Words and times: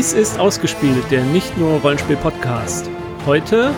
Dies 0.00 0.14
ist 0.14 0.38
ausgespielt, 0.38 1.10
der 1.10 1.22
nicht 1.24 1.58
nur 1.58 1.78
Rollenspiel-Podcast. 1.80 2.88
Heute 3.26 3.74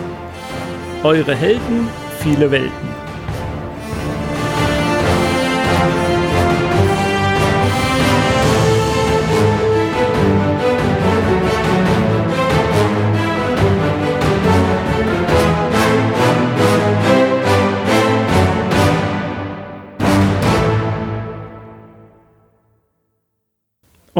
eure 1.03 1.35
Helden, 1.35 1.89
viele 2.21 2.49
Welten. 2.49 3.02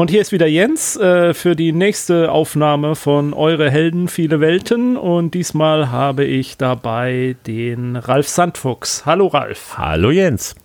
Und 0.04 0.10
hier 0.10 0.20
ist 0.20 0.32
wieder 0.32 0.46
Jens 0.46 0.98
äh, 0.98 1.32
für 1.32 1.56
die 1.56 1.72
nächste 1.72 2.30
Aufnahme 2.30 2.94
von 2.94 3.32
Eure 3.32 3.70
Helden, 3.70 4.08
viele 4.08 4.38
Welten. 4.38 4.98
Und 4.98 5.32
diesmal 5.32 5.90
habe 5.90 6.26
ich 6.26 6.58
dabei 6.58 7.36
den 7.46 7.96
Ralf 7.96 8.28
Sandfuchs. 8.28 9.06
Hallo 9.06 9.28
Ralf. 9.28 9.78
Hallo 9.78 10.10
Jens. 10.10 10.56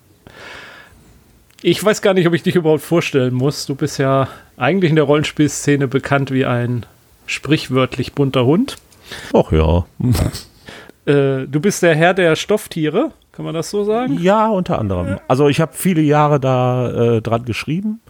Ich 1.62 1.81
weiß 1.81 2.02
gar 2.02 2.13
nicht, 2.13 2.27
ob 2.27 2.34
ich 2.34 2.43
dich 2.43 2.55
überhaupt 2.55 2.84
vorstellen 2.84 3.34
muss. 3.34 3.65
Du 3.65 3.75
bist 3.75 3.98
ja 3.98 4.27
eigentlich 4.57 4.89
in 4.89 4.98
der 4.98 5.05
Rollenspielszene 5.05 5.87
bekannt 5.87 6.31
wie 6.31 6.43
ein 6.43 6.85
sprichwörtlich 7.26 8.12
bunter 8.12 8.43
Hund. 8.43 8.76
Ach 9.31 9.53
ja. 9.53 9.85
äh, 11.05 11.48
du 11.48 11.62
bist 11.62 11.81
der 11.81 11.96
Herr 11.96 12.13
der 12.13 12.35
Stofftiere. 12.35 13.13
Kann 13.40 13.45
man 13.45 13.55
das 13.55 13.70
so 13.70 13.85
sagen? 13.85 14.20
Ja, 14.20 14.49
unter 14.49 14.79
anderem. 14.79 15.18
Also 15.29 15.48
ich 15.48 15.62
habe 15.62 15.71
viele 15.73 16.01
Jahre 16.01 16.41
da 16.41 16.90
äh, 16.90 17.21
dran 17.21 17.46
geschrieben, 17.46 18.01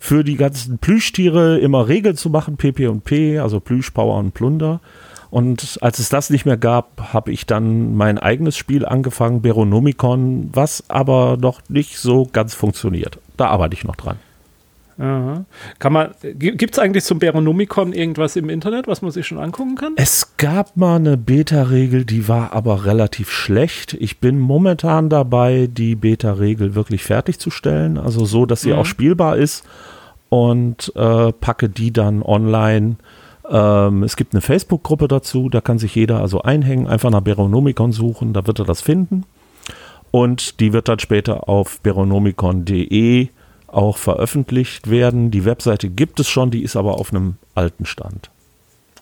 für 0.00 0.24
die 0.24 0.34
ganzen 0.34 0.78
Plüschtiere 0.78 1.58
immer 1.60 1.86
Regeln 1.86 2.16
zu 2.16 2.28
machen, 2.28 2.56
PP 2.56 2.88
und 2.88 3.04
P, 3.04 3.38
also 3.38 3.60
Plüsch, 3.60 3.92
Power 3.92 4.18
und 4.18 4.34
Plunder. 4.34 4.80
Und 5.30 5.78
als 5.80 6.00
es 6.00 6.08
das 6.08 6.28
nicht 6.28 6.44
mehr 6.44 6.56
gab, 6.56 7.12
habe 7.12 7.30
ich 7.30 7.46
dann 7.46 7.94
mein 7.94 8.18
eigenes 8.18 8.56
Spiel 8.56 8.84
angefangen, 8.84 9.42
Beronomicon, 9.42 10.50
was 10.52 10.82
aber 10.90 11.36
noch 11.36 11.60
nicht 11.68 11.98
so 11.98 12.28
ganz 12.32 12.52
funktioniert. 12.52 13.20
Da 13.36 13.46
arbeite 13.50 13.74
ich 13.74 13.84
noch 13.84 13.94
dran. 13.94 14.16
Kann 15.78 15.92
man, 15.92 16.10
gibt 16.38 16.74
es 16.74 16.78
eigentlich 16.78 17.04
zum 17.04 17.18
Beronomicon 17.18 17.92
irgendwas 17.92 18.36
im 18.36 18.48
Internet, 18.48 18.86
was 18.86 19.02
man 19.02 19.10
sich 19.10 19.26
schon 19.26 19.38
angucken 19.38 19.74
kann? 19.74 19.94
Es 19.96 20.36
gab 20.36 20.76
mal 20.76 20.96
eine 20.96 21.16
Beta-Regel, 21.16 22.04
die 22.04 22.28
war 22.28 22.52
aber 22.52 22.84
relativ 22.84 23.30
schlecht. 23.30 23.94
Ich 23.94 24.20
bin 24.20 24.38
momentan 24.38 25.08
dabei, 25.08 25.68
die 25.70 25.96
Beta-Regel 25.96 26.74
wirklich 26.74 27.02
fertigzustellen, 27.02 27.98
also 27.98 28.24
so, 28.24 28.46
dass 28.46 28.60
sie 28.62 28.72
mhm. 28.72 28.78
auch 28.78 28.86
spielbar 28.86 29.36
ist 29.36 29.64
und 30.28 30.92
äh, 30.94 31.32
packe 31.32 31.68
die 31.68 31.92
dann 31.92 32.22
online. 32.22 32.96
Ähm, 33.48 34.02
es 34.04 34.16
gibt 34.16 34.32
eine 34.32 34.40
Facebook-Gruppe 34.40 35.08
dazu, 35.08 35.48
da 35.48 35.60
kann 35.60 35.78
sich 35.78 35.94
jeder 35.94 36.20
also 36.20 36.42
einhängen, 36.42 36.86
einfach 36.86 37.10
nach 37.10 37.20
Beronomicon 37.20 37.92
suchen, 37.92 38.32
da 38.32 38.46
wird 38.46 38.60
er 38.60 38.64
das 38.64 38.80
finden. 38.80 39.24
Und 40.10 40.60
die 40.60 40.72
wird 40.72 40.88
dann 40.88 41.00
später 41.00 41.48
auf 41.48 41.80
beronomicon.de 41.80 43.28
auch 43.74 43.96
veröffentlicht 43.96 44.90
werden. 44.90 45.30
Die 45.30 45.44
Webseite 45.44 45.88
gibt 45.88 46.20
es 46.20 46.28
schon, 46.28 46.50
die 46.50 46.62
ist 46.62 46.76
aber 46.76 46.94
auf 46.94 47.12
einem 47.12 47.34
alten 47.54 47.86
Stand. 47.86 48.30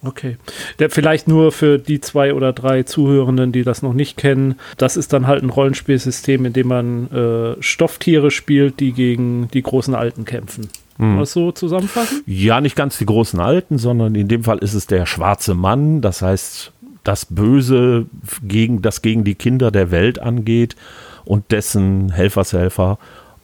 Okay. 0.05 0.37
Der 0.79 0.91
vielleicht 0.91 1.29
nur 1.29 1.53
für 1.53 1.79
die 1.79 2.01
zwei 2.01 2.35
oder 2.35 2.53
drei 2.53 2.83
Zuhörenden, 2.83 3.53
die 3.53 3.63
das 3.63 3.83
noch 3.83 3.93
nicht 3.93 4.17
kennen. 4.17 4.57
Das 4.77 4.97
ist 4.97 5.13
dann 5.13 5.29
halt 5.29 5.45
ein 5.45 5.51
Rollenspielsystem, 5.51 6.45
in 6.45 6.53
dem 6.53 6.69
man 6.69 7.11
äh, 7.13 7.63
Stofftiere 7.63 8.33
spielt, 8.33 8.81
die 8.81 8.93
gegen 8.93 9.49
die 9.53 9.63
großen 9.63 9.95
Alten 9.95 10.25
kämpfen. 10.25 10.69
Hm. 10.99 11.19
Was 11.19 11.33
so 11.33 11.53
zusammenfassen? 11.53 12.23
Ja, 12.27 12.61
nicht 12.61 12.75
ganz 12.75 12.99
die 12.99 13.07
großen 13.07 13.39
Alten, 13.39 13.79
sondern 13.79 14.15
in 14.17 14.29
dem 14.29 14.43
Fall 14.43 14.59
ist 14.59 14.75
es 14.75 14.89
der 14.89 15.07
schwarze 15.07 15.55
Mann. 15.55 16.01
Das 16.01 16.21
heißt, 16.21 16.73
das 17.05 17.27
Böse, 17.27 18.07
gegen, 18.43 18.83
das 18.83 19.03
gegen 19.03 19.23
die 19.23 19.37
Kinder 19.37 19.71
der 19.71 19.93
Welt 19.93 20.19
angeht 20.19 20.77
und 21.25 21.53
dessen 21.53 22.11
Helfershelfer 22.11 22.99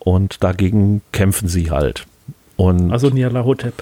und 0.09 0.43
dagegen 0.43 1.03
kämpfen 1.13 1.49
sie 1.49 1.71
halt. 1.71 2.07
Und 2.57 2.93
also 2.93 3.11
Nialahotep. 3.11 3.75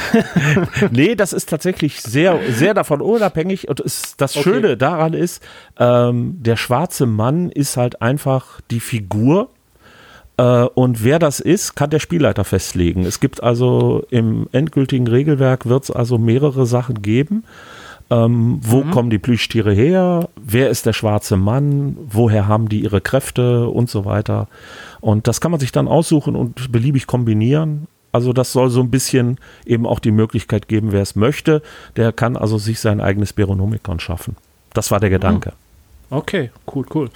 nee, 0.90 1.14
das 1.14 1.32
ist 1.32 1.48
tatsächlich 1.48 2.00
sehr, 2.02 2.40
sehr 2.50 2.74
davon 2.74 3.00
unabhängig. 3.00 3.68
Und 3.68 3.78
es, 3.78 4.16
das 4.16 4.36
okay. 4.36 4.42
Schöne 4.42 4.76
daran 4.76 5.14
ist, 5.14 5.40
ähm, 5.78 6.42
der 6.42 6.56
schwarze 6.56 7.06
Mann 7.06 7.50
ist 7.50 7.76
halt 7.76 8.02
einfach 8.02 8.60
die 8.72 8.80
Figur. 8.80 9.50
Äh, 10.38 10.64
und 10.74 11.04
wer 11.04 11.20
das 11.20 11.38
ist, 11.38 11.76
kann 11.76 11.90
der 11.90 12.00
Spielleiter 12.00 12.42
festlegen. 12.42 13.06
Es 13.06 13.20
gibt 13.20 13.44
also 13.44 14.04
im 14.10 14.48
endgültigen 14.50 15.06
Regelwerk 15.06 15.66
wird 15.66 15.84
es 15.84 15.92
also 15.92 16.18
mehrere 16.18 16.66
Sachen 16.66 17.00
geben. 17.00 17.44
Ähm, 18.12 18.58
wo 18.60 18.84
mhm. 18.84 18.90
kommen 18.90 19.10
die 19.10 19.18
Plüschtiere 19.18 19.72
her? 19.72 20.28
Wer 20.36 20.68
ist 20.68 20.84
der 20.84 20.92
schwarze 20.92 21.38
Mann? 21.38 21.96
Woher 22.06 22.46
haben 22.46 22.68
die 22.68 22.82
ihre 22.82 23.00
Kräfte 23.00 23.68
und 23.68 23.88
so 23.88 24.04
weiter? 24.04 24.48
Und 25.00 25.26
das 25.28 25.40
kann 25.40 25.50
man 25.50 25.60
sich 25.60 25.72
dann 25.72 25.88
aussuchen 25.88 26.36
und 26.36 26.70
beliebig 26.70 27.06
kombinieren. 27.06 27.86
Also 28.12 28.34
das 28.34 28.52
soll 28.52 28.68
so 28.68 28.80
ein 28.80 28.90
bisschen 28.90 29.38
eben 29.64 29.86
auch 29.86 29.98
die 29.98 30.10
Möglichkeit 30.10 30.68
geben, 30.68 30.92
wer 30.92 31.00
es 31.00 31.16
möchte, 31.16 31.62
der 31.96 32.12
kann 32.12 32.36
also 32.36 32.58
sich 32.58 32.80
sein 32.80 33.00
eigenes 33.00 33.32
Beronomikon 33.32 33.98
schaffen. 33.98 34.36
Das 34.74 34.90
war 34.90 35.00
der 35.00 35.08
mhm. 35.08 35.14
Gedanke. 35.14 35.52
Okay, 36.10 36.50
cool, 36.74 36.84
cool. 36.94 37.10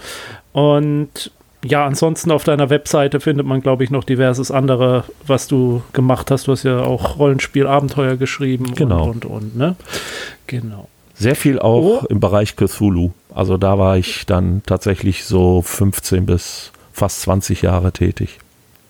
Und 0.54 1.30
ja, 1.66 1.86
ansonsten 1.86 2.30
auf 2.30 2.44
deiner 2.44 2.70
Webseite 2.70 3.20
findet 3.20 3.46
man, 3.46 3.60
glaube 3.60 3.84
ich, 3.84 3.90
noch 3.90 4.04
diverses 4.04 4.50
andere, 4.50 5.04
was 5.26 5.48
du 5.48 5.82
gemacht 5.92 6.30
hast. 6.30 6.46
Du 6.46 6.52
hast 6.52 6.62
ja 6.62 6.80
auch 6.80 7.18
Rollenspiel-Abenteuer 7.18 8.16
geschrieben 8.16 8.74
genau. 8.74 9.04
und, 9.04 9.24
und, 9.24 9.32
und, 9.32 9.56
ne? 9.56 9.76
Genau. 10.46 10.88
Sehr 11.14 11.36
viel 11.36 11.58
auch 11.58 12.02
oh. 12.02 12.06
im 12.08 12.20
Bereich 12.20 12.56
Cthulhu. 12.56 13.12
Also 13.34 13.56
da 13.56 13.78
war 13.78 13.96
ich 13.96 14.26
dann 14.26 14.62
tatsächlich 14.66 15.24
so 15.24 15.62
15 15.62 16.26
bis 16.26 16.72
fast 16.92 17.22
20 17.22 17.62
Jahre 17.62 17.92
tätig. 17.92 18.38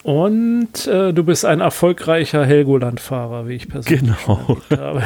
Und 0.06 0.86
äh, 0.86 1.12
du 1.12 1.24
bist 1.24 1.44
ein 1.44 1.60
erfolgreicher 1.60 2.46
Helgoland-Fahrer, 2.46 3.48
wie 3.48 3.54
ich 3.54 3.68
persönlich 3.68 4.16
genau. 4.24 4.58
habe. 4.70 5.02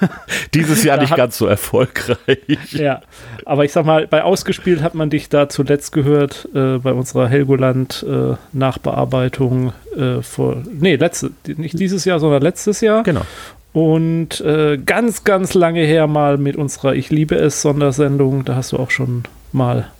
Dieses 0.54 0.84
Jahr 0.84 1.00
nicht 1.00 1.16
ganz 1.16 1.38
so 1.38 1.48
erfolgreich. 1.48 2.70
Ja, 2.70 3.00
aber 3.44 3.64
ich 3.64 3.72
sag 3.72 3.84
mal, 3.84 4.06
bei 4.06 4.22
Ausgespielt 4.22 4.80
hat 4.80 4.94
man 4.94 5.10
dich 5.10 5.28
da 5.28 5.48
zuletzt 5.48 5.90
gehört, 5.90 6.48
äh, 6.54 6.78
bei 6.78 6.92
unserer 6.92 7.26
Helgoland-Nachbearbeitung 7.26 9.72
äh, 9.96 10.22
vor, 10.22 10.62
nee, 10.72 10.94
letzte, 10.94 11.32
nicht 11.56 11.80
dieses 11.80 12.04
Jahr, 12.04 12.20
sondern 12.20 12.40
letztes 12.40 12.80
Jahr. 12.80 13.02
Genau. 13.02 13.22
Und 13.72 14.40
äh, 14.40 14.78
ganz, 14.78 15.24
ganz 15.24 15.54
lange 15.54 15.80
her 15.80 16.06
mal 16.06 16.38
mit 16.38 16.54
unserer 16.54 16.94
Ich 16.94 17.10
liebe 17.10 17.34
es 17.34 17.60
Sondersendung, 17.60 18.44
da 18.44 18.54
hast 18.54 18.70
du 18.70 18.76
auch 18.76 18.92
schon 18.92 19.24
mal 19.50 19.90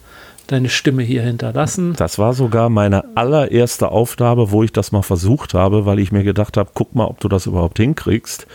deine 0.47 0.69
Stimme 0.69 1.03
hier 1.03 1.23
hinterlassen. 1.23 1.95
Das 1.97 2.19
war 2.19 2.35
sogar 2.35 2.69
meine 2.69 3.17
allererste 3.17 3.89
Aufgabe, 3.91 4.51
wo 4.51 4.63
ich 4.63 4.73
das 4.73 4.93
mal 4.93 5.03
versucht 5.03 5.55
habe, 5.55 5.87
weil 5.87 5.99
ich 5.99 6.13
mir 6.13 6.25
gedacht 6.25 6.57
habe, 6.57 6.71
guck 6.75 6.95
mal, 6.95 7.07
ob 7.07 7.21
du 7.21 7.29
das 7.29 7.47
überhaupt 7.47 7.79
hinkriegst. 7.79 8.47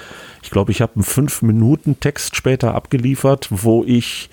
Ich 0.43 0.51
glaube, 0.51 0.71
ich 0.71 0.81
habe 0.81 0.95
einen 0.95 1.03
fünf 1.03 1.41
Minuten 1.41 1.99
Text 1.99 2.35
später 2.35 2.75
abgeliefert, 2.75 3.47
wo 3.49 3.83
ich, 3.83 4.29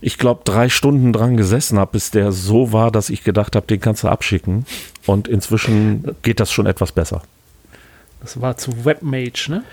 ich 0.00 0.18
glaube, 0.18 0.42
drei 0.44 0.68
Stunden 0.68 1.12
dran 1.12 1.36
gesessen 1.36 1.78
habe, 1.78 1.92
bis 1.92 2.10
der 2.10 2.32
so 2.32 2.72
war, 2.72 2.90
dass 2.90 3.10
ich 3.10 3.24
gedacht 3.24 3.56
habe, 3.56 3.66
den 3.66 3.80
kannst 3.80 4.02
du 4.02 4.08
abschicken. 4.08 4.66
Und 5.06 5.28
inzwischen 5.28 6.16
geht 6.22 6.40
das 6.40 6.52
schon 6.52 6.66
etwas 6.66 6.92
besser. 6.92 7.22
Das 8.20 8.40
war 8.40 8.56
zu 8.56 8.84
Webmage, 8.84 9.46
ne? 9.48 9.64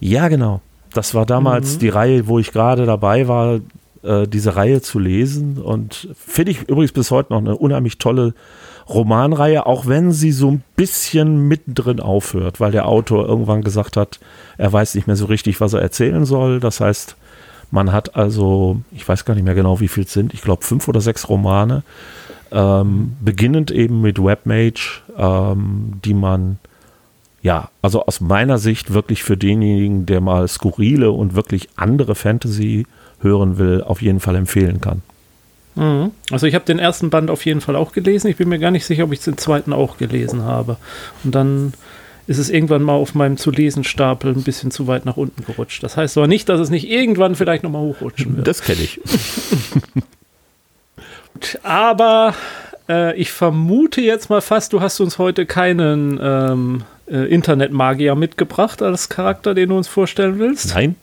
Ja, 0.00 0.28
genau. 0.28 0.60
Das 0.92 1.14
war 1.14 1.26
damals 1.26 1.74
mhm. 1.74 1.78
die 1.80 1.88
Reihe, 1.88 2.26
wo 2.26 2.38
ich 2.38 2.52
gerade 2.52 2.86
dabei 2.86 3.28
war, 3.28 3.60
äh, 4.06 4.28
diese 4.28 4.56
Reihe 4.56 4.80
zu 4.80 4.98
lesen. 4.98 5.58
Und 5.58 6.08
finde 6.14 6.52
ich 6.52 6.62
übrigens 6.68 6.92
bis 6.92 7.10
heute 7.10 7.32
noch 7.32 7.40
eine 7.40 7.56
unheimlich 7.56 7.98
tolle 7.98 8.34
Romanreihe, 8.88 9.66
auch 9.66 9.86
wenn 9.86 10.12
sie 10.12 10.32
so 10.32 10.50
ein 10.50 10.62
bisschen 10.76 11.48
mittendrin 11.48 12.00
aufhört, 12.00 12.60
weil 12.60 12.72
der 12.72 12.86
Autor 12.86 13.28
irgendwann 13.28 13.62
gesagt 13.62 13.96
hat, 13.96 14.20
er 14.58 14.72
weiß 14.72 14.94
nicht 14.94 15.06
mehr 15.06 15.16
so 15.16 15.26
richtig, 15.26 15.60
was 15.60 15.72
er 15.72 15.82
erzählen 15.82 16.24
soll. 16.24 16.60
Das 16.60 16.80
heißt, 16.80 17.16
man 17.70 17.92
hat 17.92 18.14
also, 18.14 18.80
ich 18.92 19.06
weiß 19.08 19.24
gar 19.24 19.34
nicht 19.34 19.44
mehr 19.44 19.54
genau, 19.54 19.80
wie 19.80 19.88
viel 19.88 20.04
es 20.04 20.12
sind, 20.12 20.32
ich 20.34 20.42
glaube 20.42 20.64
fünf 20.64 20.86
oder 20.86 21.00
sechs 21.00 21.28
Romane, 21.28 21.82
ähm, 22.52 23.16
beginnend 23.20 23.72
eben 23.72 24.00
mit 24.02 24.22
Webmage, 24.22 25.02
ähm, 25.16 26.00
die 26.04 26.14
man 26.14 26.58
ja, 27.42 27.70
also 27.80 28.04
aus 28.04 28.20
meiner 28.20 28.58
Sicht 28.58 28.92
wirklich 28.92 29.22
für 29.22 29.36
denjenigen, 29.36 30.04
der 30.04 30.20
mal 30.20 30.48
skurrile 30.48 31.12
und 31.12 31.36
wirklich 31.36 31.68
andere 31.76 32.16
Fantasy 32.16 32.86
hören 33.20 33.58
will, 33.58 33.82
auf 33.82 34.02
jeden 34.02 34.20
Fall 34.20 34.36
empfehlen 34.36 34.80
kann. 34.80 35.02
Mhm. 35.76 36.10
Also 36.30 36.46
ich 36.46 36.54
habe 36.54 36.64
den 36.64 36.78
ersten 36.78 37.10
Band 37.10 37.30
auf 37.30 37.44
jeden 37.44 37.60
Fall 37.60 37.76
auch 37.76 37.92
gelesen. 37.92 38.28
Ich 38.28 38.36
bin 38.36 38.48
mir 38.48 38.58
gar 38.58 38.70
nicht 38.70 38.86
sicher, 38.86 39.04
ob 39.04 39.12
ich 39.12 39.20
den 39.20 39.38
zweiten 39.38 39.72
auch 39.72 39.98
gelesen 39.98 40.42
habe. 40.42 40.78
Und 41.22 41.34
dann 41.34 41.74
ist 42.26 42.38
es 42.38 42.50
irgendwann 42.50 42.82
mal 42.82 42.94
auf 42.94 43.14
meinem 43.14 43.36
zu 43.36 43.50
lesen 43.50 43.84
Stapel 43.84 44.32
ein 44.32 44.42
bisschen 44.42 44.70
zu 44.70 44.86
weit 44.86 45.04
nach 45.04 45.16
unten 45.16 45.44
gerutscht. 45.44 45.82
Das 45.82 45.96
heißt 45.96 46.16
aber 46.16 46.26
nicht, 46.26 46.48
dass 46.48 46.58
es 46.58 46.70
nicht 46.70 46.88
irgendwann 46.88 47.36
vielleicht 47.36 47.62
nochmal 47.62 47.82
hochrutschen 47.82 48.36
wird. 48.36 48.48
Das 48.48 48.62
kenne 48.62 48.80
ich. 48.80 49.00
aber 51.62 52.34
äh, 52.88 53.14
ich 53.16 53.30
vermute 53.30 54.00
jetzt 54.00 54.28
mal 54.28 54.40
fast, 54.40 54.72
du 54.72 54.80
hast 54.80 54.98
uns 55.00 55.18
heute 55.18 55.46
keinen 55.46 56.18
ähm, 56.20 56.82
äh, 57.06 57.32
Internetmagier 57.32 58.16
mitgebracht 58.16 58.82
als 58.82 59.08
Charakter, 59.08 59.54
den 59.54 59.68
du 59.68 59.76
uns 59.76 59.86
vorstellen 59.86 60.38
willst. 60.38 60.74
Nein. 60.74 60.96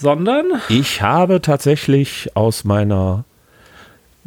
Sondern? 0.00 0.46
Ich 0.70 1.02
habe 1.02 1.42
tatsächlich 1.42 2.30
aus 2.34 2.64
meiner 2.64 3.24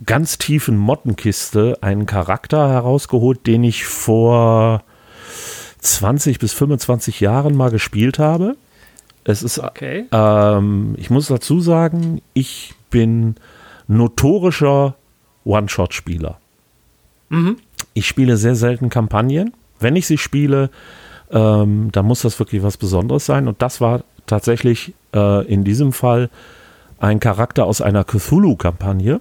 ganz 0.05 0.37
tiefen 0.37 0.77
Mottenkiste 0.77 1.79
einen 1.81 2.05
Charakter 2.05 2.69
herausgeholt, 2.69 3.47
den 3.47 3.63
ich 3.63 3.85
vor 3.85 4.83
20 5.79 6.37
bis 6.37 6.53
25 6.53 7.19
Jahren 7.21 7.55
mal 7.55 7.71
gespielt 7.71 8.19
habe. 8.19 8.55
Es 9.23 9.41
ist, 9.41 9.57
okay. 9.57 10.05
ähm, 10.11 10.93
ich 10.97 11.09
muss 11.09 11.27
dazu 11.27 11.59
sagen, 11.59 12.21
ich 12.33 12.75
bin 12.91 13.35
notorischer 13.87 14.95
One-Shot-Spieler. 15.43 16.39
Mhm. 17.29 17.57
Ich 17.95 18.07
spiele 18.07 18.37
sehr 18.37 18.55
selten 18.55 18.89
Kampagnen. 18.89 19.53
Wenn 19.79 19.95
ich 19.95 20.05
sie 20.05 20.19
spiele, 20.19 20.69
ähm, 21.33 21.91
dann 21.91 22.05
muss 22.05 22.21
das 22.21 22.39
wirklich 22.39 22.63
was 22.63 22.77
Besonderes 22.77 23.25
sein. 23.25 23.47
Und 23.47 23.61
das 23.61 23.81
war 23.81 24.03
tatsächlich 24.27 24.93
äh, 25.13 25.45
in 25.47 25.63
diesem 25.63 25.91
Fall 25.91 26.29
ein 26.99 27.19
Charakter 27.19 27.65
aus 27.65 27.81
einer 27.81 28.03
Cthulhu-Kampagne, 28.03 29.19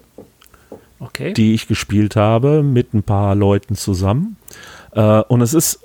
okay. 1.00 1.32
die 1.32 1.54
ich 1.54 1.66
gespielt 1.66 2.14
habe 2.14 2.62
mit 2.62 2.94
ein 2.94 3.02
paar 3.02 3.34
Leuten 3.34 3.74
zusammen. 3.74 4.36
Äh, 4.92 5.22
und 5.22 5.40
es 5.40 5.54
ist 5.54 5.80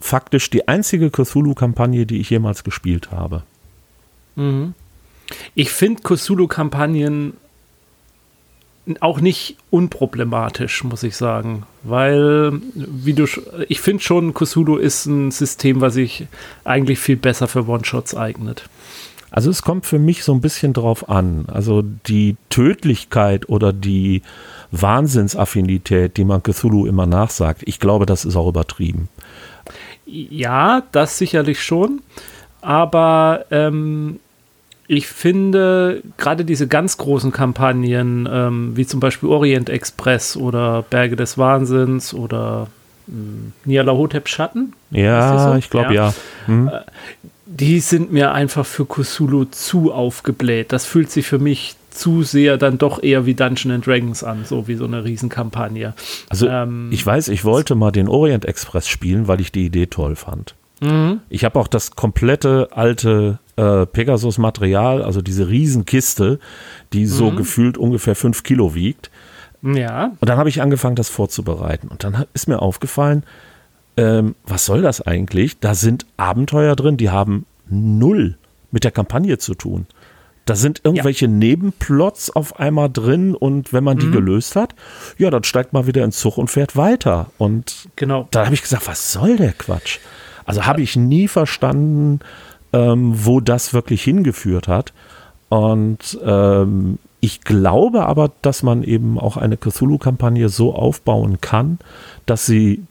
faktisch 0.00 0.50
die 0.50 0.66
einzige 0.66 1.10
Cthulhu-Kampagne, 1.10 2.06
die 2.06 2.20
ich 2.20 2.30
jemals 2.30 2.64
gespielt 2.64 3.12
habe. 3.12 3.42
Mhm. 4.34 4.74
Ich 5.54 5.70
finde 5.70 6.02
Cthulhu-Kampagnen 6.02 7.34
auch 9.00 9.20
nicht 9.20 9.56
unproblematisch, 9.70 10.84
muss 10.84 11.02
ich 11.02 11.16
sagen. 11.16 11.64
Weil, 11.82 12.52
wie 12.74 13.14
du, 13.14 13.26
ich 13.68 13.80
finde 13.80 14.02
schon, 14.02 14.34
Cthulhu 14.34 14.76
ist 14.76 15.06
ein 15.06 15.30
System, 15.30 15.80
was 15.80 15.94
sich 15.94 16.26
eigentlich 16.64 16.98
viel 16.98 17.16
besser 17.16 17.48
für 17.48 17.66
One-Shots 17.66 18.14
eignet. 18.14 18.68
Also 19.30 19.50
es 19.50 19.62
kommt 19.62 19.86
für 19.86 19.98
mich 19.98 20.24
so 20.24 20.32
ein 20.32 20.40
bisschen 20.40 20.72
drauf 20.72 21.08
an. 21.08 21.46
Also 21.52 21.82
die 21.82 22.36
Tödlichkeit 22.48 23.48
oder 23.48 23.72
die 23.72 24.22
Wahnsinnsaffinität, 24.70 26.16
die 26.16 26.24
man 26.24 26.42
Cthulhu 26.42 26.86
immer 26.86 27.06
nachsagt, 27.06 27.62
ich 27.66 27.80
glaube, 27.80 28.06
das 28.06 28.24
ist 28.24 28.36
auch 28.36 28.48
übertrieben. 28.48 29.08
Ja, 30.06 30.82
das 30.92 31.18
sicherlich 31.18 31.62
schon. 31.62 32.02
Aber 32.62 33.44
ähm, 33.50 34.20
ich 34.88 35.06
finde 35.06 36.02
gerade 36.16 36.44
diese 36.44 36.68
ganz 36.68 36.96
großen 36.96 37.32
Kampagnen, 37.32 38.28
ähm, 38.30 38.76
wie 38.76 38.86
zum 38.86 39.00
Beispiel 39.00 39.28
Orient 39.28 39.68
Express 39.68 40.36
oder 40.36 40.82
Berge 40.82 41.16
des 41.16 41.38
Wahnsinns 41.38 42.14
oder 42.14 42.68
hm, 43.06 43.52
Nialahotep 43.64 44.28
Schatten. 44.28 44.74
Ja, 44.90 45.50
so? 45.50 45.58
ich 45.58 45.70
glaube 45.70 45.94
ja. 45.94 46.08
ja. 46.08 46.14
Hm. 46.46 46.68
Äh, 46.68 46.80
die 47.46 47.80
sind 47.80 48.12
mir 48.12 48.32
einfach 48.32 48.66
für 48.66 48.84
Kusulu 48.84 49.44
zu 49.44 49.92
aufgebläht. 49.92 50.72
Das 50.72 50.84
fühlt 50.84 51.10
sich 51.10 51.26
für 51.26 51.38
mich 51.38 51.76
zu 51.90 52.22
sehr 52.22 52.58
dann 52.58 52.76
doch 52.76 53.02
eher 53.02 53.24
wie 53.24 53.34
Dungeon 53.34 53.72
and 53.72 53.86
Dragons 53.86 54.22
an, 54.22 54.44
so 54.44 54.68
wie 54.68 54.74
so 54.74 54.84
eine 54.84 55.04
Riesenkampagne. 55.04 55.94
Also 56.28 56.48
ähm, 56.48 56.88
ich 56.92 57.04
weiß, 57.04 57.28
ich 57.28 57.44
wollte 57.44 57.74
mal 57.74 57.90
den 57.90 58.08
Orient 58.08 58.44
Express 58.44 58.88
spielen, 58.88 59.28
weil 59.28 59.40
ich 59.40 59.52
die 59.52 59.66
Idee 59.66 59.86
toll 59.86 60.16
fand. 60.16 60.54
Mhm. 60.80 61.20
Ich 61.28 61.44
habe 61.44 61.58
auch 61.58 61.68
das 61.68 61.92
komplette 61.92 62.68
alte 62.72 63.38
äh, 63.56 63.86
Pegasus-Material, 63.86 65.02
also 65.02 65.22
diese 65.22 65.48
Riesenkiste, 65.48 66.38
die 66.92 67.06
so 67.06 67.30
mhm. 67.30 67.36
gefühlt 67.36 67.78
ungefähr 67.78 68.14
fünf 68.14 68.42
Kilo 68.42 68.74
wiegt. 68.74 69.10
Ja. 69.62 70.12
Und 70.20 70.28
dann 70.28 70.38
habe 70.38 70.48
ich 70.48 70.60
angefangen, 70.60 70.96
das 70.96 71.08
vorzubereiten. 71.08 71.88
Und 71.88 72.04
dann 72.04 72.26
ist 72.34 72.48
mir 72.48 72.60
aufgefallen, 72.60 73.24
ähm, 73.96 74.34
was 74.46 74.66
soll 74.66 74.82
das 74.82 75.00
eigentlich? 75.00 75.58
Da 75.58 75.74
sind 75.74 76.06
Abenteuer 76.16 76.76
drin, 76.76 76.96
die 76.96 77.10
haben 77.10 77.46
null 77.68 78.36
mit 78.70 78.84
der 78.84 78.90
Kampagne 78.90 79.38
zu 79.38 79.54
tun. 79.54 79.86
Da 80.44 80.54
sind 80.54 80.82
irgendwelche 80.84 81.24
ja. 81.24 81.32
Nebenplots 81.32 82.30
auf 82.30 82.60
einmal 82.60 82.88
drin 82.88 83.34
und 83.34 83.72
wenn 83.72 83.82
man 83.82 83.98
die 83.98 84.06
mhm. 84.06 84.12
gelöst 84.12 84.54
hat, 84.54 84.76
ja, 85.18 85.28
dann 85.30 85.42
steigt 85.42 85.72
man 85.72 85.88
wieder 85.88 86.04
ins 86.04 86.18
Zug 86.18 86.38
und 86.38 86.48
fährt 86.48 86.76
weiter. 86.76 87.32
Und 87.36 87.88
genau. 87.96 88.28
da 88.30 88.44
habe 88.44 88.54
ich 88.54 88.62
gesagt, 88.62 88.86
was 88.86 89.12
soll 89.12 89.36
der 89.36 89.52
Quatsch? 89.52 89.98
Also 90.46 90.64
habe 90.64 90.80
ich 90.80 90.96
nie 90.96 91.28
verstanden, 91.28 92.20
ähm, 92.72 93.12
wo 93.14 93.40
das 93.40 93.74
wirklich 93.74 94.02
hingeführt 94.02 94.68
hat. 94.68 94.92
Und 95.48 96.18
ähm, 96.24 96.98
ich 97.20 97.42
glaube 97.42 98.06
aber, 98.06 98.30
dass 98.42 98.62
man 98.62 98.82
eben 98.82 99.18
auch 99.18 99.36
eine 99.36 99.56
Cthulhu-Kampagne 99.56 100.48
so 100.48 100.74
aufbauen 100.74 101.40
kann, 101.40 101.78
dass 102.24 102.46
sie 102.46 102.82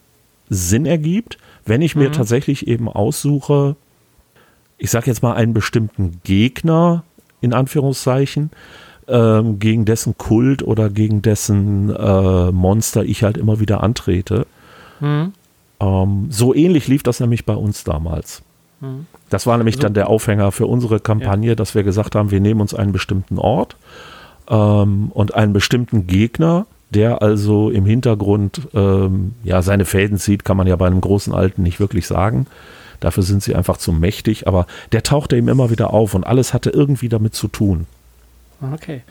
Sinn 0.48 0.86
ergibt, 0.86 1.38
wenn 1.64 1.82
ich 1.82 1.96
mir 1.96 2.08
mhm. 2.08 2.12
tatsächlich 2.12 2.66
eben 2.68 2.88
aussuche, 2.88 3.76
ich 4.78 4.90
sage 4.90 5.06
jetzt 5.06 5.22
mal 5.22 5.34
einen 5.34 5.54
bestimmten 5.54 6.20
Gegner, 6.22 7.02
in 7.40 7.52
Anführungszeichen, 7.52 8.50
ähm, 9.08 9.58
gegen 9.58 9.84
dessen 9.84 10.18
Kult 10.18 10.62
oder 10.62 10.90
gegen 10.90 11.22
dessen 11.22 11.94
äh, 11.94 12.50
Monster 12.52 13.04
ich 13.04 13.22
halt 13.22 13.36
immer 13.36 13.60
wieder 13.60 13.82
antrete. 13.82 14.46
Mhm. 15.00 15.32
Ähm, 16.02 16.26
so 16.30 16.54
ähnlich 16.54 16.88
lief 16.88 17.02
das 17.02 17.20
nämlich 17.20 17.44
bei 17.44 17.54
uns 17.54 17.84
damals. 17.84 18.42
Mhm. 18.80 19.06
Das 19.30 19.46
war 19.46 19.56
nämlich 19.56 19.76
also, 19.76 19.84
dann 19.84 19.94
der 19.94 20.08
Aufhänger 20.08 20.52
für 20.52 20.66
unsere 20.66 21.00
Kampagne, 21.00 21.50
ja. 21.50 21.54
dass 21.54 21.74
wir 21.74 21.82
gesagt 21.82 22.14
haben, 22.14 22.30
wir 22.30 22.40
nehmen 22.40 22.60
uns 22.60 22.74
einen 22.74 22.92
bestimmten 22.92 23.38
Ort 23.38 23.76
ähm, 24.48 25.10
und 25.12 25.34
einen 25.34 25.52
bestimmten 25.52 26.06
Gegner, 26.06 26.66
der 26.90 27.22
also 27.22 27.70
im 27.70 27.84
Hintergrund 27.84 28.68
ähm, 28.74 29.34
ja 29.42 29.62
seine 29.62 29.84
Fäden 29.84 30.18
zieht, 30.18 30.44
kann 30.44 30.56
man 30.56 30.66
ja 30.66 30.76
bei 30.76 30.86
einem 30.86 31.00
großen 31.00 31.34
Alten 31.34 31.62
nicht 31.62 31.80
wirklich 31.80 32.06
sagen. 32.06 32.46
Dafür 33.00 33.22
sind 33.22 33.42
sie 33.42 33.54
einfach 33.54 33.76
zu 33.76 33.92
mächtig, 33.92 34.46
aber 34.46 34.66
der 34.92 35.02
tauchte 35.02 35.36
ihm 35.36 35.48
immer 35.48 35.70
wieder 35.70 35.92
auf 35.92 36.14
und 36.14 36.26
alles 36.26 36.54
hatte 36.54 36.70
irgendwie 36.70 37.08
damit 37.08 37.34
zu 37.34 37.48
tun. 37.48 37.86
Okay. 38.72 39.02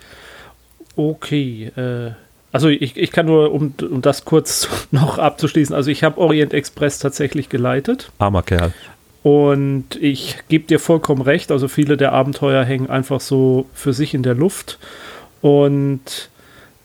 Okay. 0.96 1.66
Äh, 1.76 2.12
also 2.56 2.70
ich, 2.70 2.96
ich 2.96 3.12
kann 3.12 3.26
nur, 3.26 3.52
um, 3.52 3.74
um 3.82 4.00
das 4.00 4.24
kurz 4.24 4.66
noch 4.90 5.18
abzuschließen, 5.18 5.76
also 5.76 5.90
ich 5.90 6.02
habe 6.02 6.18
Orient 6.18 6.54
Express 6.54 6.98
tatsächlich 6.98 7.50
geleitet. 7.50 8.10
Armer 8.18 8.42
Kerl. 8.42 8.72
Und 9.22 9.96
ich 10.00 10.38
gebe 10.48 10.66
dir 10.66 10.78
vollkommen 10.78 11.20
recht, 11.20 11.52
also 11.52 11.68
viele 11.68 11.98
der 11.98 12.12
Abenteuer 12.12 12.64
hängen 12.64 12.88
einfach 12.88 13.20
so 13.20 13.66
für 13.74 13.92
sich 13.92 14.14
in 14.14 14.22
der 14.22 14.34
Luft. 14.34 14.78
Und 15.42 16.30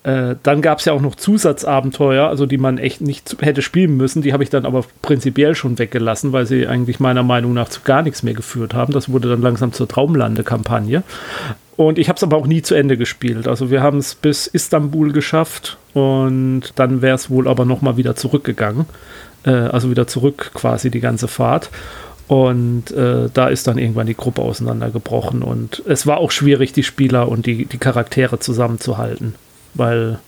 äh, 0.04 0.36
dann 0.44 0.62
gab 0.62 0.80
es 0.80 0.86
ja 0.86 0.92
auch 0.92 1.00
noch 1.00 1.16
Zusatzabenteuer, 1.16 2.28
also 2.28 2.46
die 2.46 2.58
man 2.58 2.78
echt 2.78 3.00
nicht 3.00 3.38
hätte 3.40 3.62
spielen 3.62 3.96
müssen. 3.96 4.22
Die 4.22 4.34
habe 4.34 4.44
ich 4.44 4.50
dann 4.50 4.66
aber 4.66 4.84
prinzipiell 5.02 5.56
schon 5.56 5.80
weggelassen, 5.80 6.34
weil 6.34 6.46
sie 6.46 6.68
eigentlich 6.68 7.00
meiner 7.00 7.24
Meinung 7.24 7.54
nach 7.54 7.70
zu 7.70 7.80
gar 7.86 8.02
nichts 8.02 8.24
mehr 8.24 8.34
geführt 8.34 8.74
haben. 8.74 8.92
Das 8.92 9.10
wurde 9.10 9.30
dann 9.30 9.42
langsam 9.42 9.72
zur 9.72 9.88
Traumlande-Kampagne. 9.88 11.04
Und 11.88 11.98
ich 11.98 12.10
habe 12.10 12.18
es 12.18 12.24
aber 12.24 12.38
auch 12.38 12.48
nie 12.48 12.62
zu 12.62 12.76
Ende 12.76 12.98
gespielt. 12.98 13.48
Also 13.48 13.72
wir 13.72 13.82
haben 13.82 13.98
es 13.98 14.16
bis 14.16 14.48
Istanbul 14.48 15.12
geschafft 15.14 15.78
und 15.94 16.74
dann 16.76 17.02
wäre 17.02 17.16
es 17.16 17.30
wohl 17.30 17.48
aber 17.48 17.66
nochmal 17.66 17.98
wieder 17.98 18.16
zurückgegangen. 18.16 18.86
Äh, 19.46 19.52
also 19.52 19.90
wieder 19.90 20.08
zurück 20.08 20.52
quasi 20.54 20.92
die 20.92 21.00
ganze 21.00 21.28
Fahrt. 21.28 21.70
Und 22.28 22.92
äh, 22.92 23.30
da 23.34 23.48
ist 23.48 23.68
dann 23.68 23.78
irgendwann 23.78 24.08
die 24.08 24.16
Gruppe 24.16 24.42
auseinandergebrochen. 24.42 25.44
Und 25.44 25.84
es 25.86 26.08
war 26.08 26.18
auch 26.18 26.32
schwierig, 26.32 26.72
die 26.72 26.84
Spieler 26.84 27.28
und 27.28 27.46
die, 27.46 27.66
die 27.66 27.78
Charaktere 27.78 28.40
zusammenzuhalten. 28.40 29.36
Weil, 29.74 30.20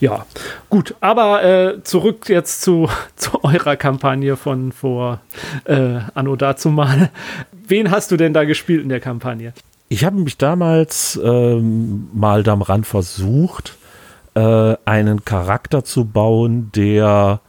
ja, 0.00 0.26
gut. 0.70 0.94
Aber 1.00 1.44
äh, 1.44 1.82
zurück 1.84 2.28
jetzt 2.28 2.62
zu, 2.62 2.88
zu 3.16 3.44
eurer 3.44 3.76
Kampagne 3.76 4.36
von 4.36 4.72
vor 4.72 5.20
äh, 5.64 5.98
Anno 6.14 6.36
dazu 6.36 6.70
mal. 6.70 7.10
Wen 7.52 7.90
hast 7.90 8.10
du 8.10 8.16
denn 8.16 8.32
da 8.32 8.44
gespielt 8.44 8.82
in 8.82 8.88
der 8.88 9.00
Kampagne? 9.00 9.52
Ich 9.92 10.04
habe 10.04 10.16
mich 10.20 10.38
damals 10.38 11.20
ähm, 11.22 12.08
mal 12.14 12.44
daran 12.44 12.84
versucht, 12.84 13.76
äh, 14.34 14.76
einen 14.84 15.24
Charakter 15.24 15.82
zu 15.82 16.04
bauen, 16.04 16.70
der 16.76 17.40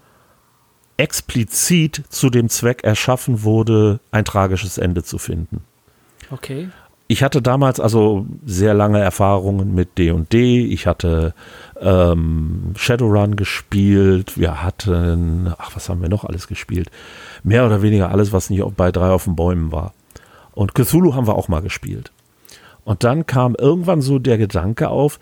explizit 0.98 2.04
zu 2.10 2.32
dem 2.32 2.50
Zweck 2.50 2.84
erschaffen 2.84 3.44
wurde, 3.44 4.00
ein 4.10 4.26
tragisches 4.26 4.80
Ende 4.80 5.04
zu 5.04 5.20
finden. 5.20 5.62
Okay. 6.32 6.70
Ich 7.08 7.22
hatte 7.22 7.44
damals 7.44 7.80
also 7.80 8.26
sehr 8.44 8.74
lange 8.74 9.00
Erfahrungen 9.00 9.76
mit 9.76 10.00
D&D. 10.00 10.66
Ich 10.66 10.88
hatte 10.88 11.36
ähm, 11.80 12.74
Shadowrun 12.76 13.36
gespielt. 13.36 14.40
Wir 14.40 14.64
hatten, 14.64 15.54
ach, 15.60 15.76
was 15.76 15.90
haben 15.90 16.02
wir 16.02 16.10
noch 16.10 16.26
alles 16.26 16.48
gespielt? 16.48 16.90
Mehr 17.44 17.68
oder 17.68 17.84
weniger 17.84 18.10
alles, 18.10 18.34
was 18.34 18.50
nicht 18.50 18.64
bei 18.78 18.92
drei 18.92 19.12
auf 19.12 19.26
den 19.26 19.36
Bäumen 19.36 19.72
war. 19.72 19.94
Und 20.54 20.74
Cthulhu 20.74 21.14
haben 21.14 21.28
wir 21.28 21.36
auch 21.36 21.48
mal 21.48 21.62
gespielt. 21.62 22.12
Und 22.84 23.04
dann 23.04 23.26
kam 23.26 23.56
irgendwann 23.56 24.02
so 24.02 24.20
der 24.20 24.38
Gedanke 24.38 24.90
auf, 24.90 25.20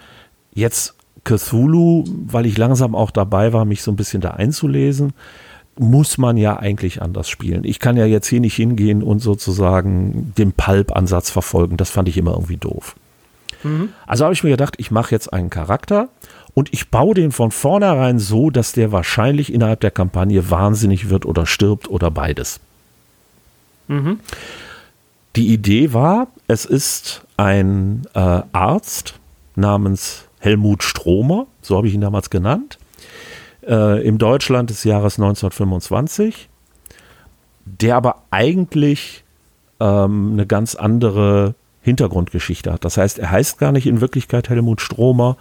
jetzt 0.54 0.96
Cthulhu, 1.24 2.06
weil 2.26 2.46
ich 2.46 2.58
langsam 2.58 2.96
auch 2.96 3.12
dabei 3.12 3.54
war, 3.54 3.66
mich 3.66 3.84
so 3.84 3.92
ein 3.92 3.98
bisschen 3.98 4.22
da 4.22 4.32
einzulesen 4.32 5.14
muss 5.80 6.18
man 6.18 6.36
ja 6.36 6.58
eigentlich 6.60 7.02
anders 7.02 7.30
spielen. 7.30 7.64
Ich 7.64 7.80
kann 7.80 7.96
ja 7.96 8.06
jetzt 8.06 8.28
hier 8.28 8.42
nicht 8.42 8.56
hingehen 8.56 9.02
und 9.02 9.20
sozusagen 9.20 10.34
den 10.38 10.52
Pulp-Ansatz 10.52 11.30
verfolgen. 11.30 11.78
Das 11.78 11.90
fand 11.90 12.10
ich 12.10 12.18
immer 12.18 12.34
irgendwie 12.34 12.58
doof. 12.58 12.98
Mhm. 13.64 13.90
Also 14.06 14.26
habe 14.26 14.34
ich 14.34 14.44
mir 14.44 14.50
gedacht, 14.50 14.76
ich 14.78 14.92
mache 14.92 15.12
jetzt 15.12 15.32
einen 15.32 15.50
Charakter 15.50 16.10
und 16.54 16.74
ich 16.74 16.90
baue 16.90 17.16
den 17.16 17.32
von 17.32 17.52
vornherein 17.52 18.20
so, 18.20 18.50
dass 18.50 18.74
der 18.74 18.92
wahrscheinlich 18.92 19.54
innerhalb 19.54 19.80
der 19.80 19.92
Kampagne 19.92 20.52
wahnsinnig 20.52 21.10
wird 21.10 21.26
oder 21.26 21.46
stirbt 21.46 21.90
oder 21.90 22.12
beides. 22.12 22.60
Mhm. 23.88 24.20
Die 25.36 25.54
Idee 25.54 25.94
war, 25.94 26.28
es 26.48 26.66
ist 26.66 27.26
ein 27.38 28.04
äh, 28.14 28.42
Arzt 28.52 29.20
namens 29.56 30.26
Helmut 30.40 30.84
Stromer, 30.84 31.48
so 31.62 31.78
habe 31.78 31.88
ich 31.88 31.94
ihn 31.94 32.02
damals 32.02 32.30
genannt, 32.30 32.80
äh, 33.68 34.06
im 34.06 34.18
Deutschland 34.18 34.70
des 34.70 34.84
Jahres 34.84 35.20
1925, 35.20 36.50
der 37.66 37.96
aber 37.96 38.24
eigentlich 38.32 39.24
ähm, 39.80 40.32
eine 40.34 40.48
ganz 40.48 40.76
andere 40.76 41.56
Hintergrundgeschichte 41.82 42.74
hat. 42.74 42.84
Das 42.84 42.98
heißt, 42.98 43.20
er 43.20 43.32
heißt 43.32 43.60
gar 43.60 43.72
nicht 43.72 43.88
in 43.88 44.02
Wirklichkeit 44.02 44.50
Helmut 44.50 44.82
Stromer, 44.82 45.38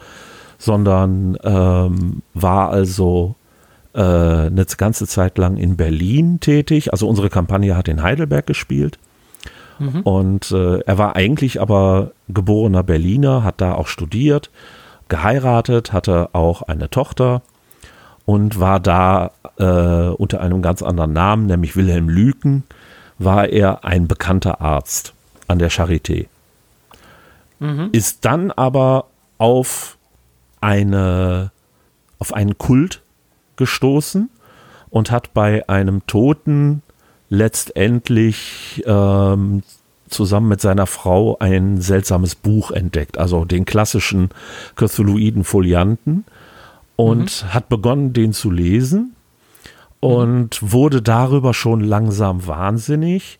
sondern 0.58 1.38
ähm, 1.42 2.22
war 2.34 2.70
also 2.70 3.34
äh, 3.94 4.00
eine 4.00 4.66
ganze 4.76 5.06
Zeit 5.06 5.38
lang 5.38 5.56
in 5.56 5.76
Berlin 5.76 6.40
tätig. 6.40 6.92
Also 6.92 7.08
unsere 7.08 7.30
Kampagne 7.30 7.76
hat 7.76 7.88
in 7.88 8.02
Heidelberg 8.02 8.46
gespielt. 8.46 8.98
Mhm. 9.78 10.00
Und 10.02 10.50
äh, 10.50 10.80
er 10.80 10.98
war 10.98 11.16
eigentlich 11.16 11.60
aber 11.60 12.12
geborener 12.28 12.82
Berliner, 12.82 13.44
hat 13.44 13.60
da 13.60 13.74
auch 13.74 13.86
studiert, 13.86 14.50
geheiratet, 15.08 15.92
hatte 15.92 16.30
auch 16.32 16.62
eine 16.62 16.90
Tochter 16.90 17.42
und 18.24 18.60
war 18.60 18.80
da 18.80 19.30
äh, 19.58 20.08
unter 20.08 20.40
einem 20.40 20.62
ganz 20.62 20.82
anderen 20.82 21.12
Namen, 21.12 21.46
nämlich 21.46 21.76
Wilhelm 21.76 22.08
Lüken, 22.08 22.64
war 23.18 23.48
er 23.48 23.84
ein 23.84 24.06
bekannter 24.06 24.60
Arzt 24.60 25.14
an 25.46 25.58
der 25.58 25.70
Charité. 25.70 26.26
Mhm. 27.58 27.88
Ist 27.92 28.24
dann 28.24 28.50
aber 28.50 29.06
auf 29.38 29.96
eine 30.60 31.50
auf 32.18 32.34
einen 32.34 32.58
Kult 32.58 33.00
gestoßen 33.56 34.28
und 34.90 35.10
hat 35.10 35.34
bei 35.34 35.68
einem 35.68 36.06
Toten 36.06 36.82
letztendlich 37.28 38.82
ähm, 38.86 39.62
zusammen 40.08 40.48
mit 40.48 40.60
seiner 40.60 40.86
Frau 40.86 41.36
ein 41.38 41.80
seltsames 41.80 42.34
Buch 42.34 42.70
entdeckt, 42.70 43.18
also 43.18 43.44
den 43.44 43.64
klassischen 43.64 44.30
Cthulhuiden 44.76 45.44
Folianten 45.44 46.24
und 46.96 47.44
mhm. 47.44 47.54
hat 47.54 47.68
begonnen, 47.68 48.12
den 48.12 48.32
zu 48.32 48.50
lesen 48.50 49.14
und 50.00 50.62
mhm. 50.62 50.72
wurde 50.72 51.02
darüber 51.02 51.54
schon 51.54 51.80
langsam 51.80 52.46
wahnsinnig 52.46 53.38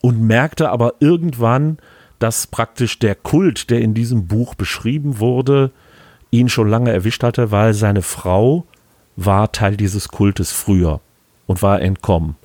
und 0.00 0.20
merkte 0.20 0.70
aber 0.70 0.94
irgendwann, 1.00 1.78
dass 2.18 2.46
praktisch 2.46 2.98
der 2.98 3.14
Kult, 3.14 3.70
der 3.70 3.80
in 3.80 3.94
diesem 3.94 4.26
Buch 4.26 4.54
beschrieben 4.54 5.18
wurde, 5.18 5.70
ihn 6.30 6.48
schon 6.48 6.68
lange 6.68 6.90
erwischt 6.90 7.22
hatte, 7.22 7.50
weil 7.50 7.74
seine 7.74 8.02
Frau 8.02 8.66
war 9.16 9.52
Teil 9.52 9.76
dieses 9.76 10.08
Kultes 10.08 10.50
früher 10.52 11.00
und 11.46 11.62
war 11.62 11.80
entkommen. 11.80 12.36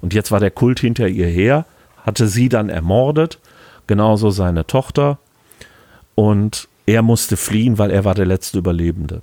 Und 0.00 0.14
jetzt 0.14 0.30
war 0.30 0.40
der 0.40 0.50
Kult 0.50 0.80
hinter 0.80 1.08
ihr 1.08 1.26
her, 1.26 1.64
hatte 2.04 2.28
sie 2.28 2.48
dann 2.48 2.68
ermordet, 2.68 3.38
genauso 3.86 4.30
seine 4.30 4.66
Tochter. 4.66 5.18
Und 6.14 6.68
er 6.86 7.02
musste 7.02 7.36
fliehen, 7.36 7.78
weil 7.78 7.90
er 7.90 8.04
war 8.04 8.14
der 8.14 8.26
letzte 8.26 8.58
Überlebende. 8.58 9.22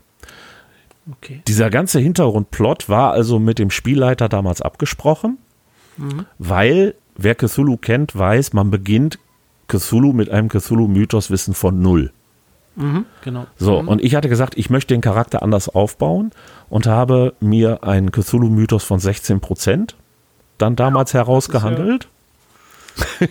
Okay. 1.12 1.42
Dieser 1.48 1.70
ganze 1.70 2.00
Hintergrundplot 2.00 2.88
war 2.88 3.12
also 3.12 3.40
mit 3.40 3.60
dem 3.60 3.70
Spielleiter 3.70 4.30
damals 4.30 4.62
abgesprochen, 4.62 5.38
mhm. 5.98 6.26
weil 6.40 6.96
wer 7.16 7.36
Cthulhu 7.36 7.78
kennt, 7.78 8.18
weiß, 8.18 8.54
man 8.54 8.72
beginnt 8.72 9.20
Cthulhu 9.68 10.14
mit 10.14 10.30
einem 10.30 10.50
Cthulhu-Mythos-Wissen 10.50 11.54
von 11.54 11.82
null. 11.82 12.12
Mhm, 12.76 13.06
genau. 13.24 13.46
So, 13.58 13.82
mhm. 13.82 13.88
und 13.88 14.04
ich 14.04 14.16
hatte 14.16 14.30
gesagt, 14.30 14.58
ich 14.58 14.70
möchte 14.70 14.94
den 14.94 15.02
Charakter 15.02 15.44
anders 15.44 15.70
aufbauen 15.70 16.32
und 16.70 16.88
habe 16.88 17.34
mir 17.40 17.84
einen 17.84 18.12
Cthulhu-Mythos 18.12 18.84
von 18.84 19.00
16 19.00 19.42
Prozent 19.42 19.96
dann 20.58 20.76
damals 20.76 21.14
herausgehandelt. 21.14 22.08
Ja, 23.20 23.28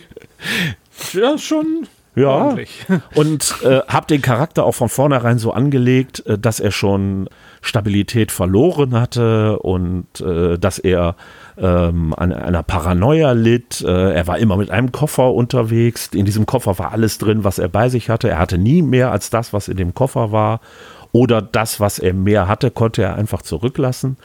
ja 1.20 1.38
schon 1.38 1.86
ja, 2.14 2.28
ordentlich. 2.28 2.84
und 3.14 3.54
äh, 3.64 3.80
habe 3.88 4.06
den 4.06 4.20
Charakter 4.20 4.64
auch 4.64 4.74
von 4.74 4.88
vornherein 4.88 5.38
so 5.38 5.52
angelegt, 5.52 6.24
äh, 6.26 6.38
dass 6.38 6.60
er 6.60 6.70
schon 6.70 7.28
Stabilität 7.62 8.32
verloren 8.32 8.94
hatte 8.94 9.58
und 9.60 10.20
äh, 10.20 10.58
dass 10.58 10.78
er 10.78 11.16
ähm, 11.56 12.12
an 12.14 12.32
einer 12.32 12.62
Paranoia 12.62 13.32
litt. 13.32 13.80
Äh, 13.80 14.12
er 14.12 14.26
war 14.26 14.38
immer 14.38 14.56
mit 14.56 14.70
einem 14.70 14.92
Koffer 14.92 15.32
unterwegs. 15.32 16.08
In 16.12 16.26
diesem 16.26 16.44
Koffer 16.44 16.78
war 16.78 16.92
alles 16.92 17.16
drin, 17.16 17.44
was 17.44 17.58
er 17.58 17.68
bei 17.68 17.88
sich 17.88 18.10
hatte. 18.10 18.28
Er 18.28 18.38
hatte 18.38 18.58
nie 18.58 18.82
mehr 18.82 19.10
als 19.10 19.30
das, 19.30 19.52
was 19.52 19.68
in 19.68 19.76
dem 19.78 19.94
Koffer 19.94 20.32
war. 20.32 20.60
Oder 21.12 21.40
das, 21.40 21.78
was 21.78 21.98
er 21.98 22.14
mehr 22.14 22.48
hatte, 22.48 22.70
konnte 22.70 23.02
er 23.02 23.14
einfach 23.14 23.42
zurücklassen. 23.42 24.16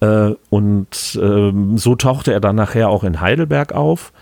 Äh, 0.00 0.34
und 0.50 1.18
ähm, 1.22 1.78
so 1.78 1.94
tauchte 1.94 2.32
er 2.32 2.40
dann 2.40 2.56
nachher 2.56 2.88
auch 2.88 3.04
in 3.04 3.20
Heidelberg 3.20 3.72
auf 3.72 4.12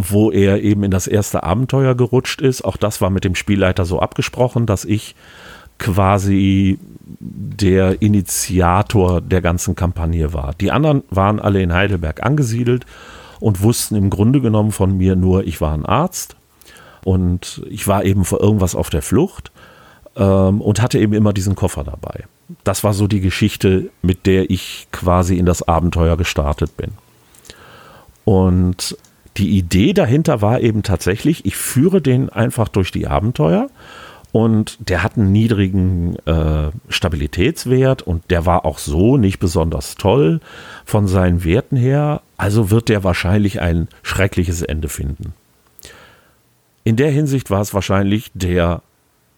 wo 0.00 0.30
er 0.30 0.62
eben 0.62 0.84
in 0.84 0.90
das 0.90 1.06
erste 1.06 1.42
Abenteuer 1.42 1.94
gerutscht 1.94 2.40
ist. 2.40 2.64
Auch 2.64 2.76
das 2.76 3.00
war 3.00 3.10
mit 3.10 3.24
dem 3.24 3.34
Spielleiter 3.34 3.84
so 3.84 4.00
abgesprochen, 4.00 4.66
dass 4.66 4.84
ich 4.84 5.16
quasi 5.78 6.78
der 7.20 8.02
Initiator 8.02 9.20
der 9.20 9.40
ganzen 9.40 9.74
Kampagne 9.74 10.32
war. 10.32 10.54
Die 10.60 10.70
anderen 10.70 11.02
waren 11.10 11.40
alle 11.40 11.62
in 11.62 11.72
Heidelberg 11.72 12.24
angesiedelt 12.24 12.84
und 13.40 13.62
wussten 13.62 13.96
im 13.96 14.10
Grunde 14.10 14.40
genommen 14.40 14.72
von 14.72 14.96
mir 14.96 15.16
nur, 15.16 15.44
ich 15.46 15.60
war 15.60 15.72
ein 15.72 15.86
Arzt 15.86 16.36
und 17.04 17.62
ich 17.70 17.86
war 17.86 18.04
eben 18.04 18.24
vor 18.24 18.40
irgendwas 18.40 18.74
auf 18.74 18.90
der 18.90 19.02
Flucht 19.02 19.52
ähm, 20.16 20.60
und 20.60 20.82
hatte 20.82 20.98
eben 20.98 21.12
immer 21.12 21.32
diesen 21.32 21.54
Koffer 21.54 21.84
dabei. 21.84 22.24
Das 22.64 22.84
war 22.84 22.94
so 22.94 23.06
die 23.06 23.20
Geschichte, 23.20 23.90
mit 24.02 24.26
der 24.26 24.50
ich 24.50 24.88
quasi 24.92 25.36
in 25.36 25.46
das 25.46 25.66
Abenteuer 25.66 26.16
gestartet 26.16 26.76
bin. 26.76 26.92
Und 28.24 28.96
die 29.36 29.56
Idee 29.56 29.92
dahinter 29.92 30.42
war 30.42 30.60
eben 30.60 30.82
tatsächlich, 30.82 31.46
ich 31.46 31.56
führe 31.56 32.02
den 32.02 32.28
einfach 32.28 32.68
durch 32.68 32.90
die 32.90 33.06
Abenteuer 33.06 33.70
und 34.32 34.76
der 34.88 35.02
hat 35.02 35.16
einen 35.16 35.32
niedrigen 35.32 36.16
äh, 36.26 36.70
Stabilitätswert 36.88 38.02
und 38.02 38.30
der 38.30 38.46
war 38.46 38.66
auch 38.66 38.78
so 38.78 39.16
nicht 39.16 39.38
besonders 39.38 39.94
toll 39.94 40.40
von 40.84 41.06
seinen 41.06 41.44
Werten 41.44 41.76
her, 41.76 42.20
also 42.36 42.70
wird 42.70 42.88
der 42.88 43.04
wahrscheinlich 43.04 43.60
ein 43.60 43.88
schreckliches 44.02 44.62
Ende 44.62 44.88
finden. 44.88 45.32
In 46.84 46.96
der 46.96 47.10
Hinsicht 47.10 47.50
war 47.50 47.60
es 47.60 47.74
wahrscheinlich 47.74 48.30
der 48.34 48.82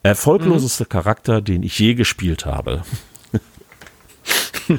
erfolgloseste 0.02 0.84
mhm. 0.84 0.88
Charakter, 0.88 1.40
den 1.40 1.62
ich 1.62 1.78
je 1.78 1.94
gespielt 1.94 2.46
habe. 2.46 2.82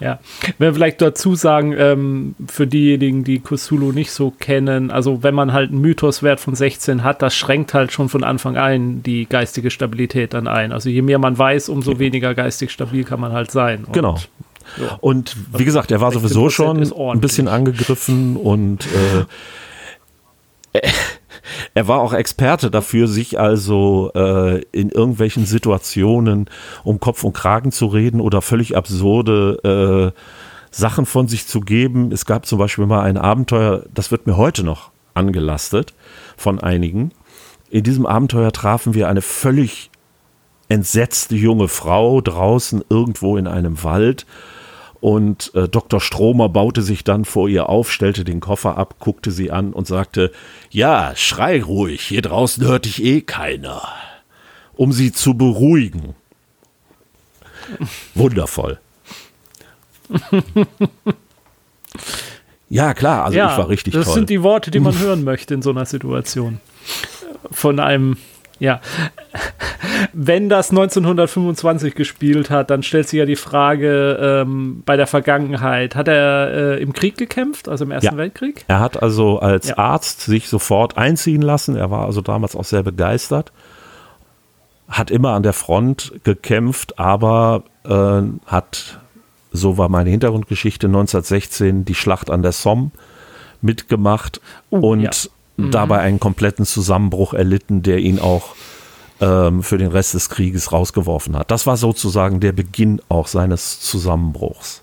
ja, 0.00 0.18
wenn 0.58 0.68
wir 0.68 0.74
vielleicht 0.74 1.00
dazu 1.02 1.34
sagen, 1.34 1.74
ähm, 1.76 2.34
für 2.48 2.66
diejenigen, 2.66 3.24
die 3.24 3.40
Cthulhu 3.40 3.92
nicht 3.92 4.10
so 4.10 4.30
kennen, 4.30 4.90
also 4.90 5.22
wenn 5.22 5.34
man 5.34 5.52
halt 5.52 5.70
einen 5.70 5.80
Mythoswert 5.80 6.40
von 6.40 6.54
16 6.54 7.04
hat, 7.04 7.22
das 7.22 7.36
schränkt 7.36 7.74
halt 7.74 7.92
schon 7.92 8.08
von 8.08 8.24
Anfang 8.24 8.56
an 8.56 9.02
die 9.02 9.26
geistige 9.26 9.70
Stabilität 9.70 10.34
dann 10.34 10.48
ein. 10.48 10.72
Also 10.72 10.88
je 10.88 11.02
mehr 11.02 11.18
man 11.18 11.36
weiß, 11.36 11.68
umso 11.68 11.98
weniger 11.98 12.34
geistig 12.34 12.70
stabil 12.70 13.04
kann 13.04 13.20
man 13.20 13.32
halt 13.32 13.50
sein. 13.50 13.84
Und 13.84 13.92
genau. 13.92 14.18
Ja. 14.80 14.98
Und 15.00 15.36
wie 15.56 15.64
gesagt, 15.64 15.90
er 15.90 16.00
war 16.00 16.12
sowieso 16.12 16.50
schon 16.50 16.82
ein 16.82 17.20
bisschen 17.20 17.48
angegriffen 17.48 18.36
und 18.36 18.86
äh, 20.72 20.80
er 21.74 21.88
war 21.88 22.00
auch 22.00 22.12
Experte 22.12 22.70
dafür, 22.70 23.08
sich 23.08 23.38
also 23.38 24.10
äh, 24.14 24.62
in 24.72 24.90
irgendwelchen 24.90 25.46
Situationen 25.46 26.48
um 26.84 27.00
Kopf 27.00 27.24
und 27.24 27.32
Kragen 27.32 27.72
zu 27.72 27.86
reden 27.86 28.20
oder 28.20 28.42
völlig 28.42 28.76
absurde 28.76 30.12
äh, 30.14 30.20
Sachen 30.70 31.06
von 31.06 31.28
sich 31.28 31.46
zu 31.46 31.60
geben. 31.60 32.12
Es 32.12 32.26
gab 32.26 32.46
zum 32.46 32.58
Beispiel 32.58 32.86
mal 32.86 33.02
ein 33.02 33.16
Abenteuer, 33.16 33.84
das 33.92 34.10
wird 34.10 34.26
mir 34.26 34.36
heute 34.36 34.62
noch 34.62 34.90
angelastet 35.14 35.94
von 36.36 36.60
einigen. 36.60 37.12
In 37.70 37.82
diesem 37.82 38.06
Abenteuer 38.06 38.52
trafen 38.52 38.94
wir 38.94 39.08
eine 39.08 39.22
völlig 39.22 39.90
entsetzte 40.68 41.36
junge 41.36 41.68
Frau 41.68 42.20
draußen 42.20 42.84
irgendwo 42.88 43.36
in 43.36 43.46
einem 43.46 43.82
Wald 43.82 44.26
und 45.06 45.54
äh, 45.54 45.68
Dr. 45.68 46.00
Stromer 46.00 46.48
baute 46.48 46.82
sich 46.82 47.04
dann 47.04 47.24
vor 47.24 47.48
ihr 47.48 47.68
auf, 47.68 47.92
stellte 47.92 48.24
den 48.24 48.40
Koffer 48.40 48.76
ab, 48.76 48.96
guckte 48.98 49.30
sie 49.30 49.52
an 49.52 49.72
und 49.72 49.86
sagte, 49.86 50.32
ja, 50.68 51.12
schrei 51.14 51.62
ruhig, 51.62 52.02
hier 52.02 52.22
draußen 52.22 52.66
hört 52.66 52.86
dich 52.86 53.04
eh 53.04 53.20
keiner. 53.20 53.82
Um 54.74 54.90
sie 54.90 55.12
zu 55.12 55.34
beruhigen. 55.34 56.16
Wundervoll. 58.16 58.80
ja, 62.68 62.92
klar, 62.92 63.26
also 63.26 63.38
ja, 63.38 63.52
ich 63.52 63.58
war 63.58 63.68
richtig 63.68 63.92
das 63.92 64.06
toll. 64.06 64.10
Das 64.10 64.14
sind 64.14 64.28
die 64.28 64.42
Worte, 64.42 64.72
die 64.72 64.80
man 64.80 64.98
hören 64.98 65.22
möchte 65.22 65.54
in 65.54 65.62
so 65.62 65.70
einer 65.70 65.86
Situation. 65.86 66.58
Von 67.52 67.78
einem, 67.78 68.16
ja. 68.58 68.80
Wenn 70.12 70.48
das 70.48 70.70
1925 70.70 71.94
gespielt 71.94 72.50
hat, 72.50 72.70
dann 72.70 72.82
stellt 72.82 73.08
sich 73.08 73.18
ja 73.18 73.26
die 73.26 73.36
Frage 73.36 74.18
ähm, 74.20 74.82
bei 74.84 74.96
der 74.96 75.06
Vergangenheit. 75.06 75.94
Hat 75.94 76.08
er 76.08 76.50
äh, 76.76 76.82
im 76.82 76.92
Krieg 76.92 77.16
gekämpft, 77.16 77.68
also 77.68 77.84
im 77.84 77.90
Ersten 77.90 78.12
Ja. 78.12 78.16
Weltkrieg? 78.16 78.64
Er 78.68 78.80
hat 78.80 79.02
also 79.02 79.38
als 79.38 79.68
Ja. 79.68 79.78
Arzt 79.78 80.22
sich 80.22 80.48
sofort 80.48 80.96
einziehen 80.96 81.42
lassen. 81.42 81.76
Er 81.76 81.90
war 81.90 82.06
also 82.06 82.20
damals 82.20 82.56
auch 82.56 82.64
sehr 82.64 82.82
begeistert. 82.82 83.52
Hat 84.88 85.10
immer 85.10 85.32
an 85.32 85.42
der 85.42 85.52
Front 85.52 86.12
gekämpft, 86.24 86.98
aber 86.98 87.64
äh, 87.84 88.22
hat, 88.46 89.00
so 89.52 89.78
war 89.78 89.88
meine 89.88 90.10
Hintergrundgeschichte, 90.10 90.86
1916 90.86 91.84
die 91.84 91.94
Schlacht 91.94 92.30
an 92.30 92.42
der 92.42 92.52
Somme 92.52 92.90
mitgemacht 93.62 94.40
Uh, 94.70 94.78
und 94.78 95.00
ja. 95.00 95.10
dabei 95.70 96.00
einen 96.00 96.20
kompletten 96.20 96.66
Zusammenbruch 96.66 97.34
erlitten, 97.34 97.82
der 97.82 97.98
ihn 97.98 98.18
auch 98.18 98.54
ähm, 99.20 99.62
für 99.62 99.78
den 99.78 99.90
Rest 99.90 100.14
des 100.14 100.28
Krieges 100.28 100.72
rausgeworfen 100.72 101.36
hat. 101.36 101.50
Das 101.50 101.66
war 101.66 101.76
sozusagen 101.76 102.40
der 102.40 102.52
Beginn 102.52 103.00
auch 103.08 103.26
seines 103.26 103.80
Zusammenbruchs. 103.80 104.82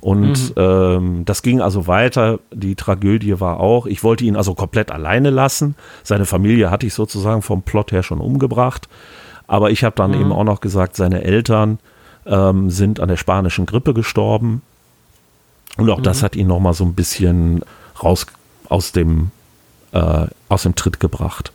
Und 0.00 0.54
ähm, 0.56 1.24
das 1.24 1.42
ging 1.42 1.60
also 1.60 1.86
weiter. 1.86 2.40
Die 2.52 2.74
Tragödie 2.74 3.38
war 3.38 3.60
auch, 3.60 3.86
ich 3.86 4.02
wollte 4.02 4.24
ihn 4.24 4.34
also 4.34 4.54
komplett 4.54 4.90
alleine 4.90 5.30
lassen. 5.30 5.76
Seine 6.02 6.24
Familie 6.24 6.72
hatte 6.72 6.86
ich 6.86 6.94
sozusagen 6.94 7.40
vom 7.40 7.62
Plot 7.62 7.92
her 7.92 8.02
schon 8.02 8.18
umgebracht. 8.18 8.88
Aber 9.46 9.70
ich 9.70 9.84
habe 9.84 9.94
dann 9.94 10.12
eben 10.12 10.32
auch 10.32 10.42
noch 10.42 10.60
gesagt, 10.60 10.96
seine 10.96 11.22
Eltern 11.22 11.78
ähm, 12.26 12.68
sind 12.68 12.98
an 12.98 13.08
der 13.08 13.16
spanischen 13.16 13.64
Grippe 13.64 13.94
gestorben. 13.94 14.62
Und 15.76 15.88
auch 15.88 16.00
das 16.00 16.24
hat 16.24 16.34
ihn 16.34 16.48
noch 16.48 16.58
mal 16.58 16.74
so 16.74 16.84
ein 16.84 16.94
bisschen 16.94 17.62
raus 18.02 18.26
aus 18.68 18.90
dem, 18.90 19.30
äh, 19.92 20.26
aus 20.48 20.64
dem 20.64 20.74
Tritt 20.74 20.98
gebracht. 20.98 21.52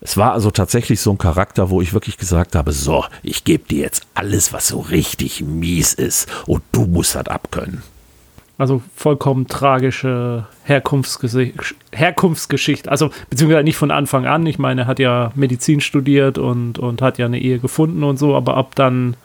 Es 0.00 0.16
war 0.16 0.32
also 0.32 0.50
tatsächlich 0.50 1.00
so 1.00 1.10
ein 1.10 1.18
Charakter, 1.18 1.68
wo 1.70 1.82
ich 1.82 1.92
wirklich 1.92 2.16
gesagt 2.16 2.54
habe, 2.54 2.72
so, 2.72 3.04
ich 3.22 3.44
gebe 3.44 3.68
dir 3.68 3.80
jetzt 3.80 4.06
alles, 4.14 4.52
was 4.52 4.68
so 4.68 4.80
richtig 4.80 5.42
mies 5.42 5.92
ist 5.92 6.28
und 6.46 6.62
du 6.72 6.86
musst 6.86 7.14
das 7.14 7.26
abkönnen. 7.26 7.82
Also 8.56 8.82
vollkommen 8.94 9.46
tragische 9.46 10.46
Herkunftsgesi 10.64 11.54
Herkunftsgeschichte. 11.92 12.90
Also 12.90 13.10
beziehungsweise 13.30 13.64
nicht 13.64 13.78
von 13.78 13.90
Anfang 13.90 14.26
an. 14.26 14.44
Ich 14.44 14.58
meine, 14.58 14.82
er 14.82 14.86
hat 14.86 14.98
ja 14.98 15.32
Medizin 15.34 15.80
studiert 15.80 16.36
und, 16.36 16.78
und 16.78 17.00
hat 17.00 17.16
ja 17.16 17.24
eine 17.24 17.40
Ehe 17.40 17.58
gefunden 17.58 18.04
und 18.04 18.18
so, 18.18 18.36
aber 18.36 18.58
ab 18.58 18.74
dann 18.74 19.16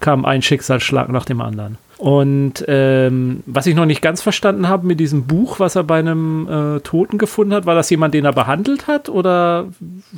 kam 0.00 0.24
ein 0.24 0.42
Schicksalsschlag 0.42 1.08
nach 1.10 1.24
dem 1.24 1.40
anderen. 1.40 1.78
Und 1.98 2.64
ähm, 2.66 3.42
was 3.44 3.66
ich 3.66 3.74
noch 3.74 3.84
nicht 3.84 4.00
ganz 4.00 4.22
verstanden 4.22 4.68
habe 4.68 4.86
mit 4.86 4.98
diesem 5.00 5.24
Buch, 5.24 5.60
was 5.60 5.76
er 5.76 5.84
bei 5.84 5.98
einem 5.98 6.48
äh, 6.48 6.80
Toten 6.80 7.18
gefunden 7.18 7.52
hat, 7.52 7.66
war 7.66 7.74
das 7.74 7.90
jemand, 7.90 8.14
den 8.14 8.24
er 8.24 8.32
behandelt 8.32 8.86
hat 8.86 9.10
oder 9.10 9.66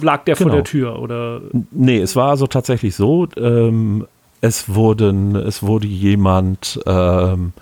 lag 0.00 0.22
der 0.24 0.36
vor 0.36 0.44
Genau. 0.46 0.54
der 0.58 0.64
Tür? 0.64 1.00
Oder 1.00 1.40
Nee, 1.72 1.98
es 1.98 2.14
war 2.14 2.30
also 2.30 2.46
tatsächlich 2.46 2.94
so, 2.94 3.26
ähm, 3.36 4.06
es, 4.40 4.72
wurden, 4.72 5.34
es 5.34 5.64
wurde 5.64 5.88
jemand 5.88 6.78
ähm, 6.86 7.52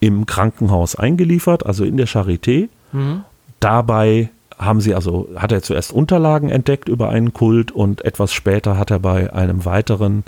im 0.00 0.26
Krankenhaus 0.26 0.96
eingeliefert, 0.96 1.64
also 1.64 1.84
in 1.84 1.96
der 1.96 2.08
Charité. 2.08 2.68
Dabei 3.60 4.30
haben 4.58 4.80
sie 4.80 4.94
also, 4.94 5.28
hat 5.36 5.52
er 5.52 5.62
zuerst 5.62 5.92
Unterlagen 5.92 6.48
entdeckt 6.48 6.88
über 6.88 7.10
einen 7.10 7.32
Kult 7.32 7.70
und 7.72 8.04
etwas 8.04 8.32
später 8.32 8.78
hat 8.78 8.90
er 8.90 8.98
bei 8.98 9.32
einem 9.32 9.64
weiteren, 9.64 10.24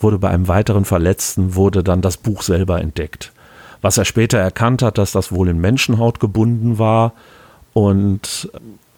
wurde 0.00 0.18
bei 0.18 0.28
einem 0.28 0.48
weiteren 0.48 0.84
Verletzten, 0.84 1.54
wurde 1.54 1.82
dann 1.82 2.00
das 2.00 2.16
Buch 2.16 2.42
selber 2.42 2.80
entdeckt. 2.80 3.32
Was 3.80 3.98
er 3.98 4.04
später 4.04 4.38
erkannt 4.38 4.82
hat, 4.82 4.98
dass 4.98 5.12
das 5.12 5.30
wohl 5.32 5.48
in 5.48 5.60
Menschenhaut 5.60 6.20
gebunden 6.20 6.78
war 6.78 7.12
und 7.72 8.50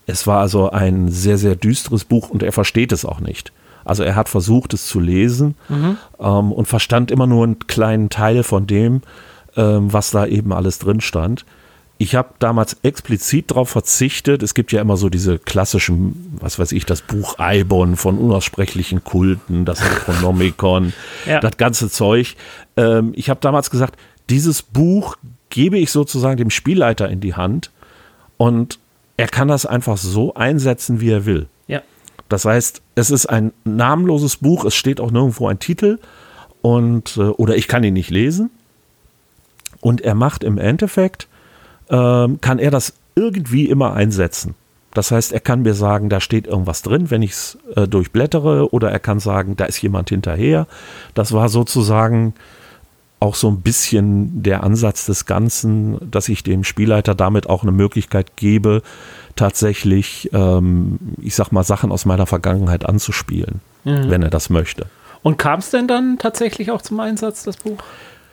es 0.07 0.27
war 0.27 0.41
also 0.41 0.71
ein 0.71 1.09
sehr, 1.09 1.39
sehr 1.39 1.55
düsteres 1.55 2.05
Buch 2.05 2.31
und 2.31 2.43
er 2.43 2.53
versteht 2.53 2.93
es 2.93 3.05
auch 3.05 3.21
nicht. 3.21 3.53
Also 3.85 4.03
er 4.03 4.15
hat 4.15 4.29
versucht, 4.29 4.75
es 4.75 4.87
zu 4.87 5.01
lesen 5.01 5.55
ähm, 6.19 6.53
und 6.53 6.67
verstand 6.67 7.11
immer 7.11 7.27
nur 7.27 7.45
einen 7.45 7.59
kleinen 7.61 8.09
Teil 8.11 8.43
von 8.43 8.67
dem, 8.67 9.03
ähm, 9.57 9.93
was 9.93 10.11
da 10.11 10.27
eben 10.27 10.53
alles 10.53 10.79
drin 10.79 11.01
stand. 11.01 11.45
Ich 12.03 12.15
habe 12.15 12.31
damals 12.39 12.79
explizit 12.83 13.51
darauf 13.51 13.69
verzichtet. 13.69 14.43
Es 14.43 14.55
gibt 14.55 14.73
ja 14.73 14.81
immer 14.81 14.97
so 14.97 15.11
diese 15.11 15.39
klassischen, 15.39 16.35
was 16.41 16.59
weiß 16.59 16.73
ich, 16.73 16.87
das 16.87 17.03
Buch 17.03 17.39
Eibon 17.39 17.97
von 17.97 18.17
unaussprechlichen 18.17 19.05
Kulten, 19.05 19.67
das 19.67 19.81
Necronomicon, 19.83 20.95
Ja. 21.27 21.41
das 21.41 21.59
ganze 21.59 21.91
Zeug. 21.91 22.37
Ähm, 22.79 23.13
ich 23.15 23.29
habe 23.29 23.41
damals 23.43 23.71
gesagt, 23.71 23.97
dieses 24.31 24.63
Buch 24.63 25.17
gebe 25.51 25.79
ich 25.79 25.91
sozusagen 25.91 26.39
dem 26.39 26.49
Spielleiter 26.49 27.07
in 27.11 27.21
die 27.21 27.35
Hand 27.35 27.71
und 28.39 28.79
er 29.19 29.29
kann 29.29 29.49
das 29.49 29.67
einfach 29.67 29.99
so 29.99 30.33
einsetzen, 30.33 31.03
wie 31.03 31.11
er 31.11 31.27
will. 31.27 31.49
ja. 31.67 31.83
Das 32.31 32.45
heißt, 32.47 32.81
es 32.95 33.11
ist 33.11 33.27
ein 33.27 33.53
namenloses 33.65 34.37
Buch, 34.39 34.65
es 34.65 34.75
steht 34.75 35.01
auch 35.01 35.11
nirgendwo 35.11 35.49
ein 35.49 35.59
Titel 35.59 35.99
und 36.63 37.17
äh, 37.19 37.23
oder 37.23 37.57
ich 37.57 37.69
kann 37.69 37.85
ihn 37.85 37.93
nicht 37.93 38.09
lesen. 38.09 38.51
Und 39.83 40.01
er 40.01 40.15
macht 40.15 40.45
im 40.45 40.57
Endeffekt, 40.57 41.27
ähm, 41.91 42.41
kann 42.41 42.59
er 42.59 42.71
das 42.71 42.95
irgendwie 43.15 43.67
immer 43.67 43.95
einsetzen. 43.95 44.55
Das 44.95 45.13
heißt, 45.13 45.33
er 45.33 45.41
kann 45.41 45.63
mir 45.63 45.75
sagen, 45.75 46.09
da 46.09 46.21
steht 46.21 46.47
irgendwas 46.47 46.83
drin, 46.83 47.11
wenn 47.11 47.23
ich 47.23 47.33
es 47.33 47.59
äh, 47.77 47.87
durchblättere, 47.87 48.73
oder 48.73 48.91
er 48.91 48.99
kann 48.99 49.21
sagen, 49.21 49.57
da 49.57 49.67
ist 49.67 49.81
jemand 49.83 50.09
hinterher. 50.09 50.67
Das 51.15 51.33
war 51.33 51.49
sozusagen 51.49 52.35
auch 53.21 53.35
so 53.35 53.49
ein 53.49 53.61
bisschen 53.61 54.43
der 54.43 54.65
Ansatz 54.65 55.07
des 55.07 55.27
Ganzen, 55.27 55.99
dass 56.11 56.29
ich 56.29 56.43
dem 56.43 56.65
Spielleiter 56.65 57.15
damit 57.15 57.49
auch 57.49 57.63
eine 57.63 57.71
Möglichkeit 57.71 58.37
gebe, 58.37 58.83
tatsächlich, 59.37 60.31
ähm, 60.33 60.99
ich 61.21 61.35
sag 61.35 61.53
mal, 61.53 61.63
Sachen 61.63 61.93
aus 61.93 62.07
meiner 62.07 62.27
Vergangenheit 62.27 62.87
anzuspielen, 62.87 63.61
wenn 63.85 64.23
er 64.23 64.31
das 64.31 64.51
möchte. 64.51 64.87
Und 65.23 65.39
kam 65.39 65.61
es 65.61 65.71
denn 65.71 65.87
dann 65.87 66.19
tatsächlich 66.19 66.71
auch 66.71 66.83
zum 66.83 66.99
Einsatz, 67.01 67.45
das 67.45 67.59
Buch? 67.59 67.79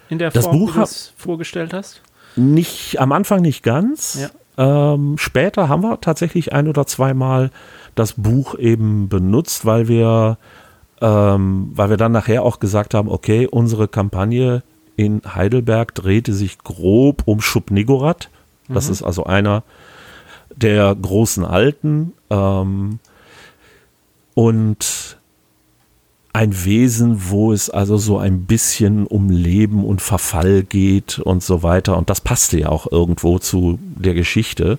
In 0.10 0.20
der 0.20 0.32
Das 0.32 0.46
Form, 0.46 0.58
Buch 0.58 0.70
wie 0.72 0.78
du 0.78 0.84
es 0.84 1.14
vorgestellt 1.18 1.74
hast? 1.74 2.02
Nicht 2.38 3.00
am 3.00 3.12
Anfang 3.12 3.42
nicht 3.42 3.64
ganz. 3.64 4.30
Ähm, 4.58 5.18
später 5.18 5.70
haben 5.70 5.84
wir 5.84 6.02
tatsächlich 6.02 6.54
ein 6.54 6.68
oder 6.68 6.88
zweimal 6.88 7.52
das 7.96 8.14
Buch 8.14 8.58
eben 8.58 9.10
benutzt, 9.10 9.66
weil 9.66 9.88
wir, 9.88 10.38
ähm, 11.02 11.72
weil 11.74 11.90
wir 11.90 11.98
dann 11.98 12.12
nachher 12.12 12.44
auch 12.44 12.60
gesagt 12.60 12.94
haben, 12.94 13.10
okay, 13.10 13.48
unsere 13.48 13.88
Kampagne 13.88 14.64
in 14.96 15.22
Heidelberg 15.36 15.94
drehte 15.94 16.34
sich 16.34 16.58
grob 16.60 17.24
um 17.26 17.42
Schubnigorat. 17.42 18.30
Das 18.70 18.90
ist 18.90 19.04
also 19.04 19.24
einer 19.24 19.64
der 20.56 20.94
großen 20.96 21.46
Alten. 21.46 22.14
Ähm, 22.30 23.00
und 24.34 25.17
ein 26.38 26.66
Wesen, 26.66 27.32
wo 27.32 27.52
es 27.52 27.72
also 27.72 27.98
so 27.98 28.20
ein 28.20 28.42
bisschen 28.42 29.08
um 29.08 29.32
Leben 29.32 29.84
und 29.84 30.04
Verfall 30.04 30.62
geht 30.62 31.18
und 31.18 31.42
so 31.42 31.64
weiter. 31.64 31.98
Und 31.98 32.12
das 32.12 32.22
passte 32.22 32.60
ja 32.60 32.70
auch 32.70 32.92
irgendwo 32.92 33.40
zu 33.40 33.80
der 33.82 34.14
Geschichte, 34.14 34.78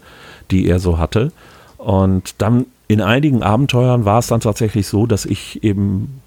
die 0.52 0.68
er 0.68 0.78
so 0.78 0.98
hatte. 0.98 1.32
Und 1.76 2.36
dann 2.38 2.66
in 2.86 3.00
einigen 3.00 3.42
Abenteuern 3.42 4.04
war 4.04 4.20
es 4.20 4.28
dann 4.28 4.38
tatsächlich 4.38 4.86
so, 4.86 5.06
dass 5.06 5.26
ich 5.26 5.64
eben 5.64 6.20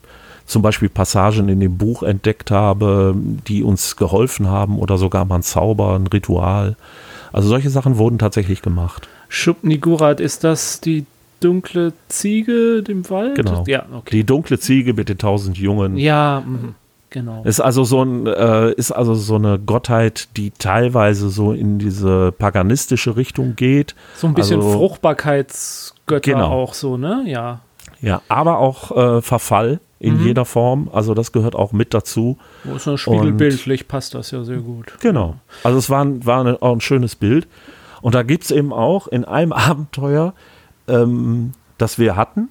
zum 0.46 0.64
Beispiel 0.64 0.90
Passagen 0.90 1.48
in 1.48 1.62
dem 1.62 1.78
Buch 1.78 2.04
entdeckt 2.04 2.52
habe, 2.52 3.16
die 3.48 3.64
uns 3.64 3.96
geholfen 3.96 4.50
haben 4.50 4.80
oder 4.80 4.98
sogar 4.98 5.24
mal 5.24 5.36
ein 5.36 5.44
Zauber, 5.44 5.96
ein 5.96 6.08
Ritual. 6.08 6.76
Also 7.32 7.48
solche 7.48 7.70
Sachen 7.70 7.98
wurden 7.98 8.20
tatsächlich 8.20 8.62
gemacht. 8.62 9.08
Schubnigurat, 9.30 10.20
ist 10.20 10.44
das 10.44 10.82
die 10.82 11.06
dunkle 11.42 11.92
Ziege 12.08 12.84
im 12.88 13.10
Wald? 13.10 13.36
Genau. 13.36 13.64
Ja, 13.68 13.86
okay. 13.94 14.10
Die 14.12 14.24
dunkle 14.24 14.58
Ziege 14.60 14.94
mit 14.94 15.10
den 15.10 15.18
tausend 15.18 15.58
Jungen. 15.58 15.98
ja, 15.98 16.42
mhm, 16.46 16.76
genau. 17.10 17.44
Ist 17.44 17.60
also 17.60 17.84
so 17.84 18.04
ein, 18.04 18.26
äh, 18.28 18.72
ist 18.72 18.92
also 18.92 19.14
so 19.16 19.36
eine 19.36 19.60
Gottheit, 19.60 20.30
die 20.38 20.52
teilweise 20.52 21.30
so 21.30 21.52
in 21.52 21.78
diese 21.80 22.32
paganistische 22.32 23.18
Richtung 23.18 23.56
geht. 23.58 23.96
So 24.16 24.28
ein 24.28 24.34
bisschen 24.34 24.62
also- 24.62 24.72
Fruchtbarkeitsgötter 24.72 26.32
Genau. 26.34 26.48
auch 26.52 26.74
so, 26.74 26.98
ne? 26.98 27.24
Ja. 27.28 27.62
Ja, 28.02 28.22
aber 28.30 28.58
auch 28.60 28.96
äh, 28.96 29.22
Verfall 29.22 29.80
in 30.00 30.18
Mhm. 30.20 30.26
jeder 30.28 30.46
Form. 30.46 30.90
Also 30.92 31.14
das 31.14 31.32
gehört 31.32 31.56
auch 31.56 31.72
mit 31.72 31.94
dazu. 31.94 32.38
Wo 32.64 32.76
ist 32.76 32.86
so 32.86 32.98
spiegelbildlich 32.98 33.88
passt 33.88 34.16
das 34.16 34.32
ja 34.32 34.44
sehr 34.44 34.58
gut. 34.58 34.94
Genau. 35.02 35.36
Also 35.64 35.78
es 35.78 35.90
war, 35.90 36.04
ein- 36.04 36.26
war 36.26 36.42
eine, 36.42 36.62
auch 36.62 36.72
ein 36.74 36.82
schönes 36.82 37.16
Bild. 37.16 37.48
Und 38.02 38.16
da 38.16 38.24
gibt 38.24 38.46
es 38.46 38.52
eben 38.52 38.74
auch 38.74 39.08
in 39.08 39.26
einem 39.26 39.52
Abenteuer, 39.54 40.34
ähm, 40.88 41.54
das 41.78 42.00
wir 42.00 42.16
hatten, 42.16 42.50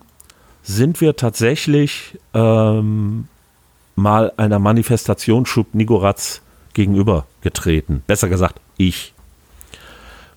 sind 0.62 1.01
wir 1.01 1.16
tatsächlich 1.16 2.19
ähm, 2.35 3.29
mal 3.97 4.33
einer 4.37 4.59
Manifestation 4.59 5.47
Schub 5.47 5.75
Nigorats 5.75 6.43
gegenübergetreten. 6.75 8.03
Besser 8.07 8.29
gesagt, 8.29 8.61
ich. 8.77 9.14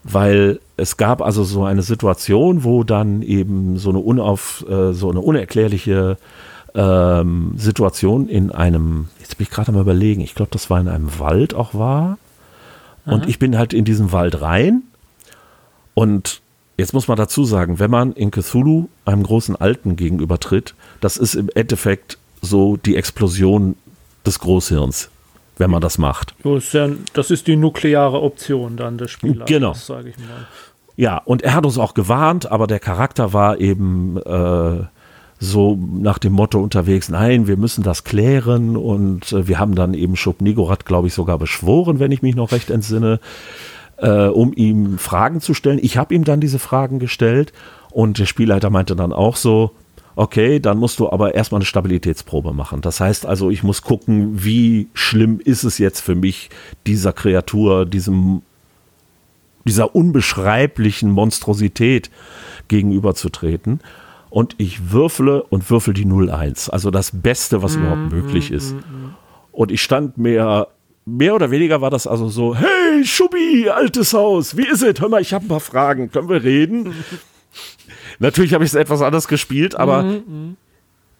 Weil 0.03 0.59
es 0.75 0.97
gab 0.97 1.21
also 1.21 1.43
so 1.43 1.63
eine 1.63 1.81
Situation, 1.81 2.63
wo 2.63 2.83
dann 2.83 3.21
eben 3.21 3.77
so 3.77 3.89
eine, 3.89 3.99
unauf, 3.99 4.65
äh, 4.67 4.91
so 4.91 5.09
eine 5.09 5.21
unerklärliche 5.21 6.17
ähm, 6.75 7.53
Situation 7.55 8.27
in 8.27 8.51
einem, 8.51 9.07
jetzt 9.19 9.37
bin 9.37 9.45
ich 9.45 9.51
gerade 9.51 9.71
am 9.71 9.79
überlegen, 9.79 10.21
ich 10.21 10.35
glaube, 10.35 10.51
das 10.51 10.69
war 10.69 10.79
in 10.79 10.89
einem 10.89 11.19
Wald 11.19 11.53
auch 11.53 11.73
war. 11.73 12.17
Und 13.05 13.27
ich 13.27 13.37
bin 13.37 13.57
halt 13.57 13.73
in 13.73 13.83
diesen 13.83 14.13
Wald 14.13 14.41
rein 14.41 14.83
und 15.93 16.41
Jetzt 16.77 16.93
muss 16.93 17.07
man 17.07 17.17
dazu 17.17 17.43
sagen, 17.45 17.77
wenn 17.79 17.91
man 17.91 18.13
in 18.13 18.31
Cthulhu 18.31 18.87
einem 19.05 19.23
großen 19.23 19.55
Alten 19.55 19.95
gegenübertritt, 19.95 20.73
das 21.01 21.17
ist 21.17 21.35
im 21.35 21.49
Endeffekt 21.53 22.17
so 22.41 22.77
die 22.77 22.95
Explosion 22.95 23.75
des 24.25 24.39
Großhirns, 24.39 25.09
wenn 25.57 25.69
man 25.69 25.81
das 25.81 25.97
macht. 25.97 26.33
Das 27.13 27.29
ist, 27.31 27.47
die 27.47 27.55
nukleare 27.55 28.21
Option 28.21 28.75
dann 28.75 28.97
des 28.97 29.11
Spielers, 29.11 29.47
Genau. 29.47 29.73
sage 29.73 30.09
ich 30.09 30.17
mal. 30.17 30.47
Ja, 30.95 31.17
und 31.17 31.41
er 31.43 31.53
hat 31.55 31.65
uns 31.65 31.77
auch 31.77 31.93
gewarnt, 31.93 32.51
aber 32.51 32.67
der 32.67 32.79
Charakter 32.79 33.33
war 33.33 33.59
eben 33.59 34.17
äh, 34.17 34.83
so 35.39 35.77
nach 35.99 36.17
dem 36.19 36.33
Motto 36.33 36.59
unterwegs, 36.59 37.09
nein, 37.09 37.47
wir 37.47 37.57
müssen 37.57 37.83
das 37.83 38.03
klären 38.03 38.77
und 38.77 39.31
äh, 39.31 39.47
wir 39.47 39.59
haben 39.59 39.75
dann 39.75 39.93
eben 39.93 40.15
Schub 40.15 40.41
Nigorat, 40.41 40.85
glaube 40.85 41.07
ich, 41.07 41.13
sogar 41.13 41.37
beschworen, 41.37 41.99
wenn 41.99 42.11
ich 42.11 42.21
mich 42.21 42.35
noch 42.35 42.51
recht 42.51 42.69
entsinne, 42.69 43.19
äh, 43.97 44.27
um 44.27 44.53
ihm 44.53 44.97
Fragen 44.97 45.41
zu 45.41 45.53
stellen. 45.53 45.79
Ich 45.81 45.97
habe 45.97 46.13
ihm 46.13 46.23
dann 46.23 46.39
diese 46.39 46.59
Fragen 46.59 46.99
gestellt 46.99 47.53
und 47.91 48.19
der 48.19 48.25
Spielleiter 48.25 48.69
meinte 48.69 48.95
dann 48.95 49.13
auch 49.13 49.35
so, 49.35 49.71
okay, 50.15 50.59
dann 50.59 50.77
musst 50.77 50.99
du 50.99 51.09
aber 51.09 51.35
erstmal 51.35 51.59
eine 51.59 51.65
Stabilitätsprobe 51.65 52.53
machen. 52.53 52.81
Das 52.81 52.99
heißt 52.99 53.25
also, 53.25 53.49
ich 53.49 53.63
muss 53.63 53.81
gucken, 53.81 54.43
wie 54.43 54.87
schlimm 54.93 55.39
ist 55.43 55.63
es 55.63 55.77
jetzt 55.77 56.01
für 56.01 56.15
mich, 56.15 56.49
dieser 56.85 57.13
Kreatur, 57.13 57.85
diesem 57.85 58.41
dieser 59.65 59.95
unbeschreiblichen 59.95 61.09
Monstrosität 61.11 62.09
gegenüberzutreten. 62.67 63.79
Und 64.29 64.55
ich 64.57 64.91
würfle 64.91 65.43
und 65.43 65.69
würfel 65.69 65.93
die 65.93 66.05
0-1. 66.05 66.69
Also 66.69 66.91
das 66.91 67.11
Beste, 67.13 67.61
was 67.61 67.75
überhaupt 67.75 68.11
möglich 68.11 68.51
ist. 68.51 68.75
Und 69.51 69.71
ich 69.71 69.81
stand 69.81 70.17
mehr, 70.17 70.67
mehr 71.05 71.35
oder 71.35 71.51
weniger 71.51 71.81
war 71.81 71.89
das 71.89 72.07
also 72.07 72.29
so, 72.29 72.55
hey, 72.55 73.03
Schubi, 73.05 73.69
altes 73.69 74.13
Haus, 74.13 74.55
wie 74.57 74.67
ist 74.67 74.81
es? 74.81 74.99
Hör 75.01 75.09
mal, 75.09 75.21
ich 75.21 75.33
habe 75.33 75.45
ein 75.45 75.49
paar 75.49 75.59
Fragen, 75.59 76.11
können 76.11 76.29
wir 76.29 76.43
reden? 76.43 76.93
Natürlich 78.19 78.53
habe 78.53 78.63
ich 78.63 78.69
es 78.71 78.75
etwas 78.75 79.01
anders 79.01 79.27
gespielt, 79.27 79.75
aber 79.75 80.05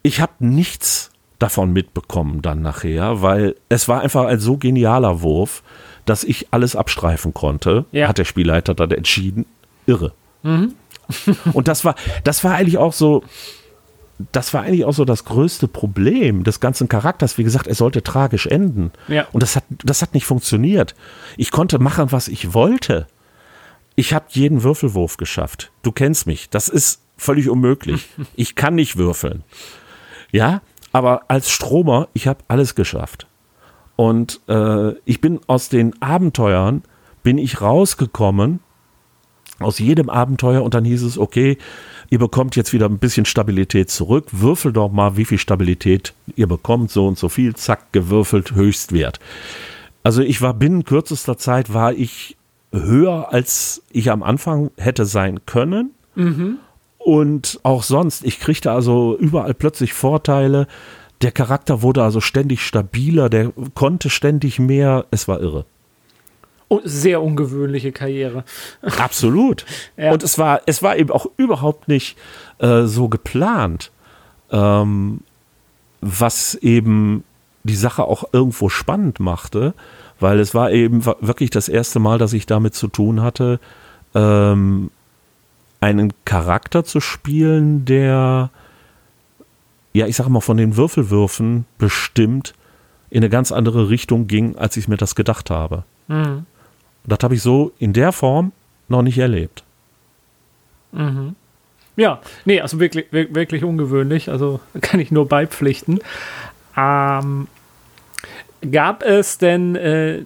ich 0.04 0.22
habe 0.22 0.34
nichts 0.40 1.10
davon 1.40 1.74
mitbekommen 1.74 2.42
dann 2.42 2.62
nachher, 2.62 3.22
weil 3.22 3.56
es 3.70 3.88
war 3.90 4.02
einfach 4.02 4.26
ein 4.26 4.40
so 4.40 4.58
genialer 4.58 5.22
Wurf, 5.22 5.64
dass 6.06 6.24
ich 6.24 6.48
alles 6.52 6.76
abstreifen 6.76 7.34
konnte, 7.34 7.86
Ja. 7.92 8.08
hat 8.08 8.18
der 8.18 8.26
Spielleiter 8.26 8.74
dann 8.74 8.92
entschieden. 8.92 9.46
Irre. 9.86 10.14
Und 10.44 11.68
das 11.68 11.84
war, 11.84 11.96
das 12.24 12.44
war 12.44 12.56
eigentlich 12.56 12.78
auch 12.78 12.94
so, 12.94 13.24
das 14.32 14.54
war 14.54 14.62
eigentlich 14.62 14.86
auch 14.86 14.94
so 14.94 15.06
das 15.06 15.26
größte 15.26 15.68
Problem 15.68 16.44
des 16.44 16.60
ganzen 16.60 16.88
Charakters. 16.88 17.38
Wie 17.38 17.44
gesagt, 17.44 17.68
er 17.68 17.76
sollte 17.76 18.04
tragisch 18.04 18.46
enden. 18.46 18.92
Ja. 19.08 19.28
Und 19.32 19.44
das 19.44 19.56
hat, 19.56 19.64
das 19.84 20.02
hat 20.02 20.14
nicht 20.14 20.26
funktioniert. 20.26 20.96
Ich 21.38 21.52
konnte 21.52 21.80
machen, 21.80 22.12
was 22.12 22.28
ich 22.28 22.54
wollte. 22.54 23.08
Ich 23.96 24.14
habe 24.14 24.26
jeden 24.30 24.64
Würfelwurf 24.64 25.18
geschafft. 25.18 25.72
Du 25.82 25.92
kennst 25.92 26.28
mich. 26.28 26.50
Das 26.50 26.68
ist 26.68 27.02
völlig 27.18 27.50
unmöglich. 27.50 28.10
Ich 28.36 28.56
kann 28.56 28.76
nicht 28.76 28.98
würfeln. 28.98 29.44
Ja, 30.32 30.62
aber 30.92 31.24
als 31.28 31.50
Stromer, 31.50 32.08
ich 32.14 32.28
habe 32.28 32.44
alles 32.48 32.76
geschafft. 32.76 33.28
Und 33.96 34.42
äh, 34.48 34.94
ich 35.06 35.22
bin 35.22 35.40
aus 35.48 35.70
den 35.70 36.02
Abenteuern, 36.02 36.84
bin 37.22 37.38
ich 37.38 37.62
rausgekommen, 37.62 38.60
aus 39.60 39.80
jedem 39.80 40.10
Abenteuer 40.10 40.64
und 40.64 40.74
dann 40.74 40.86
hieß 40.86 41.04
es, 41.04 41.18
okay, 41.18 41.58
ihr 42.10 42.20
bekommt 42.20 42.56
jetzt 42.56 42.74
wieder 42.74 42.88
ein 42.88 43.00
bisschen 43.00 43.26
Stabilität 43.26 43.90
zurück, 43.90 44.28
würfel 44.32 44.74
doch 44.74 44.92
mal, 44.92 45.18
wie 45.18 45.26
viel 45.26 45.38
Stabilität 45.38 46.14
ihr 46.36 46.48
bekommt, 46.48 46.92
so 46.92 47.08
und 47.08 47.18
so 47.18 47.30
viel, 47.30 47.56
zack, 47.56 47.92
gewürfelt, 47.92 48.54
Höchstwert. 48.54 49.20
Also 50.04 50.22
ich 50.22 50.42
war 50.42 50.54
binnen 50.54 50.84
kürzester 50.84 51.38
Zeit, 51.38 51.74
war 51.74 51.94
ich 51.94 52.36
höher, 52.72 53.32
als 53.32 53.84
ich 53.92 54.12
am 54.12 54.24
Anfang 54.24 54.72
hätte 54.78 55.06
sein 55.06 55.46
können. 55.46 55.92
Und 56.98 57.60
auch 57.64 57.84
sonst, 57.84 58.24
ich 58.26 58.40
kriegte 58.40 58.72
also 58.72 59.18
überall 59.18 59.54
plötzlich 59.54 59.94
Vorteile. 59.94 60.68
Der 61.22 61.32
Charakter 61.32 61.82
wurde 61.82 62.04
also 62.04 62.22
ständig 62.22 62.62
stabiler, 62.62 63.30
der 63.30 63.52
konnte 63.76 64.10
ständig 64.10 64.60
mehr. 64.60 65.06
Es 65.12 65.28
war 65.28 65.42
irre. 65.42 65.66
Sehr 66.84 67.22
ungewöhnliche 67.22 67.92
Karriere. 67.92 68.44
Absolut. 68.82 69.66
Ja. 69.98 70.12
Und 70.12 70.24
es 70.24 70.38
war, 70.38 70.62
es 70.66 70.84
war 70.84 70.98
eben 70.98 71.12
auch 71.12 71.28
überhaupt 71.38 71.88
nicht 71.88 72.18
äh, 72.60 72.84
so 72.84 73.10
geplant, 73.10 73.92
ähm, 74.52 75.22
was 76.02 76.56
eben 76.56 77.24
die 77.64 77.76
Sache 77.76 78.04
auch 78.04 78.26
irgendwo 78.34 78.70
spannend 78.70 79.20
machte, 79.20 79.74
weil 80.20 80.40
es 80.40 80.54
war 80.54 80.72
eben 80.72 81.06
wirklich 81.06 81.50
das 81.50 81.70
erste 81.70 82.00
Mal, 82.00 82.18
dass 82.18 82.34
ich 82.34 82.46
damit 82.46 82.76
zu 82.76 82.88
tun 82.88 83.22
hatte, 83.22 83.60
ähm, 84.14 84.92
einen 85.80 86.14
Charakter 86.24 86.84
zu 86.84 87.00
spielen, 87.02 87.86
der, 87.86 88.50
ja, 89.92 90.08
ich 90.08 90.16
sag 90.16 90.30
mal, 90.30 90.40
von 90.40 90.58
den 90.58 90.78
Würfelwürfen 90.78 91.66
bestimmt 91.78 92.54
in 93.10 93.18
eine 93.18 93.30
ganz 93.30 93.52
andere 93.52 93.90
Richtung 93.90 94.28
ging, 94.28 94.58
als 94.58 94.78
ich 94.78 94.88
mir 94.88 94.98
das 94.98 95.16
gedacht 95.16 95.50
habe. 95.50 95.84
Und 97.04 97.12
das 97.12 97.20
habe 97.22 97.36
ich 97.36 97.42
so 97.42 97.72
in 97.80 97.94
der 97.94 98.12
Form 98.12 98.52
noch 98.88 99.02
nicht 99.02 99.18
erlebt. 99.18 99.64
Ja, 101.96 102.22
nee, 102.46 102.62
also 102.62 102.80
wirklich, 102.80 103.06
wir- 103.12 103.34
wirklich 103.34 103.64
ungewöhnlich. 103.64 104.30
Also 104.30 104.60
kann 104.82 105.00
ich 105.00 105.12
nur 105.12 105.28
beipflichten. 105.28 106.00
Ähm, 106.78 107.48
gab 108.72 109.04
es 109.04 109.38
denn, 109.38 109.76
äh, 109.76 110.22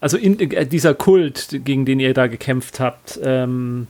also 0.00 0.16
in, 0.16 0.38
äh, 0.40 0.66
dieser 0.66 0.94
Kult, 0.94 1.60
gegen 1.64 1.84
den 1.84 2.00
ihr 2.00 2.14
da 2.14 2.26
gekämpft 2.26 2.80
habt, 2.80 3.18
ähm, 3.22 3.86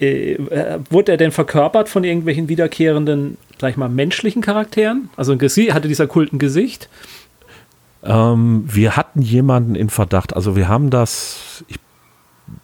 äh, 0.00 0.32
äh, 0.34 0.78
wurde 0.90 1.12
er 1.12 1.18
denn 1.18 1.32
verkörpert 1.32 1.88
von 1.88 2.04
irgendwelchen 2.04 2.48
wiederkehrenden, 2.48 3.38
sag 3.58 3.70
ich 3.70 3.76
mal, 3.76 3.88
menschlichen 3.88 4.42
Charakteren? 4.42 5.08
Also 5.16 5.32
hatte 5.34 5.88
dieser 5.88 6.06
Kult 6.06 6.32
ein 6.32 6.38
Gesicht? 6.38 6.88
Ähm, 8.06 8.64
wir 8.66 8.96
hatten 8.96 9.22
jemanden 9.22 9.74
in 9.74 9.90
Verdacht. 9.90 10.34
Also 10.34 10.56
wir 10.56 10.68
haben 10.68 10.90
das, 10.90 11.64
ich 11.68 11.78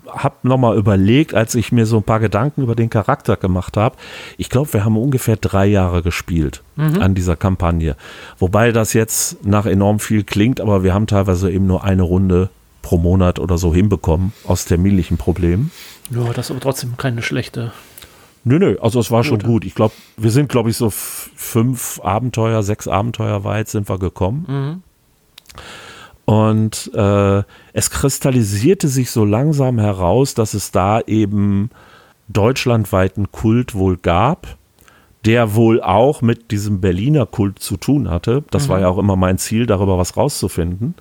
habe 0.07 0.37
nochmal 0.43 0.77
überlegt, 0.77 1.35
als 1.35 1.55
ich 1.55 1.73
mir 1.73 1.87
so 1.87 1.99
ein 1.99 2.03
paar 2.03 2.21
Gedanken 2.21 2.63
über 2.63 2.75
den 2.75 2.91
Charakter 2.91 3.37
gemacht 3.37 3.77
habe. 3.77 3.97
Ich 4.37 4.51
glaube, 4.51 4.73
wir 4.73 4.85
haben 4.85 4.97
ungefähr 4.97 5.37
drei 5.37 5.67
Jahre 5.67 6.03
gespielt 6.03 6.63
an 6.77 7.15
dieser 7.15 7.37
Kampagne. 7.37 7.97
Wobei 8.39 8.73
das 8.73 8.93
jetzt 8.93 9.45
nach 9.45 9.67
enorm 9.67 9.99
viel 10.01 10.25
klingt, 10.25 10.61
aber 10.61 10.83
wir 10.83 10.95
haben 10.95 11.07
teilweise 11.07 11.51
eben 11.51 11.67
nur 11.67 11.85
eine 11.85 12.03
Runde 12.03 12.51
pro 12.83 12.99
Monat 12.99 13.39
oder 13.39 13.59
so 13.59 13.75
hinbekommen 13.75 14.33
aus 14.45 14.65
terminlichen 14.65 15.17
Problemen. 15.17 15.71
Ja, 16.11 16.33
das 16.33 16.47
ist 16.47 16.51
aber 16.51 16.61
trotzdem 16.61 16.97
keine 16.97 17.23
schlechte. 17.23 17.73
Nö, 18.45 18.59
nö, 18.59 18.77
also 18.81 18.99
es 18.99 19.11
war 19.11 19.23
schon 19.23 19.39
Gut. 19.39 19.47
gut. 19.47 19.65
Ich 19.65 19.75
glaube, 19.75 19.95
wir 20.17 20.31
sind, 20.31 20.49
glaube 20.49 20.71
ich, 20.71 20.77
so 20.77 20.91
fünf 20.91 22.01
Abenteuer, 22.03 22.63
sechs 22.63 22.89
Abenteuer 22.89 23.45
weit 23.45 23.69
sind 23.69 23.89
wir 23.89 23.99
gekommen. 23.99 24.83
Und 26.25 26.91
äh, 26.95 27.43
es 27.73 27.91
kristallisierte 27.91 28.89
sich 28.89 29.11
so 29.11 29.25
langsam 29.25 29.79
heraus, 29.79 30.35
dass 30.35 30.55
es 30.55 30.71
da 30.71 31.01
eben 31.01 31.71
deutschlandweiten 32.29 33.33
Kult 33.33 33.75
wohl 33.75 33.97
gab, 33.97 34.57
der 35.25 35.55
wohl 35.55 35.83
auch 35.83 36.23
mit 36.23 36.51
diesem 36.51 36.81
Berliner 36.81 37.27
Kult 37.27 37.59
zu 37.59 37.77
tun 37.77 38.09
hatte. 38.09 38.45
Das 38.51 38.69
war 38.69 38.81
ja 38.81 38.89
auch 38.89 38.99
immer 38.99 39.17
mein 39.17 39.39
Ziel, 39.39 39.67
darüber 39.67 39.99
was 39.99 40.17
rauszufinden. 40.17 40.95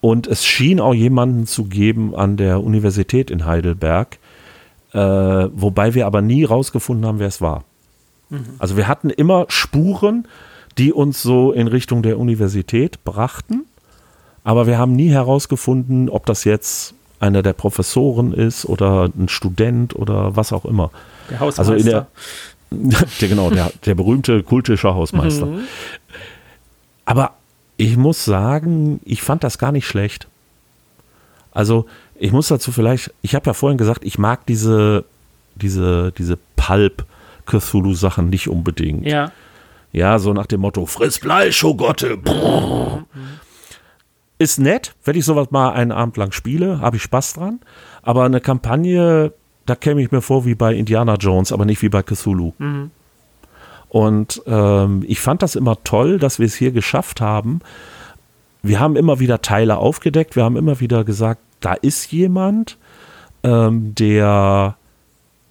Und 0.00 0.26
es 0.26 0.46
schien 0.46 0.80
auch 0.80 0.94
jemanden 0.94 1.46
zu 1.46 1.64
geben 1.64 2.14
an 2.14 2.36
der 2.36 2.62
Universität 2.62 3.30
in 3.30 3.46
Heidelberg, 3.46 4.18
äh, 4.92 4.98
wobei 4.98 5.94
wir 5.94 6.06
aber 6.06 6.22
nie 6.22 6.44
rausgefunden 6.44 7.06
haben, 7.06 7.18
wer 7.18 7.28
es 7.28 7.40
war. 7.40 7.64
Also 8.58 8.76
wir 8.76 8.88
hatten 8.88 9.10
immer 9.10 9.46
Spuren, 9.48 10.26
die 10.78 10.92
uns 10.92 11.22
so 11.22 11.52
in 11.52 11.66
Richtung 11.66 12.02
der 12.02 12.18
Universität 12.18 13.04
brachten, 13.04 13.64
aber 14.44 14.66
wir 14.66 14.78
haben 14.78 14.94
nie 14.94 15.10
herausgefunden, 15.10 16.08
ob 16.08 16.24
das 16.26 16.44
jetzt 16.44 16.94
einer 17.20 17.42
der 17.42 17.52
Professoren 17.52 18.32
ist 18.32 18.64
oder 18.64 19.10
ein 19.18 19.28
Student 19.28 19.94
oder 19.96 20.36
was 20.36 20.52
auch 20.52 20.64
immer. 20.64 20.90
Der 21.30 21.40
Hausmeister. 21.40 21.72
Also 21.72 21.84
der, 21.84 22.06
der 23.20 23.28
genau, 23.28 23.50
der, 23.50 23.72
der 23.84 23.94
berühmte 23.94 24.42
kultische 24.42 24.94
Hausmeister. 24.94 25.48
Aber 27.04 27.32
ich 27.76 27.96
muss 27.96 28.24
sagen, 28.24 29.00
ich 29.04 29.22
fand 29.22 29.42
das 29.42 29.58
gar 29.58 29.72
nicht 29.72 29.86
schlecht. 29.86 30.28
Also 31.52 31.86
ich 32.14 32.32
muss 32.32 32.48
dazu 32.48 32.70
vielleicht, 32.70 33.12
ich 33.22 33.34
habe 33.34 33.46
ja 33.46 33.52
vorhin 33.52 33.78
gesagt, 33.78 34.04
ich 34.04 34.18
mag 34.18 34.46
diese, 34.46 35.04
diese, 35.56 36.12
diese 36.16 36.38
Pulp-Cthulhu-Sachen 36.56 38.30
nicht 38.30 38.48
unbedingt. 38.48 39.06
ja. 39.06 39.32
Ja, 39.92 40.18
so 40.18 40.32
nach 40.32 40.46
dem 40.46 40.60
Motto, 40.60 40.86
friss 40.86 41.18
Fleisch, 41.18 41.64
oh 41.64 41.74
Gotte. 41.74 42.16
Brrr. 42.16 43.04
Ist 44.38 44.58
nett, 44.58 44.94
wenn 45.04 45.16
ich 45.16 45.24
sowas 45.24 45.50
mal 45.50 45.72
einen 45.72 45.90
Abend 45.90 46.16
lang 46.16 46.30
spiele, 46.30 46.80
habe 46.80 46.96
ich 46.96 47.02
Spaß 47.02 47.34
dran. 47.34 47.60
Aber 48.02 48.24
eine 48.24 48.40
Kampagne, 48.40 49.32
da 49.66 49.74
käme 49.74 50.00
ich 50.00 50.12
mir 50.12 50.20
vor 50.20 50.44
wie 50.44 50.54
bei 50.54 50.74
Indiana 50.74 51.14
Jones, 51.14 51.52
aber 51.52 51.64
nicht 51.64 51.82
wie 51.82 51.88
bei 51.88 52.02
Cthulhu. 52.02 52.52
Und 53.88 54.42
ähm, 54.46 55.04
ich 55.08 55.20
fand 55.20 55.42
das 55.42 55.56
immer 55.56 55.82
toll, 55.82 56.18
dass 56.18 56.38
wir 56.38 56.46
es 56.46 56.54
hier 56.54 56.70
geschafft 56.70 57.20
haben. 57.20 57.60
Wir 58.62 58.78
haben 58.78 58.96
immer 58.96 59.18
wieder 59.18 59.40
Teile 59.42 59.78
aufgedeckt, 59.78 60.36
wir 60.36 60.44
haben 60.44 60.56
immer 60.56 60.78
wieder 60.80 61.04
gesagt, 61.04 61.40
da 61.60 61.74
ist 61.74 62.12
jemand, 62.12 62.76
ähm, 63.42 63.94
der 63.94 64.76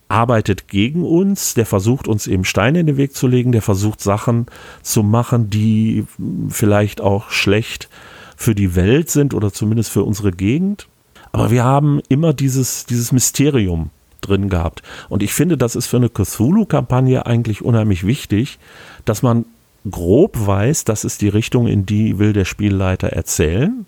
arbeitet 0.10 0.68
gegen 0.68 1.04
uns, 1.04 1.54
der 1.54 1.66
versucht 1.66 2.08
uns 2.08 2.28
eben 2.28 2.46
Steine 2.46 2.80
in 2.80 2.88
den 2.88 2.98
Weg 2.98 3.14
zu 3.14 3.28
legen, 3.28 3.52
der 3.52 3.62
versucht 3.62 4.02
Sachen 4.02 4.46
zu 4.82 5.04
machen, 5.04 5.50
die 5.50 6.06
vielleicht 6.50 7.02
auch 7.02 7.30
schlecht 7.30 7.90
für 8.36 8.56
die 8.56 8.76
Welt 8.76 9.10
sind 9.10 9.34
oder 9.34 9.52
zumindest 9.52 9.92
für 9.92 10.04
unsere 10.04 10.32
Gegend. 10.32 10.88
Aber 11.32 11.52
wir 11.52 11.64
haben 11.64 12.02
immer 12.08 12.34
dieses, 12.34 12.86
dieses 12.86 13.12
Mysterium 13.12 13.90
drin 14.22 14.50
gehabt. 14.50 14.82
Und 15.10 15.24
ich 15.24 15.34
finde, 15.34 15.58
das 15.58 15.76
ist 15.76 15.88
für 15.88 15.98
eine 15.98 16.10
Cthulhu-Kampagne 16.10 17.26
eigentlich 17.26 17.64
unheimlich 17.64 18.06
wichtig, 18.06 18.60
dass 19.06 19.22
man 19.22 19.46
grob 19.90 20.38
weiß, 20.46 20.84
das 20.86 21.04
ist 21.04 21.22
die 21.22 21.30
Richtung, 21.30 21.68
in 21.68 21.86
die 21.86 22.20
will 22.20 22.34
der 22.34 22.46
Spielleiter 22.46 23.10
erzählen, 23.10 23.86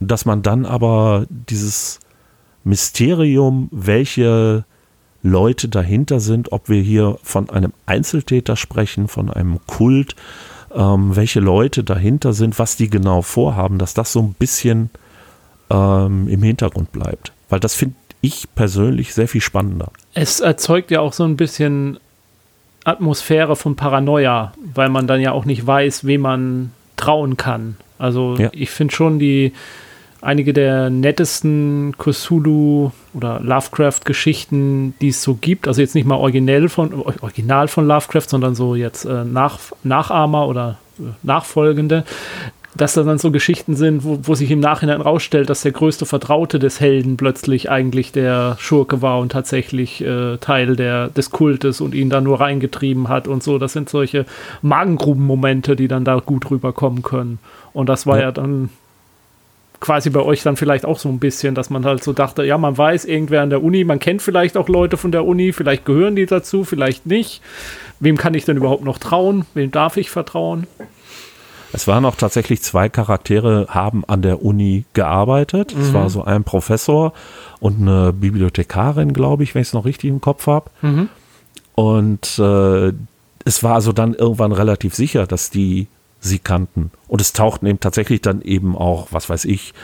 dass 0.00 0.24
man 0.24 0.42
dann 0.42 0.66
aber 0.66 1.26
dieses 1.28 2.00
Mysterium, 2.64 3.68
welche 3.70 4.64
Leute 5.22 5.68
dahinter 5.68 6.20
sind, 6.20 6.52
ob 6.52 6.68
wir 6.68 6.82
hier 6.82 7.18
von 7.22 7.48
einem 7.50 7.72
Einzeltäter 7.86 8.56
sprechen, 8.56 9.08
von 9.08 9.30
einem 9.30 9.60
Kult, 9.66 10.16
ähm, 10.74 11.14
welche 11.14 11.40
Leute 11.40 11.84
dahinter 11.84 12.32
sind, 12.32 12.58
was 12.58 12.76
die 12.76 12.90
genau 12.90 13.22
vorhaben, 13.22 13.78
dass 13.78 13.94
das 13.94 14.12
so 14.12 14.20
ein 14.20 14.34
bisschen 14.34 14.90
ähm, 15.70 16.28
im 16.28 16.42
Hintergrund 16.42 16.92
bleibt. 16.92 17.32
Weil 17.48 17.60
das 17.60 17.74
finde 17.74 17.94
ich 18.20 18.52
persönlich 18.54 19.14
sehr 19.14 19.28
viel 19.28 19.40
spannender. 19.40 19.90
Es 20.14 20.40
erzeugt 20.40 20.90
ja 20.90 21.00
auch 21.00 21.12
so 21.12 21.24
ein 21.24 21.36
bisschen 21.36 21.98
Atmosphäre 22.84 23.56
von 23.56 23.76
Paranoia, 23.76 24.52
weil 24.74 24.88
man 24.88 25.06
dann 25.06 25.20
ja 25.20 25.32
auch 25.32 25.44
nicht 25.44 25.66
weiß, 25.66 26.04
wem 26.04 26.22
man 26.22 26.72
trauen 26.96 27.36
kann. 27.36 27.76
Also 27.98 28.36
ja. 28.38 28.48
ich 28.52 28.70
finde 28.70 28.94
schon 28.94 29.18
die 29.18 29.52
einige 30.22 30.52
der 30.52 30.88
nettesten 30.88 31.94
Cthulhu 31.98 32.92
oder 33.12 33.40
Lovecraft-Geschichten, 33.40 34.94
die 35.00 35.08
es 35.08 35.22
so 35.22 35.34
gibt. 35.34 35.68
Also 35.68 35.82
jetzt 35.82 35.94
nicht 35.94 36.06
mal 36.06 36.16
originell 36.16 36.68
von, 36.68 36.94
original 36.94 37.68
von 37.68 37.86
Lovecraft, 37.86 38.28
sondern 38.28 38.54
so 38.54 38.74
jetzt 38.74 39.04
äh, 39.04 39.24
Nach, 39.24 39.58
Nachahmer 39.82 40.46
oder 40.46 40.78
äh, 40.98 41.02
Nachfolgende. 41.22 42.04
Dass 42.74 42.94
da 42.94 43.02
dann 43.02 43.18
so 43.18 43.30
Geschichten 43.30 43.76
sind, 43.76 44.02
wo, 44.02 44.20
wo 44.22 44.34
sich 44.34 44.50
im 44.50 44.60
Nachhinein 44.60 45.02
rausstellt, 45.02 45.50
dass 45.50 45.60
der 45.60 45.72
größte 45.72 46.06
Vertraute 46.06 46.58
des 46.58 46.80
Helden 46.80 47.18
plötzlich 47.18 47.68
eigentlich 47.68 48.12
der 48.12 48.56
Schurke 48.58 49.02
war 49.02 49.18
und 49.18 49.32
tatsächlich 49.32 50.02
äh, 50.02 50.38
Teil 50.38 50.74
der, 50.76 51.08
des 51.08 51.30
Kultes 51.30 51.82
und 51.82 51.94
ihn 51.94 52.08
da 52.08 52.22
nur 52.22 52.40
reingetrieben 52.40 53.08
hat 53.08 53.28
und 53.28 53.42
so. 53.42 53.58
Das 53.58 53.74
sind 53.74 53.90
solche 53.90 54.24
Magengruben-Momente, 54.62 55.76
die 55.76 55.88
dann 55.88 56.06
da 56.06 56.20
gut 56.20 56.50
rüberkommen 56.50 57.02
können. 57.02 57.40
Und 57.74 57.90
das 57.90 58.06
war 58.06 58.16
ja, 58.16 58.22
ja 58.22 58.32
dann 58.32 58.70
quasi 59.82 60.10
bei 60.10 60.20
euch 60.20 60.42
dann 60.42 60.56
vielleicht 60.56 60.86
auch 60.86 60.98
so 60.98 61.08
ein 61.08 61.18
bisschen, 61.18 61.54
dass 61.54 61.68
man 61.68 61.84
halt 61.84 62.02
so 62.04 62.12
dachte, 62.12 62.44
ja, 62.44 62.56
man 62.56 62.78
weiß, 62.78 63.04
irgendwer 63.04 63.42
an 63.42 63.50
der 63.50 63.62
Uni, 63.62 63.84
man 63.84 63.98
kennt 63.98 64.22
vielleicht 64.22 64.56
auch 64.56 64.68
Leute 64.68 64.96
von 64.96 65.12
der 65.12 65.26
Uni, 65.26 65.52
vielleicht 65.52 65.84
gehören 65.84 66.16
die 66.16 66.24
dazu, 66.24 66.64
vielleicht 66.64 67.04
nicht. 67.04 67.42
Wem 68.00 68.16
kann 68.16 68.32
ich 68.34 68.44
denn 68.44 68.56
überhaupt 68.56 68.84
noch 68.84 68.98
trauen? 68.98 69.44
Wem 69.54 69.72
darf 69.72 69.96
ich 69.96 70.08
vertrauen? 70.08 70.66
Es 71.72 71.88
waren 71.88 72.04
auch 72.04 72.14
tatsächlich 72.14 72.62
zwei 72.62 72.88
Charaktere, 72.88 73.66
haben 73.70 74.04
an 74.06 74.22
der 74.22 74.44
Uni 74.44 74.84
gearbeitet. 74.92 75.74
Mhm. 75.74 75.82
Es 75.82 75.92
war 75.92 76.08
so 76.10 76.22
ein 76.22 76.44
Professor 76.44 77.12
und 77.58 77.80
eine 77.80 78.12
Bibliothekarin, 78.12 79.12
glaube 79.12 79.42
ich, 79.42 79.54
wenn 79.54 79.62
ich 79.62 79.68
es 79.68 79.74
noch 79.74 79.84
richtig 79.84 80.10
im 80.10 80.20
Kopf 80.20 80.46
habe. 80.46 80.70
Mhm. 80.82 81.08
Und 81.74 82.38
äh, 82.38 82.92
es 83.44 83.62
war 83.64 83.74
also 83.74 83.92
dann 83.92 84.14
irgendwann 84.14 84.52
relativ 84.52 84.94
sicher, 84.94 85.26
dass 85.26 85.50
die 85.50 85.88
sie 86.22 86.38
kannten. 86.38 86.90
Und 87.08 87.20
es 87.20 87.32
tauchten 87.32 87.66
eben 87.66 87.80
tatsächlich 87.80 88.22
dann 88.22 88.40
eben 88.40 88.76
auch, 88.76 89.08
was 89.10 89.28
weiß 89.28 89.44
ich, 89.44 89.74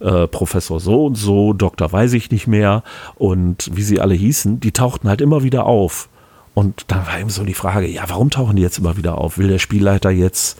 äh, 0.00 0.26
Professor 0.26 0.80
so 0.80 1.06
und 1.06 1.14
so, 1.14 1.52
Doktor 1.52 1.90
weiß 1.90 2.12
ich 2.12 2.30
nicht 2.30 2.46
mehr 2.46 2.82
und 3.14 3.70
wie 3.72 3.82
sie 3.82 4.00
alle 4.00 4.14
hießen, 4.14 4.60
die 4.60 4.72
tauchten 4.72 5.08
halt 5.08 5.20
immer 5.20 5.42
wieder 5.42 5.66
auf. 5.66 6.08
Und 6.52 6.84
dann 6.88 7.06
war 7.06 7.18
eben 7.18 7.30
so 7.30 7.44
die 7.44 7.54
Frage, 7.54 7.86
ja, 7.86 8.04
warum 8.08 8.30
tauchen 8.30 8.56
die 8.56 8.62
jetzt 8.62 8.78
immer 8.78 8.96
wieder 8.96 9.18
auf? 9.18 9.38
Will 9.38 9.48
der 9.48 9.58
Spielleiter 9.58 10.10
jetzt 10.10 10.58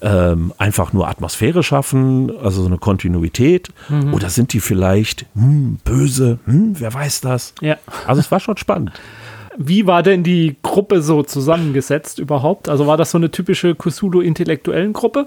ähm, 0.00 0.54
einfach 0.58 0.92
nur 0.92 1.08
Atmosphäre 1.08 1.62
schaffen, 1.62 2.30
also 2.42 2.62
so 2.62 2.66
eine 2.66 2.78
Kontinuität? 2.78 3.70
Mhm. 3.88 4.14
Oder 4.14 4.30
sind 4.30 4.52
die 4.52 4.60
vielleicht 4.60 5.26
hm, 5.34 5.78
böse? 5.84 6.38
Hm, 6.46 6.78
wer 6.78 6.94
weiß 6.94 7.20
das? 7.20 7.54
Ja. 7.60 7.76
Also 8.06 8.20
es 8.20 8.30
war 8.30 8.40
schon 8.40 8.56
spannend. 8.56 8.92
Wie 9.60 9.88
war 9.88 10.04
denn 10.04 10.22
die 10.22 10.56
Gruppe 10.62 11.02
so 11.02 11.24
zusammengesetzt 11.24 12.20
überhaupt? 12.20 12.68
Also 12.68 12.86
war 12.86 12.96
das 12.96 13.10
so 13.10 13.18
eine 13.18 13.30
typische 13.30 13.74
Cthulhu-intellektuellen 13.74 14.92
Gruppe? 14.92 15.26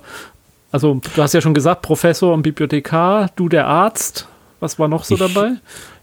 Also 0.72 1.02
du 1.16 1.22
hast 1.22 1.34
ja 1.34 1.42
schon 1.42 1.54
gesagt, 1.54 1.82
Professor 1.82 2.34
und 2.34 2.42
Bibliothekar, 2.42 3.30
du 3.36 3.50
der 3.50 3.68
Arzt. 3.68 4.30
Was 4.62 4.80
war 4.80 4.88
noch 4.88 5.04
so 5.04 5.16
ich, 5.16 5.20
dabei? 5.20 5.56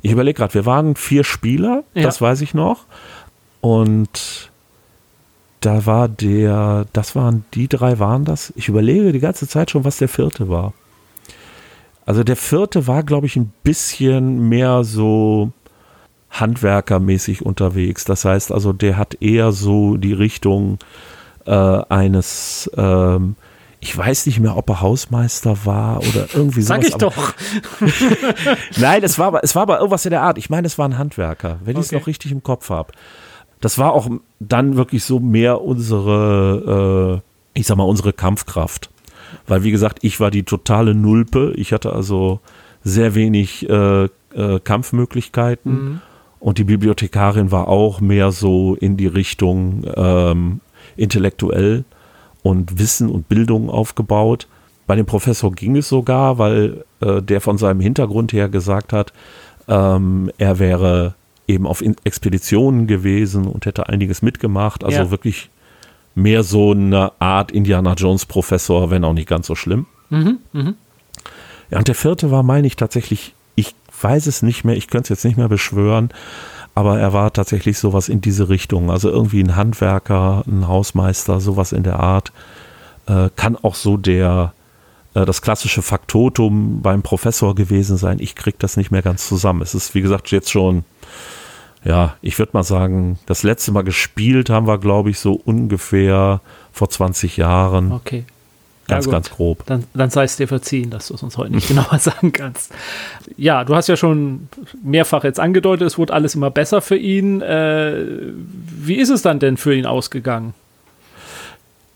Ich 0.03 0.13
überlege 0.13 0.37
gerade, 0.37 0.53
wir 0.53 0.67
waren 0.67 0.95
vier 0.95 1.25
Spieler, 1.25 1.85
ja. 1.95 2.03
das 2.03 2.21
weiß 2.21 2.43
ich 2.43 2.53
noch. 2.53 2.85
Und 3.63 4.51
da 5.61 5.87
war 5.87 6.09
der, 6.09 6.85
das 6.93 7.17
waren, 7.17 7.45
die 7.55 7.67
drei 7.67 7.99
waren 7.99 8.27
das. 8.27 8.53
Ich 8.57 8.69
überlege 8.69 9.13
die 9.13 9.21
ganze 9.21 9.49
Zeit 9.49 9.71
schon, 9.71 9.85
was 9.85 9.97
der 9.97 10.09
vierte 10.09 10.51
war. 10.51 10.75
Also 12.05 12.25
der 12.25 12.37
vierte 12.37 12.87
war, 12.87 13.03
glaube 13.03 13.27
ich, 13.27 13.37
ein 13.37 13.53
bisschen 13.63 14.49
mehr 14.49 14.85
so 14.85 15.53
handwerkermäßig 16.31 17.45
unterwegs. 17.45 18.05
Das 18.05 18.25
heißt 18.25 18.53
also, 18.53 18.73
der 18.73 18.97
hat 18.97 19.21
eher 19.21 19.53
so 19.53 19.97
die 19.97 20.13
Richtung 20.13 20.79
äh, 21.47 21.53
eines, 21.53 22.71
ähm, 22.77 23.37
ich 23.81 23.97
weiß 23.97 24.27
nicht 24.27 24.41
mehr, 24.41 24.57
ob 24.57 24.69
er 24.69 24.81
Hausmeister 24.81 25.65
war 25.65 25.99
oder 25.99 26.29
irgendwie 26.35 26.63
sowas. 26.63 26.85
Sag 26.85 26.89
ich 26.89 26.95
doch. 26.95 27.35
Nein, 28.77 29.03
es 29.03 29.19
war, 29.19 29.29
aber, 29.29 29.45
es 29.45 29.55
war 29.55 29.63
aber 29.63 29.79
irgendwas 29.79 30.05
in 30.05 30.11
der 30.11 30.23
Art. 30.23 30.39
Ich 30.39 30.51
meine, 30.51 30.67
es 30.67 30.79
war 30.79 30.89
ein 30.89 30.99
Handwerker, 30.99 31.59
wenn 31.65 31.77
okay. 31.77 31.81
ich 31.81 31.87
es 31.87 31.93
noch 31.93 32.07
richtig 32.07 32.33
im 32.33 32.43
Kopf 32.43 32.71
habe. 32.71 32.93
Das 33.61 33.79
war 33.79 33.93
auch 33.93 34.09
dann 34.39 34.77
wirklich 34.77 35.05
so 35.05 35.21
mehr 35.21 35.63
unsere, 35.63 37.23
äh, 37.55 37.59
ich 37.59 37.67
sag 37.67 37.77
mal, 37.77 37.85
unsere 37.85 38.13
Kampfkraft. 38.13 38.91
Weil, 39.47 39.63
wie 39.63 39.71
gesagt, 39.71 39.99
ich 40.03 40.21
war 40.21 40.31
die 40.31 40.43
totale 40.43 40.95
Nulpe. 40.95 41.53
Ich 41.57 41.73
hatte 41.73 41.93
also 41.93 42.41
sehr 42.85 43.15
wenig 43.15 43.69
äh, 43.69 44.05
äh, 44.05 44.61
Kampfmöglichkeiten. 44.63 45.73
Mhm. 45.73 46.01
Und 46.41 46.59
die 46.59 46.65
Bibliothekarin 46.65 47.51
war 47.51 47.69
auch 47.69 48.01
mehr 48.01 48.31
so 48.31 48.75
in 48.75 48.97
die 48.97 49.07
Richtung 49.07 49.85
ähm, 49.97 50.61
intellektuell 50.97 51.85
und 52.43 52.79
Wissen 52.79 53.09
und 53.09 53.29
Bildung 53.29 53.71
aufgebaut. 53.71 54.47
Bei 54.87 54.97
dem 54.97 55.07
Professor 55.07 55.53
ging 55.53 55.77
es 55.77 55.89
sogar, 55.89 56.39
weil 56.39 56.85
äh, 57.01 57.21
der 57.21 57.41
von 57.41 57.59
seinem 57.59 57.81
Hintergrund 57.81 58.33
her 58.33 58.49
gesagt 58.49 58.93
hat, 58.93 59.13
ähm, 59.67 60.31
er 60.39 60.59
wäre 60.59 61.15
eben 61.47 61.67
auf 61.67 61.83
Expeditionen 62.05 62.87
gewesen 62.87 63.47
und 63.47 63.67
hätte 63.67 63.89
einiges 63.89 64.23
mitgemacht. 64.23 64.85
Also 64.85 64.99
ja. 64.99 65.11
wirklich 65.11 65.51
mehr 66.15 66.43
so 66.43 66.73
eine 66.73 67.13
Art 67.19 67.51
Indiana 67.51 67.95
Jones 67.95 68.27
Professor, 68.27 68.91
wenn 68.91 69.05
auch 69.05 69.13
nicht 69.13 69.29
ganz 69.29 69.47
so 69.47 69.55
schlimm. 69.55 69.87
Mhm, 70.11 70.39
mh. 70.53 70.75
Ja, 71.71 71.79
und 71.79 71.89
der 71.89 71.95
vierte 71.95 72.31
war, 72.31 72.43
meine 72.43 72.67
ich, 72.67 72.77
tatsächlich 72.77 73.35
weiß 74.03 74.27
es 74.27 74.43
nicht 74.43 74.65
mehr, 74.65 74.77
ich 74.77 74.89
könnte 74.89 75.05
es 75.05 75.19
jetzt 75.21 75.25
nicht 75.25 75.37
mehr 75.37 75.49
beschwören, 75.49 76.11
aber 76.75 76.99
er 76.99 77.13
war 77.13 77.33
tatsächlich 77.33 77.79
sowas 77.79 78.09
in 78.09 78.21
diese 78.21 78.49
Richtung. 78.49 78.91
Also 78.91 79.11
irgendwie 79.11 79.43
ein 79.43 79.57
Handwerker, 79.57 80.45
ein 80.47 80.69
Hausmeister, 80.69 81.41
sowas 81.41 81.73
in 81.73 81.83
der 81.83 81.99
Art. 81.99 82.33
Äh, 83.07 83.31
kann 83.35 83.57
auch 83.57 83.75
so 83.75 83.97
der 83.97 84.53
äh, 85.15 85.25
das 85.25 85.43
klassische 85.43 85.83
Faktotum 85.83 86.83
beim 86.83 87.03
Professor 87.03 87.55
gewesen 87.55 87.97
sein. 87.97 88.19
Ich 88.21 88.35
kriege 88.35 88.57
das 88.59 88.77
nicht 88.77 88.91
mehr 88.91 89.03
ganz 89.03 89.27
zusammen. 89.27 89.63
Es 89.63 89.75
ist, 89.75 89.95
wie 89.95 90.03
gesagt, 90.03 90.31
jetzt 90.31 90.51
schon, 90.51 90.85
ja, 91.85 92.17
ich 92.21 92.39
würde 92.39 92.53
mal 92.55 92.63
sagen, 92.63 93.19
das 93.27 93.43
letzte 93.43 93.73
Mal 93.73 93.83
gespielt 93.83 94.51
haben 94.51 94.67
wir, 94.67 94.79
glaube 94.79 95.11
ich, 95.11 95.19
so 95.19 95.33
ungefähr 95.33 96.41
vor 96.73 96.91
20 96.91 97.37
Jahren. 97.37 97.93
Okay. 97.93 98.25
Ganz, 98.89 99.05
ja, 99.05 99.13
ganz 99.13 99.31
grob. 99.31 99.65
Dann, 99.67 99.85
dann 99.95 100.09
sei 100.11 100.25
es 100.25 100.37
dir 100.37 100.49
verziehen, 100.49 100.91
dass 100.91 101.09
du 101.09 101.15
es 101.15 101.23
uns 101.23 101.37
heute 101.37 101.55
nicht 101.55 101.69
genauer 101.69 101.99
sagen 101.99 102.33
kannst. 102.33 102.73
Ja, 103.37 103.65
du 103.65 103.77
hast 103.77 103.87
ja 103.87 103.97
schon 103.97 104.49
mehrfach 104.83 105.25
jetzt 105.25 105.39
angedeutet, 105.39 105.87
es 105.87 105.99
wurde 105.99 106.15
alles 106.15 106.35
immer 106.35 106.51
besser 106.51 106.81
für 106.81 106.97
ihn. 106.97 107.43
Äh, 107.43 108.07
wie 108.35 108.97
ist 108.97 109.11
es 109.11 109.23
dann 109.23 109.39
denn 109.39 109.59
für 109.59 109.75
ihn 109.75 109.87
ausgegangen? 109.87 110.55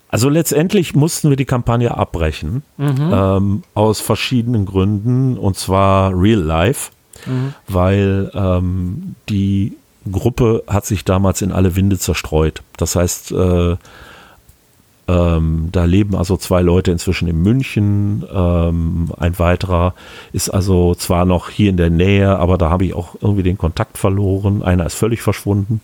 Also 0.09 0.29
letztendlich 0.29 0.95
mussten 0.95 1.31
wir 1.31 1.39
die 1.39 1.47
Kampagne 1.47 1.97
abbrechen, 1.97 2.63
mhm. 2.77 3.11
ähm, 3.11 3.63
aus 3.73 4.01
verschiedenen 4.01 4.67
Gründen, 4.67 5.39
und 5.39 5.57
zwar 5.57 6.13
real 6.15 6.41
life, 6.41 6.91
mhm. 7.25 7.55
weil 7.67 8.31
ähm, 8.35 9.17
die 9.31 9.79
Gruppe 10.11 10.65
hat 10.67 10.85
sich 10.85 11.07
damals 11.07 11.41
in 11.41 11.51
alle 11.51 11.77
Winde 11.77 11.99
zerstreut. 11.99 12.63
Das 12.77 12.95
heißt, 12.95 13.33
äh, 13.33 13.77
ähm, 15.13 15.69
da 15.73 15.85
leben 15.85 16.17
also 16.17 16.39
zwei 16.39 16.63
Leute 16.63 16.91
inzwischen 16.91 17.29
in 17.29 17.43
München. 17.43 18.25
Ähm, 18.33 19.13
ein 19.19 19.39
weiterer 19.39 19.95
ist 20.33 20.49
also 20.49 20.95
zwar 20.95 21.27
noch 21.27 21.51
hier 21.51 21.69
in 21.69 21.77
der 21.77 21.91
Nähe, 21.91 22.39
aber 22.39 22.57
da 22.57 22.71
habe 22.71 22.87
ich 22.87 22.95
auch 22.95 23.17
irgendwie 23.21 23.43
den 23.43 23.59
Kontakt 23.59 23.99
verloren. 23.99 24.63
Einer 24.63 24.87
ist 24.87 24.95
völlig 24.95 25.21
verschwunden. 25.21 25.83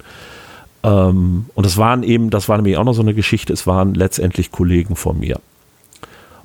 Ähm, 0.83 1.47
und 1.55 1.67
es 1.67 1.77
waren 1.77 2.03
eben, 2.05 2.31
das 2.31 2.49
war 2.49 2.57
nämlich 2.57 2.79
auch 2.79 2.85
noch 2.85 2.95
so 2.95 3.03
eine 3.03 3.13
Geschichte, 3.13 3.53
es 3.53 3.67
waren 3.67 3.95
letztendlich 3.95 4.51
Kollegen 4.51 4.97
von 4.97 5.21
mir. 5.21 5.41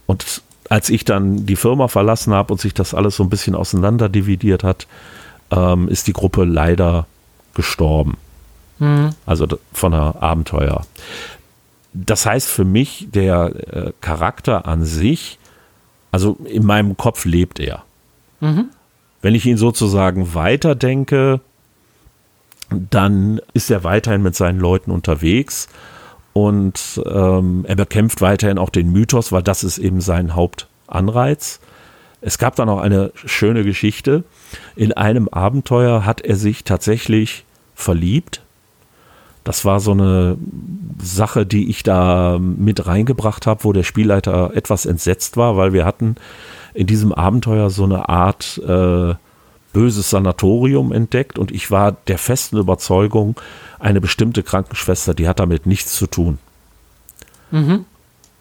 Und 0.06 0.41
als 0.69 0.89
ich 0.89 1.06
dann 1.06 1.46
die 1.46 1.56
Firma 1.56 1.88
verlassen 1.88 2.34
habe 2.34 2.52
und 2.52 2.60
sich 2.60 2.74
das 2.74 2.93
alles 2.93 3.15
so 3.15 3.24
ein 3.24 3.30
bisschen 3.30 3.56
auseinander 3.56 4.10
dividiert 4.10 4.63
hat, 4.63 4.88
ähm, 5.52 5.88
ist 5.88 6.08
die 6.08 6.13
Gruppe 6.13 6.43
leider 6.43 7.06
gestorben. 7.54 8.17
Mhm. 8.80 9.12
Also 9.26 9.48
von 9.72 9.93
der 9.93 10.22
Abenteuer. 10.22 10.86
Das 11.93 12.25
heißt 12.25 12.49
für 12.49 12.65
mich, 12.65 13.08
der 13.12 13.53
äh, 13.56 13.93
Charakter 14.01 14.67
an 14.67 14.84
sich, 14.84 15.38
also 16.12 16.38
in 16.45 16.65
meinem 16.65 16.97
Kopf 16.97 17.25
lebt 17.25 17.60
er. 17.60 17.84
Mhm. 18.39 18.69
Wenn 19.21 19.36
ich 19.36 19.45
ihn 19.45 19.58
sozusagen 19.58 20.34
weiterdenke, 20.34 21.39
dann 22.69 23.39
ist 23.53 23.69
er 23.69 23.84
weiterhin 23.84 24.21
mit 24.21 24.36
seinen 24.36 24.60
Leuten 24.60 24.91
unterwegs 24.91 25.69
und 26.34 27.01
ähm, 27.06 27.63
er 27.67 27.75
bekämpft 27.75 28.21
weiterhin 28.21 28.58
auch 28.58 28.69
den 28.71 28.91
Mythos, 28.91 29.32
weil 29.32 29.43
das 29.43 29.63
ist 29.63 29.77
eben 29.77 30.01
sein 30.01 30.36
Hauptanreiz. 30.36 31.60
Es 32.21 32.38
gab 32.38 32.56
dann 32.56 32.69
auch 32.69 32.79
eine 32.79 33.12
schöne 33.13 33.63
Geschichte. 33.63 34.23
In 34.75 34.93
einem 34.93 35.27
Abenteuer 35.29 36.06
hat 36.06 36.21
er 36.21 36.36
sich 36.36 36.63
tatsächlich 36.63 37.45
verliebt. 37.75 38.41
Das 39.43 39.65
war 39.65 39.79
so 39.79 39.91
eine 39.91 40.38
Sache, 41.01 41.45
die 41.45 41.69
ich 41.69 41.84
da 41.84 42.39
mit 42.39 42.88
reingebracht 42.88 43.45
habe, 43.45 43.63
wo 43.63 43.73
der 43.73 43.84
Spielleiter 43.84 44.51
etwas 44.56 44.86
entsetzt 44.86 45.36
war, 45.36 45.58
weil 45.58 45.73
wir 45.73 45.86
hatten 45.86 46.15
in 46.73 46.88
diesem 46.88 47.12
Abenteuer 47.12 47.69
so 47.69 47.84
eine 47.84 48.10
Art 48.10 48.62
äh, 48.65 49.15
böses 49.73 50.10
Sanatorium 50.10 50.91
entdeckt 50.91 51.38
und 51.38 51.51
ich 51.51 51.71
war 51.71 51.91
der 52.08 52.17
festen 52.17 52.58
Überzeugung, 52.58 53.36
eine 53.79 53.99
bestimmte 53.99 54.43
Krankenschwester, 54.43 55.13
die 55.13 55.27
hat 55.27 55.39
damit 55.39 55.65
nichts 55.65 55.95
zu 55.95 56.08
tun. 56.08 56.38
Mhm. 57.51 57.86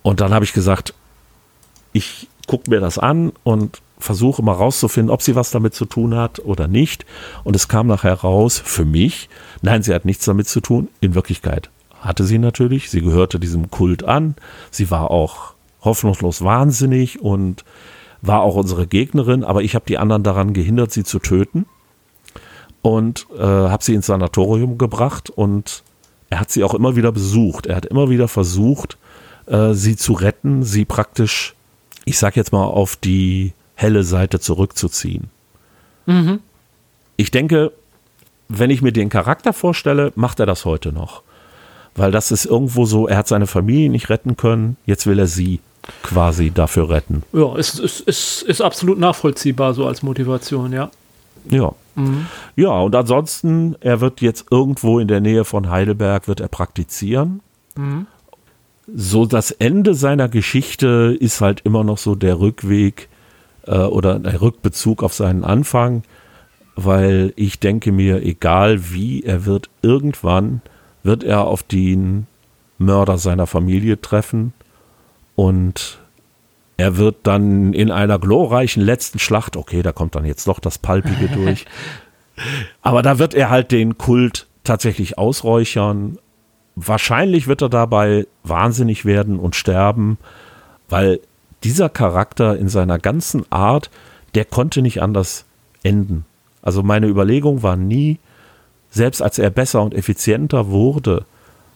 Und 0.03 0.21
dann 0.21 0.33
habe 0.33 0.45
ich 0.45 0.53
gesagt, 0.53 0.95
ich 1.93 2.29
gucke 2.47 2.71
mir 2.71 2.81
das 2.81 2.99
an 2.99 3.33
und 3.43 3.81
versuche 4.03 4.43
mal 4.43 4.53
rauszufinden, 4.53 5.11
ob 5.11 5.23
sie 5.23 5.35
was 5.35 5.51
damit 5.51 5.75
zu 5.75 5.85
tun 5.85 6.15
hat 6.15 6.41
oder 6.41 6.69
nicht. 6.69 7.07
Und 7.45 7.57
es 7.57 7.69
kam 7.69 7.87
nachher 7.87 8.15
raus, 8.15 8.61
für 8.65 8.85
mich, 8.85 9.29
nein, 9.63 9.83
sie 9.83 9.95
hat 9.95 10.05
nichts 10.05 10.25
damit 10.25 10.49
zu 10.49 10.61
tun. 10.61 10.89
In 11.01 11.15
Wirklichkeit 11.15 11.71
hatte 12.01 12.25
sie 12.25 12.39
natürlich. 12.39 12.91
Sie 12.91 13.01
gehörte 13.01 13.39
diesem 13.39 13.71
Kult 13.71 14.05
an. 14.05 14.35
Sie 14.71 14.91
war 14.91 15.11
auch 15.11 15.55
hoffnungslos 15.81 16.43
wahnsinnig 16.43 17.21
und 17.21 17.65
war 18.21 18.43
auch 18.43 18.55
unsere 18.55 18.87
Gegnerin, 18.87 19.43
aber 19.45 19.63
ich 19.63 19.75
habe 19.75 19.85
die 19.87 19.99
anderen 19.99 20.23
daran 20.23 20.53
gehindert, 20.53 20.93
sie 20.93 21.03
zu 21.03 21.19
töten 21.19 21.67
und 22.83 23.27
äh, 23.37 23.43
habe 23.43 23.83
sie 23.83 23.95
ins 23.95 24.07
Sanatorium 24.07 24.79
gebracht 24.79 25.29
und 25.31 25.83
er 26.31 26.41
hat 26.41 26.51
sie 26.51 26.65
auch 26.65 26.75
immer 26.75 26.97
wieder 26.97 27.13
besucht. 27.13 27.67
Er 27.67 27.77
hat 27.77 27.85
immer 27.85 28.11
wieder 28.11 28.29
versucht, 28.29 28.97
äh, 29.47 29.75
sie 29.75 29.97
zu 29.97 30.13
retten, 30.13 30.63
sie 30.63 30.85
praktisch, 30.85 31.55
ich 32.05 32.19
sag 32.19 32.37
jetzt 32.37 32.53
mal, 32.53 32.65
auf 32.65 32.97
die 32.97 33.53
helle 33.83 34.05
Seite 34.05 34.41
zurückzuziehen. 34.41 35.31
Mhm. 36.07 36.41
Ich 37.17 37.31
denke, 37.31 37.73
wenn 38.49 38.71
ich 38.71 38.83
mir 38.83 38.93
den 38.93 39.09
Charakter 39.09 39.53
vorstelle, 39.53 40.13
macht 40.15 40.41
er 40.41 40.47
das 40.47 40.65
heute 40.65 40.93
noch. 40.93 41.23
Weil 41.95 42.11
das 42.11 42.31
ist 42.31 42.47
irgendwo 42.47 42.87
so, 42.87 43.07
er 43.07 43.19
hat 43.19 43.29
seine 43.29 43.47
Familie 43.47 43.91
nicht 43.91 44.09
retten 44.09 44.37
können, 44.37 44.77
jetzt 44.87 45.07
will 45.07 45.19
er 45.19 45.27
sie 45.27 45.61
quasi 46.03 46.51
dafür 46.51 46.89
retten. 46.89 47.23
Ja, 47.33 47.57
es 47.57 47.79
ist, 47.79 48.01
ist, 48.01 48.43
ist 48.43 48.61
absolut 48.61 48.99
nachvollziehbar 48.99 49.75
so 49.75 49.87
als 49.87 50.03
Motivation, 50.03 50.73
ja. 50.73 50.91
Ja. 51.51 51.73
Mhm. 51.95 52.27
Ja, 52.57 52.81
und 52.81 52.95
ansonsten, 52.95 53.77
er 53.81 54.01
wird 54.01 54.21
jetzt 54.21 54.47
irgendwo 54.51 54.99
in 54.99 55.09
der 55.09 55.21
Nähe 55.21 55.45
von 55.45 55.71
Heidelberg, 55.71 56.29
wird 56.29 56.41
er 56.41 56.49
praktizieren. 56.49 57.41
Mhm. 57.77 58.07
So 58.95 59.27
das 59.27 59.51
Ende 59.51 59.95
seiner 59.95 60.29
Geschichte 60.29 61.17
ist 61.19 61.41
halt 61.41 61.61
immer 61.65 61.85
noch 61.85 61.99
so 61.99 62.15
der 62.15 62.41
Rückweg 62.41 63.09
äh, 63.67 63.79
oder 63.79 64.19
der 64.19 64.41
Rückbezug 64.41 65.03
auf 65.03 65.15
seinen 65.15 65.45
Anfang, 65.45 66.03
weil 66.75 67.33
ich 67.37 67.61
denke 67.61 67.93
mir, 67.93 68.23
egal 68.23 68.93
wie, 68.93 69.23
er 69.23 69.45
wird 69.45 69.69
irgendwann, 69.83 70.63
wird 71.03 71.25
er 71.25 71.47
auf 71.47 71.63
den 71.63 72.27
Mörder 72.79 73.19
seiner 73.19 73.47
Familie 73.47 74.01
treffen 74.01 74.53
und 75.35 75.99
er 76.77 76.97
wird 76.97 77.19
dann 77.25 77.75
in 77.75 77.91
einer 77.91 78.19
glorreichen 78.19 78.83
letzten 78.83 79.19
Schlacht, 79.19 79.57
okay, 79.57 79.83
da 79.83 79.93
kommt 79.93 80.15
dann 80.15 80.25
jetzt 80.25 80.49
doch 80.49 80.59
das 80.59 80.79
Palpige 80.79 81.29
durch, 81.35 81.67
aber 82.81 83.03
da 83.03 83.19
wird 83.19 83.35
er 83.35 83.51
halt 83.51 83.71
den 83.71 83.99
Kult 83.99 84.47
tatsächlich 84.65 85.19
ausräuchern. 85.19 86.19
Wahrscheinlich 86.75 87.47
wird 87.47 87.63
er 87.63 87.69
dabei 87.69 88.27
wahnsinnig 88.43 89.05
werden 89.05 89.39
und 89.39 89.55
sterben, 89.55 90.19
weil 90.89 91.21
dieser 91.65 91.89
Charakter 91.89 92.57
in 92.57 92.69
seiner 92.69 92.99
ganzen 92.99 93.45
Art, 93.51 93.91
der 94.35 94.45
konnte 94.45 94.83
nicht 94.83 95.03
anders 95.03 95.45
enden. 95.83 96.25
Also 96.63 96.83
meine 96.83 97.07
Überlegung 97.07 97.63
war 97.63 97.77
nie, 97.77 98.19
selbst 98.91 99.23
als 99.23 99.39
er 99.39 99.51
besser 99.51 99.83
und 99.83 99.95
effizienter 99.95 100.69
wurde, 100.69 101.25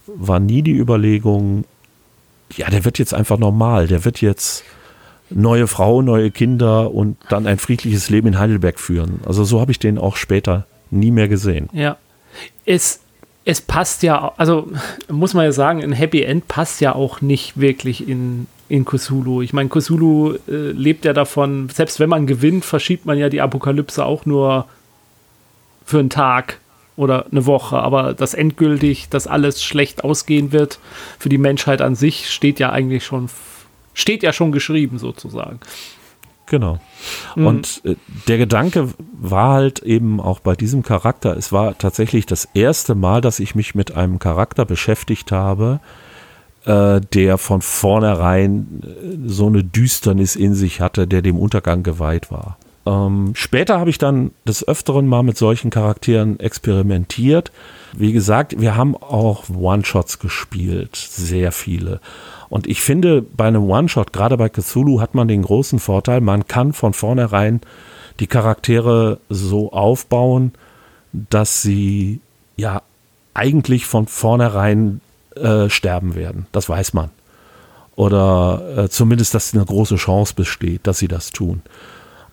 war 0.07 0.39
nie 0.39 0.63
die 0.63 0.77
Überlegung, 0.77 1.65
ja, 2.55 2.71
der 2.71 2.85
wird 2.85 2.99
jetzt 2.99 3.15
einfach 3.15 3.39
normal, 3.39 3.89
der 3.89 4.05
wird 4.05 4.21
jetzt 4.21 4.65
neue 5.31 5.67
Frau, 5.67 6.03
neue 6.03 6.31
Kinder 6.31 6.93
und 6.93 7.17
dann 7.29 7.47
ein 7.47 7.59
friedliches 7.59 8.11
Leben 8.11 8.29
in 8.29 8.39
Heidelberg 8.39 8.79
führen. 8.79 9.21
Also 9.27 9.45
so 9.45 9.61
habe 9.61 9.73
ich 9.73 9.81
den 9.81 9.99
auch 9.99 10.17
später 10.17 10.67
nie 10.91 11.11
mehr 11.11 11.27
gesehen. 11.27 11.69
Ja. 11.73 11.97
Es, 12.65 13.01
es 13.45 13.61
passt 13.61 14.03
ja, 14.03 14.33
also 14.37 14.71
muss 15.11 15.35
man 15.35 15.45
ja 15.45 15.53
sagen, 15.53 15.83
ein 15.83 15.93
Happy 15.93 16.23
End 16.23 16.47
passt 16.47 16.81
ja 16.81 16.95
auch 16.95 17.21
nicht 17.21 17.59
wirklich 17.59 18.09
in, 18.09 18.47
in 18.69 18.85
Cthulhu. 18.85 19.43
Ich 19.43 19.53
meine, 19.53 19.69
Cthulhu 19.69 20.35
äh, 20.49 20.71
lebt 20.73 21.05
ja 21.05 21.13
davon, 21.13 21.69
selbst 21.69 22.01
wenn 22.01 22.09
man 22.09 22.27
gewinnt, 22.27 22.65
verschiebt 22.65 23.07
man 23.07 23.19
ja 23.19 23.29
die 23.29 23.41
Apokalypse 23.41 24.05
auch 24.05 24.27
nur 24.27 24.67
für 25.85 26.01
einen 26.01 26.11
Tag 26.11 26.59
oder 26.97 27.27
eine 27.31 27.47
Woche. 27.47 27.79
Aber 27.79 28.15
das 28.15 28.35
endgültig, 28.35 29.09
dass 29.09 29.27
alles 29.27 29.63
schlecht 29.63 30.05
ausgehen 30.05 30.53
wird 30.53 30.79
für 31.19 31.29
die 31.29 31.39
Menschheit 31.39 31.81
an 31.81 31.95
sich, 31.95 32.31
steht 32.31 32.59
ja 32.59 32.71
eigentlich 32.71 33.05
schon, 33.05 33.29
steht 33.95 34.23
ja 34.23 34.33
schon 34.33 34.53
geschrieben 34.53 34.99
sozusagen. 34.99 35.61
Genau. 36.47 36.79
Mhm. 37.35 37.47
Und 37.47 37.83
äh, 37.85 37.97
der 38.29 38.39
Gedanke 38.39 38.91
war 39.13 39.55
halt 39.55 39.81
eben 39.81 40.21
auch 40.21 40.41
bei 40.41 40.55
diesem 40.55 40.83
Charakter, 40.83 41.37
es 41.37 41.53
war 41.53 41.77
tatsächlich 41.79 42.27
das 42.27 42.49
erste 42.55 42.95
Mal, 42.95 43.21
dass 43.21 43.41
ich 43.41 43.55
mich 43.55 43.75
mit 43.75 43.97
einem 43.97 44.19
Charakter 44.19 44.65
beschäftigt 44.65 45.33
habe, 45.33 45.81
äh, 45.83 46.07
der 46.67 47.39
von 47.39 47.63
vornherein 47.63 48.83
äh, 48.83 49.29
so 49.29 49.47
eine 49.47 49.63
Düsternis 49.63 50.37
in 50.37 50.55
sich 50.55 50.81
hatte, 50.81 51.07
der 51.07 51.23
dem 51.23 51.39
Untergang 51.39 51.83
geweiht 51.83 52.31
war. 52.31 52.59
Ähm, 52.87 53.33
später 53.35 53.81
habe 53.81 53.91
ich 53.91 53.99
dann 53.99 54.31
des 54.47 54.67
Öfteren 54.67 55.07
mal 55.07 55.23
mit 55.23 55.37
solchen 55.37 55.71
Charakteren 55.71 56.39
experimentiert. 56.39 57.51
Wie 57.93 58.13
gesagt, 58.13 58.61
wir 58.61 58.77
haben 58.77 58.97
auch 58.97 59.45
One-Shots 59.51 60.21
gespielt, 60.21 60.95
sehr 60.95 61.51
viele. 61.51 62.01
Und 62.49 62.69
ich 62.69 62.81
finde, 62.81 63.23
bei 63.23 63.47
einem 63.47 63.69
One-Shot, 63.69 64.13
gerade 64.13 64.37
bei 64.37 64.49
Cthulhu, 64.49 65.01
hat 65.01 65.15
man 65.15 65.27
den 65.27 65.43
großen 65.43 65.81
Vorteil, 65.81 66.21
man 66.21 66.47
kann 66.47 66.73
von 66.73 66.93
vornherein 66.93 67.61
die 68.21 68.29
Charaktere 68.29 69.19
so 69.29 69.73
aufbauen, 69.73 70.53
dass 71.13 71.63
sie 71.63 72.21
ja 72.57 72.83
eigentlich 73.35 73.87
von 73.87 74.07
vornherein 74.07 75.01
äh, 75.37 75.71
sterben 75.71 76.15
werden. 76.15 76.47
Das 76.53 76.69
weiß 76.69 76.95
man. 76.95 77.11
Oder 77.95 78.63
äh, 78.77 78.89
zumindest, 78.89 79.35
dass 79.35 79.55
eine 79.55 79.65
große 79.65 79.97
Chance 79.97 80.35
besteht, 80.35 80.87
dass 80.87 80.99
sie 80.99 81.09
das 81.09 81.33
tun. 81.33 81.63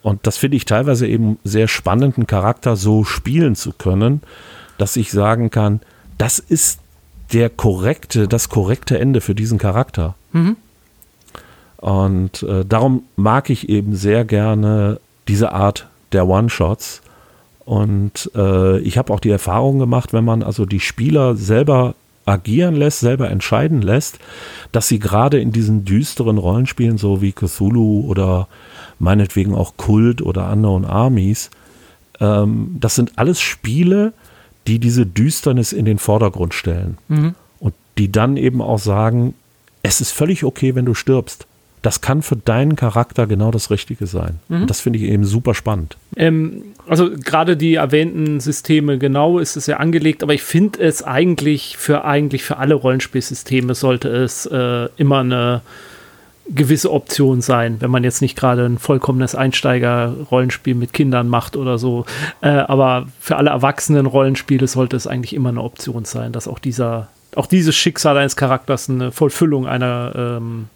Und 0.02 0.28
das 0.28 0.38
finde 0.38 0.58
ich 0.58 0.66
teilweise 0.66 1.08
eben 1.08 1.40
sehr 1.46 1.70
spannenden 1.70 2.28
Charakter 2.28 2.76
so 2.76 3.06
spielen 3.06 3.56
zu 3.56 3.72
können, 3.72 4.22
dass 4.78 4.98
ich 4.98 5.12
sagen 5.12 5.50
kann, 5.50 5.80
das 6.18 6.40
ist 6.40 6.80
der 7.32 7.50
korrekte, 7.50 8.28
das 8.28 8.50
korrekte 8.50 9.00
Ende 9.00 9.22
für 9.22 9.34
diesen 9.34 9.58
Charakter. 9.58 10.16
Mhm. 10.34 10.58
Und 11.78 12.44
äh, 12.44 12.66
darum 12.66 13.04
mag 13.16 13.50
ich 13.50 13.70
eben 13.70 13.96
sehr 13.96 14.26
gerne 14.26 15.00
diese 15.28 15.54
Art 15.54 15.88
der 16.12 16.28
One-Shots. 16.28 17.02
Und 17.66 18.30
äh, 18.36 18.80
ich 18.80 18.98
habe 18.98 19.14
auch 19.14 19.22
die 19.22 19.30
Erfahrung 19.30 19.80
gemacht, 19.80 20.12
wenn 20.12 20.26
man 20.26 20.44
also 20.44 20.66
die 20.66 20.82
Spieler 20.82 21.36
selber 21.36 21.96
agieren 22.26 22.76
lässt, 22.76 23.00
selber 23.00 23.30
entscheiden 23.30 23.82
lässt, 23.82 24.20
dass 24.72 24.88
sie 24.88 25.00
gerade 25.00 25.40
in 25.40 25.52
diesen 25.52 25.86
düsteren 25.86 26.38
Rollenspielen, 26.38 26.98
so 26.98 27.22
wie 27.22 27.34
Cthulhu 27.34 28.06
oder 28.08 28.48
meinetwegen 29.00 29.56
auch 29.56 29.76
Kult 29.78 30.22
oder 30.22 30.52
Unknown 30.52 30.86
Armies. 30.86 31.50
Ähm, 32.20 32.78
das 32.80 32.96
sind 32.96 33.14
alles 33.18 33.42
Spiele, 33.42 34.14
die 34.68 34.80
diese 34.80 35.06
Düsternis 35.06 35.74
in 35.74 35.86
den 35.86 36.00
Vordergrund 36.00 36.54
stellen. 36.54 36.98
Mhm. 37.08 37.36
Und 37.60 37.74
die 37.98 38.12
dann 38.12 38.38
eben 38.38 38.62
auch 38.62 38.80
sagen, 38.80 39.34
es 39.82 40.00
ist 40.00 40.12
völlig 40.12 40.44
okay, 40.44 40.76
wenn 40.76 40.86
du 40.86 40.94
stirbst. 40.94 41.46
Das 41.84 42.02
kann 42.02 42.24
für 42.24 42.36
deinen 42.36 42.76
Charakter 42.76 43.28
genau 43.28 43.52
das 43.52 43.70
Richtige 43.70 44.08
sein. 44.08 44.40
Mhm. 44.48 44.62
Und 44.62 44.70
das 44.70 44.82
finde 44.82 44.98
ich 44.98 45.06
eben 45.06 45.26
super 45.26 45.54
spannend. 45.54 45.98
Ähm, 46.16 46.64
also 46.88 47.12
gerade 47.12 47.56
die 47.56 47.76
erwähnten 47.76 48.40
Systeme, 48.40 48.98
genau 48.98 49.38
ist 49.38 49.56
es 49.56 49.68
ja 49.68 49.78
angelegt, 49.78 50.24
aber 50.24 50.34
ich 50.34 50.44
finde 50.44 50.80
es 50.82 51.04
eigentlich 51.04 51.78
für 51.78 52.04
eigentlich 52.06 52.44
für 52.44 52.58
alle 52.58 52.74
Rollenspielsysteme 52.74 53.76
sollte 53.76 54.10
es 54.10 54.46
äh, 54.48 54.88
immer 54.98 55.20
eine 55.20 55.62
gewisse 56.50 56.92
Option 56.92 57.42
sein, 57.42 57.78
wenn 57.80 57.92
man 57.92 58.04
jetzt 58.04 58.22
nicht 58.22 58.38
gerade 58.38 58.66
ein 58.66 58.78
vollkommenes 58.78 59.34
Einsteiger-Rollenspiel 59.36 60.76
mit 60.76 60.92
Kindern 60.92 61.30
macht 61.30 61.56
oder 61.56 61.78
so. 61.78 62.06
Äh, 62.42 62.50
aber 62.50 63.08
für 63.20 63.38
alle 63.38 63.52
erwachsenen 63.52 64.06
Rollenspiele 64.06 64.68
sollte 64.68 64.98
es 64.98 65.08
eigentlich 65.08 65.34
immer 65.34 65.50
eine 65.50 65.62
Option 65.62 66.06
sein, 66.06 66.34
dass 66.34 66.48
auch 66.48 66.60
dieser, 66.60 67.08
auch 67.36 67.48
dieses 67.48 67.76
Schicksal 67.76 68.18
eines 68.18 68.36
Charakters 68.36 68.90
eine 68.90 69.12
Vollfüllung 69.12 69.68
einer, 69.68 70.12
ähm, 70.16 70.68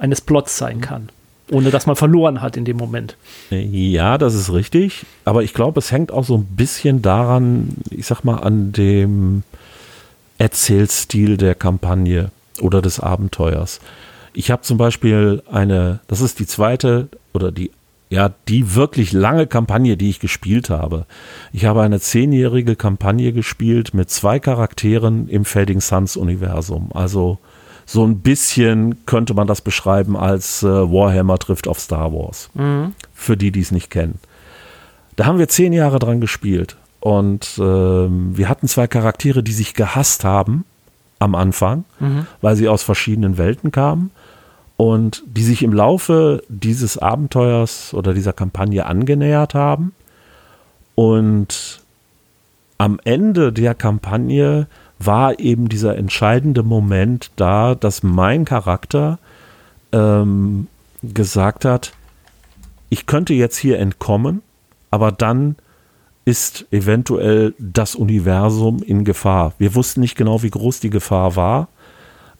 eines 0.00 0.20
Plots 0.20 0.56
sein 0.56 0.80
kann. 0.80 1.10
Ohne 1.50 1.70
dass 1.70 1.86
man 1.86 1.96
verloren 1.96 2.42
hat 2.42 2.56
in 2.56 2.64
dem 2.64 2.76
Moment. 2.76 3.16
Ja, 3.50 4.18
das 4.18 4.34
ist 4.34 4.52
richtig. 4.52 5.04
Aber 5.24 5.42
ich 5.42 5.52
glaube, 5.52 5.80
es 5.80 5.90
hängt 5.90 6.12
auch 6.12 6.24
so 6.24 6.36
ein 6.36 6.44
bisschen 6.44 7.02
daran, 7.02 7.76
ich 7.90 8.06
sag 8.06 8.22
mal, 8.22 8.38
an 8.38 8.72
dem 8.72 9.42
Erzählstil 10.38 11.36
der 11.36 11.56
Kampagne 11.56 12.30
oder 12.60 12.80
des 12.80 13.00
Abenteuers. 13.00 13.80
Ich 14.32 14.50
habe 14.50 14.62
zum 14.62 14.78
Beispiel 14.78 15.42
eine, 15.50 16.00
das 16.06 16.20
ist 16.20 16.38
die 16.38 16.46
zweite 16.46 17.08
oder 17.32 17.50
die, 17.50 17.72
ja, 18.10 18.30
die 18.48 18.76
wirklich 18.76 19.12
lange 19.12 19.48
Kampagne, 19.48 19.96
die 19.96 20.08
ich 20.08 20.20
gespielt 20.20 20.70
habe. 20.70 21.04
Ich 21.52 21.64
habe 21.64 21.82
eine 21.82 22.00
zehnjährige 22.00 22.76
Kampagne 22.76 23.32
gespielt 23.32 23.92
mit 23.92 24.08
zwei 24.08 24.38
Charakteren 24.38 25.28
im 25.28 25.44
Fading 25.44 25.80
Suns 25.80 26.16
Universum. 26.16 26.90
Also 26.94 27.38
so 27.92 28.06
ein 28.06 28.20
bisschen 28.20 29.04
könnte 29.04 29.34
man 29.34 29.48
das 29.48 29.62
beschreiben 29.62 30.16
als 30.16 30.62
äh, 30.62 30.68
Warhammer 30.68 31.38
trifft 31.38 31.66
auf 31.66 31.80
Star 31.80 32.12
Wars. 32.12 32.48
Mhm. 32.54 32.94
Für 33.12 33.36
die, 33.36 33.50
die 33.50 33.58
es 33.58 33.72
nicht 33.72 33.90
kennen. 33.90 34.20
Da 35.16 35.26
haben 35.26 35.40
wir 35.40 35.48
zehn 35.48 35.72
Jahre 35.72 35.98
dran 35.98 36.20
gespielt. 36.20 36.76
Und 37.00 37.58
äh, 37.58 37.62
wir 37.62 38.48
hatten 38.48 38.68
zwei 38.68 38.86
Charaktere, 38.86 39.42
die 39.42 39.50
sich 39.52 39.74
gehasst 39.74 40.22
haben 40.22 40.64
am 41.18 41.34
Anfang, 41.34 41.84
mhm. 41.98 42.26
weil 42.40 42.54
sie 42.54 42.68
aus 42.68 42.84
verschiedenen 42.84 43.38
Welten 43.38 43.72
kamen 43.72 44.12
und 44.76 45.24
die 45.26 45.42
sich 45.42 45.64
im 45.64 45.72
Laufe 45.72 46.44
dieses 46.48 46.96
Abenteuers 46.96 47.92
oder 47.92 48.14
dieser 48.14 48.32
Kampagne 48.32 48.86
angenähert 48.86 49.54
haben. 49.54 49.94
Und 50.94 51.82
am 52.78 53.00
Ende 53.02 53.52
der 53.52 53.74
Kampagne 53.74 54.68
war 55.02 55.38
eben 55.40 55.68
dieser 55.68 55.96
entscheidende 55.96 56.62
Moment 56.62 57.30
da, 57.36 57.74
dass 57.74 58.02
mein 58.02 58.44
Charakter 58.44 59.18
ähm, 59.92 60.68
gesagt 61.02 61.64
hat, 61.64 61.92
ich 62.90 63.06
könnte 63.06 63.32
jetzt 63.32 63.56
hier 63.56 63.78
entkommen, 63.78 64.42
aber 64.90 65.10
dann 65.10 65.56
ist 66.24 66.66
eventuell 66.70 67.54
das 67.58 67.94
Universum 67.94 68.82
in 68.82 69.04
Gefahr. 69.04 69.54
Wir 69.58 69.74
wussten 69.74 70.00
nicht 70.00 70.16
genau, 70.16 70.42
wie 70.42 70.50
groß 70.50 70.80
die 70.80 70.90
Gefahr 70.90 71.34
war, 71.34 71.68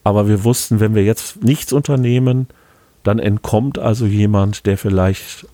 aber 0.05 0.29
wir 0.29 0.45
wussten, 0.45 0.81
wenn 0.81 0.95
wir 0.95 1.05
jetzt 1.05 1.43
nichts 1.43 1.73
unternehmen, 1.73 2.47
dann 3.03 3.19
entkommt 3.19 3.79
also 3.79 4.05
jemand, 4.05 4.67
der 4.67 4.77
vielleicht 4.77 5.47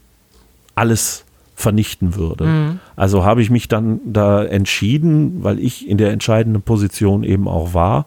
alles 0.75 1.26
vernichten 1.57 2.15
würde. 2.15 2.45
Mhm. 2.45 2.81
Also 2.95 3.25
habe 3.25 3.43
ich 3.43 3.51
mich 3.51 3.67
dann 3.67 4.01
da 4.05 4.45
entschieden, 4.45 5.43
weil 5.43 5.59
ich 5.59 5.89
in 5.89 5.99
der 5.99 6.13
entscheidenden 6.13 6.63
Position 6.63 7.25
eben 7.25 7.49
auch 7.49 7.75
war 7.75 8.07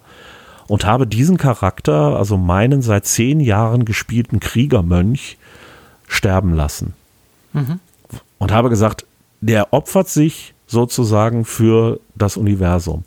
und 0.68 0.86
habe 0.86 1.08
diesen 1.08 1.38
Charakter, 1.38 2.16
also 2.16 2.38
meinen 2.38 2.84
seit 2.84 3.08
zehn 3.08 3.39
Jahren 3.39 3.86
gespielten 3.86 4.39
Kriegermönch, 4.39 5.38
sterben 6.08 6.54
lassen. 6.54 6.93
Mhm. 7.54 7.80
Und 8.38 8.52
habe 8.52 8.70
gesagt, 8.70 9.06
der 9.41 9.74
opfert 9.74 10.10
sich 10.10 10.54
sozusagen 10.68 11.43
für 11.43 12.00
das 12.16 12.38
Universum. 12.38 13.04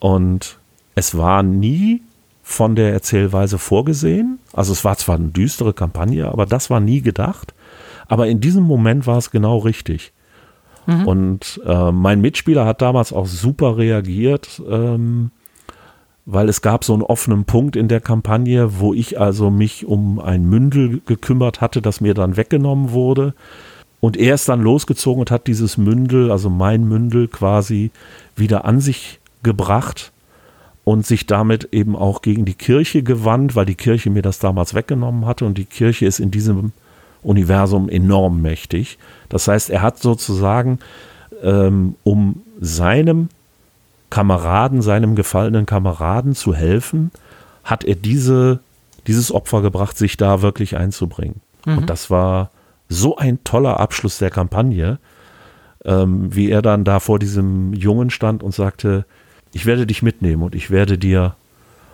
Und 0.00 0.58
es 0.96 1.16
war 1.16 1.44
nie 1.44 2.02
von 2.42 2.74
der 2.74 2.92
Erzählweise 2.92 3.58
vorgesehen. 3.58 4.40
Also 4.52 4.72
es 4.72 4.84
war 4.84 4.96
zwar 4.96 5.16
eine 5.16 5.28
düstere 5.28 5.72
Kampagne, 5.72 6.28
aber 6.28 6.46
das 6.46 6.70
war 6.70 6.80
nie 6.80 7.00
gedacht. 7.00 7.54
Aber 8.08 8.26
in 8.26 8.40
diesem 8.40 8.64
Moment 8.64 9.06
war 9.06 9.18
es 9.18 9.30
genau 9.30 9.58
richtig. 9.58 10.12
Mhm. 10.86 11.06
Und 11.06 11.60
äh, 11.66 11.92
mein 11.92 12.20
Mitspieler 12.20 12.64
hat 12.64 12.82
damals 12.82 13.12
auch 13.12 13.26
super 13.26 13.76
reagiert, 13.76 14.60
ähm, 14.68 15.30
weil 16.24 16.48
es 16.48 16.62
gab 16.62 16.84
so 16.84 16.94
einen 16.94 17.02
offenen 17.02 17.44
Punkt 17.44 17.76
in 17.76 17.88
der 17.88 18.00
Kampagne, 18.00 18.80
wo 18.80 18.94
ich 18.94 19.20
also 19.20 19.50
mich 19.50 19.86
um 19.86 20.18
ein 20.18 20.48
Mündel 20.48 21.00
gekümmert 21.06 21.60
hatte, 21.60 21.82
das 21.82 22.00
mir 22.00 22.14
dann 22.14 22.36
weggenommen 22.36 22.90
wurde. 22.90 23.34
Und 24.00 24.16
er 24.16 24.34
ist 24.34 24.48
dann 24.48 24.62
losgezogen 24.62 25.20
und 25.20 25.30
hat 25.30 25.46
dieses 25.46 25.76
Mündel, 25.76 26.30
also 26.30 26.50
mein 26.50 26.86
Mündel 26.88 27.28
quasi 27.28 27.90
wieder 28.36 28.64
an 28.64 28.80
sich 28.80 29.20
gebracht 29.42 30.12
und 30.84 31.06
sich 31.06 31.26
damit 31.26 31.68
eben 31.72 31.96
auch 31.96 32.22
gegen 32.22 32.44
die 32.44 32.54
Kirche 32.54 33.02
gewandt, 33.02 33.56
weil 33.56 33.66
die 33.66 33.74
Kirche 33.74 34.08
mir 34.08 34.22
das 34.22 34.38
damals 34.38 34.74
weggenommen 34.74 35.26
hatte 35.26 35.44
und 35.44 35.58
die 35.58 35.66
Kirche 35.66 36.06
ist 36.06 36.20
in 36.20 36.30
diesem 36.30 36.72
Universum 37.28 37.88
enorm 37.88 38.40
mächtig. 38.40 38.98
Das 39.28 39.48
heißt, 39.48 39.70
er 39.70 39.82
hat 39.82 39.98
sozusagen, 39.98 40.78
ähm, 41.42 41.94
um 42.02 42.42
seinem 42.58 43.28
Kameraden, 44.10 44.80
seinem 44.80 45.14
gefallenen 45.14 45.66
Kameraden 45.66 46.34
zu 46.34 46.54
helfen, 46.54 47.10
hat 47.64 47.84
er 47.84 47.96
diese, 47.96 48.60
dieses 49.06 49.30
Opfer 49.30 49.60
gebracht, 49.60 49.98
sich 49.98 50.16
da 50.16 50.40
wirklich 50.40 50.76
einzubringen. 50.76 51.40
Mhm. 51.66 51.78
Und 51.78 51.90
das 51.90 52.08
war 52.10 52.50
so 52.88 53.18
ein 53.18 53.44
toller 53.44 53.78
Abschluss 53.78 54.16
der 54.16 54.30
Kampagne, 54.30 54.98
ähm, 55.84 56.34
wie 56.34 56.50
er 56.50 56.62
dann 56.62 56.84
da 56.84 56.98
vor 56.98 57.18
diesem 57.18 57.74
Jungen 57.74 58.08
stand 58.08 58.42
und 58.42 58.54
sagte, 58.54 59.04
ich 59.52 59.66
werde 59.66 59.86
dich 59.86 60.02
mitnehmen 60.02 60.42
und 60.42 60.54
ich 60.54 60.70
werde 60.70 60.96
dir 60.96 61.34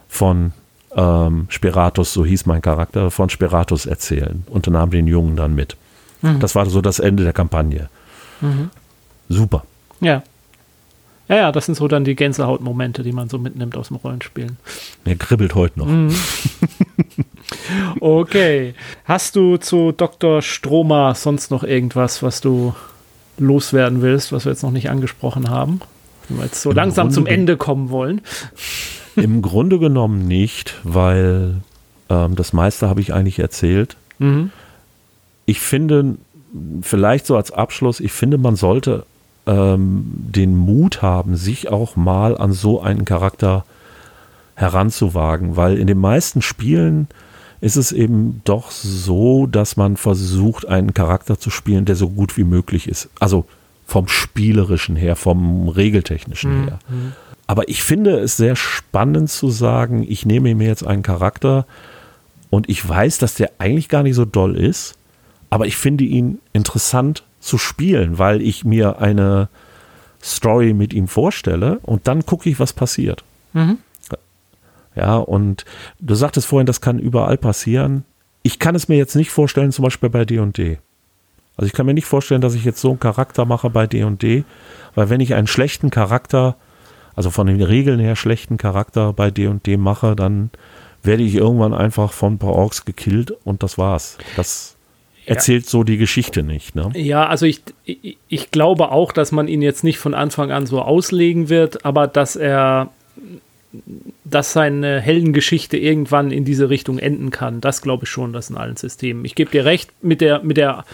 von 0.08 0.52
ähm, 0.96 1.46
Speratus, 1.48 2.12
so 2.12 2.24
hieß 2.24 2.46
mein 2.46 2.62
Charakter, 2.62 3.10
von 3.10 3.30
Speratus 3.30 3.86
erzählen 3.86 4.44
und 4.48 4.66
nahm 4.66 4.90
den 4.90 5.06
Jungen 5.06 5.36
dann 5.36 5.54
mit. 5.54 5.76
Mhm. 6.22 6.40
Das 6.40 6.54
war 6.54 6.66
so 6.66 6.80
das 6.80 6.98
Ende 6.98 7.24
der 7.24 7.32
Kampagne. 7.32 7.88
Mhm. 8.40 8.70
Super. 9.28 9.64
Ja. 10.00 10.22
Ja, 11.28 11.36
ja, 11.36 11.52
das 11.52 11.66
sind 11.66 11.74
so 11.74 11.88
dann 11.88 12.04
die 12.04 12.16
Gänsehautmomente, 12.16 13.02
die 13.02 13.12
man 13.12 13.30
so 13.30 13.38
mitnimmt 13.38 13.76
aus 13.78 13.88
dem 13.88 13.96
Rollenspielen. 13.96 14.58
Mir 15.06 15.16
kribbelt 15.16 15.54
heute 15.54 15.78
noch. 15.78 15.86
Mhm. 15.86 16.14
okay. 18.00 18.74
Hast 19.06 19.34
du 19.36 19.56
zu 19.56 19.92
Dr. 19.92 20.42
Stromer 20.42 21.14
sonst 21.14 21.50
noch 21.50 21.64
irgendwas, 21.64 22.22
was 22.22 22.42
du 22.42 22.74
loswerden 23.38 24.02
willst, 24.02 24.32
was 24.32 24.44
wir 24.44 24.52
jetzt 24.52 24.62
noch 24.62 24.70
nicht 24.70 24.90
angesprochen 24.90 25.48
haben? 25.48 25.80
Wenn 26.28 26.38
wir 26.38 26.44
jetzt 26.44 26.60
so 26.60 26.70
Im 26.70 26.76
langsam 26.76 27.06
Grunde 27.06 27.14
zum 27.14 27.26
Ende 27.26 27.56
kommen 27.56 27.88
wollen. 27.88 28.20
Im 29.16 29.42
Grunde 29.42 29.78
genommen 29.78 30.26
nicht, 30.26 30.74
weil 30.82 31.56
ähm, 32.08 32.36
das 32.36 32.52
meiste 32.52 32.88
habe 32.88 33.00
ich 33.00 33.12
eigentlich 33.12 33.38
erzählt. 33.38 33.96
Mhm. 34.18 34.50
Ich 35.46 35.60
finde, 35.60 36.16
vielleicht 36.82 37.26
so 37.26 37.36
als 37.36 37.50
Abschluss, 37.50 38.00
ich 38.00 38.12
finde, 38.12 38.38
man 38.38 38.56
sollte 38.56 39.04
ähm, 39.46 40.04
den 40.14 40.56
Mut 40.56 41.02
haben, 41.02 41.36
sich 41.36 41.68
auch 41.68 41.96
mal 41.96 42.36
an 42.38 42.52
so 42.52 42.80
einen 42.80 43.04
Charakter 43.04 43.64
heranzuwagen, 44.54 45.56
weil 45.56 45.78
in 45.78 45.86
den 45.86 45.98
meisten 45.98 46.40
Spielen 46.40 47.08
ist 47.60 47.76
es 47.76 47.92
eben 47.92 48.42
doch 48.44 48.70
so, 48.70 49.46
dass 49.46 49.76
man 49.76 49.96
versucht, 49.96 50.68
einen 50.68 50.94
Charakter 50.94 51.38
zu 51.38 51.50
spielen, 51.50 51.84
der 51.84 51.96
so 51.96 52.10
gut 52.10 52.36
wie 52.36 52.44
möglich 52.44 52.88
ist. 52.88 53.08
Also 53.18 53.46
vom 53.86 54.08
spielerischen 54.08 54.96
her, 54.96 55.16
vom 55.16 55.68
regeltechnischen 55.68 56.62
mhm. 56.62 56.64
her. 56.64 56.78
Aber 57.46 57.68
ich 57.68 57.82
finde 57.82 58.18
es 58.18 58.36
sehr 58.36 58.56
spannend 58.56 59.30
zu 59.30 59.50
sagen, 59.50 60.04
ich 60.08 60.24
nehme 60.24 60.54
mir 60.54 60.68
jetzt 60.68 60.86
einen 60.86 61.02
Charakter 61.02 61.66
und 62.50 62.68
ich 62.68 62.86
weiß, 62.88 63.18
dass 63.18 63.34
der 63.34 63.50
eigentlich 63.58 63.88
gar 63.88 64.02
nicht 64.02 64.14
so 64.14 64.24
doll 64.24 64.56
ist, 64.56 64.96
aber 65.50 65.66
ich 65.66 65.76
finde 65.76 66.04
ihn 66.04 66.40
interessant 66.52 67.22
zu 67.40 67.58
spielen, 67.58 68.18
weil 68.18 68.40
ich 68.40 68.64
mir 68.64 68.98
eine 69.00 69.48
Story 70.22 70.72
mit 70.72 70.94
ihm 70.94 71.06
vorstelle 71.06 71.80
und 71.82 72.08
dann 72.08 72.24
gucke 72.24 72.48
ich, 72.48 72.58
was 72.58 72.72
passiert. 72.72 73.22
Mhm. 73.52 73.78
Ja, 74.96 75.16
und 75.16 75.64
du 76.00 76.14
sagtest 76.14 76.46
vorhin, 76.46 76.66
das 76.66 76.80
kann 76.80 76.98
überall 76.98 77.36
passieren. 77.36 78.04
Ich 78.42 78.58
kann 78.58 78.74
es 78.74 78.88
mir 78.88 78.96
jetzt 78.96 79.16
nicht 79.16 79.30
vorstellen, 79.30 79.72
zum 79.72 79.82
Beispiel 79.82 80.08
bei 80.08 80.24
D&D. 80.24 80.46
&D. 80.52 80.78
Also 81.56 81.66
ich 81.66 81.72
kann 81.72 81.86
mir 81.86 81.94
nicht 81.94 82.06
vorstellen, 82.06 82.40
dass 82.40 82.54
ich 82.54 82.64
jetzt 82.64 82.80
so 82.80 82.90
einen 82.90 83.00
Charakter 83.00 83.44
mache 83.44 83.70
bei 83.70 83.86
D&D, 83.86 84.16
&D, 84.16 84.44
weil 84.94 85.10
wenn 85.10 85.20
ich 85.20 85.34
einen 85.34 85.46
schlechten 85.46 85.90
Charakter 85.90 86.56
also 87.16 87.30
von 87.30 87.46
den 87.46 87.62
Regeln 87.62 88.00
her 88.00 88.16
schlechten 88.16 88.56
Charakter 88.56 89.12
bei 89.12 89.30
D&D 89.30 89.58
&D 89.64 89.76
mache, 89.76 90.16
dann 90.16 90.50
werde 91.02 91.22
ich 91.22 91.34
irgendwann 91.34 91.74
einfach 91.74 92.12
von 92.12 92.34
ein 92.34 92.38
paar 92.38 92.54
Orks 92.54 92.84
gekillt 92.84 93.32
und 93.44 93.62
das 93.62 93.78
war's. 93.78 94.18
Das 94.36 94.76
erzählt 95.26 95.64
ja. 95.64 95.70
so 95.70 95.84
die 95.84 95.96
Geschichte 95.96 96.42
nicht. 96.42 96.74
Ne? 96.74 96.90
Ja, 96.94 97.26
also 97.26 97.46
ich, 97.46 97.62
ich, 97.84 98.18
ich 98.28 98.50
glaube 98.50 98.90
auch, 98.90 99.12
dass 99.12 99.32
man 99.32 99.48
ihn 99.48 99.62
jetzt 99.62 99.84
nicht 99.84 99.98
von 99.98 100.14
Anfang 100.14 100.50
an 100.50 100.66
so 100.66 100.80
auslegen 100.82 101.48
wird, 101.48 101.84
aber 101.84 102.06
dass 102.06 102.36
er 102.36 102.90
dass 104.24 104.52
seine 104.52 105.00
Heldengeschichte 105.00 105.76
irgendwann 105.76 106.30
in 106.30 106.44
diese 106.44 106.70
Richtung 106.70 106.98
enden 106.98 107.30
kann. 107.30 107.60
Das 107.60 107.82
glaube 107.82 108.04
ich 108.04 108.10
schon, 108.10 108.32
das 108.32 108.50
in 108.50 108.56
allen 108.56 108.76
Systemen. 108.76 109.24
Ich 109.24 109.34
gebe 109.34 109.50
dir 109.50 109.64
recht 109.64 109.90
mit 110.00 110.20
der, 110.20 110.44
mit 110.44 110.56
der 110.56 110.84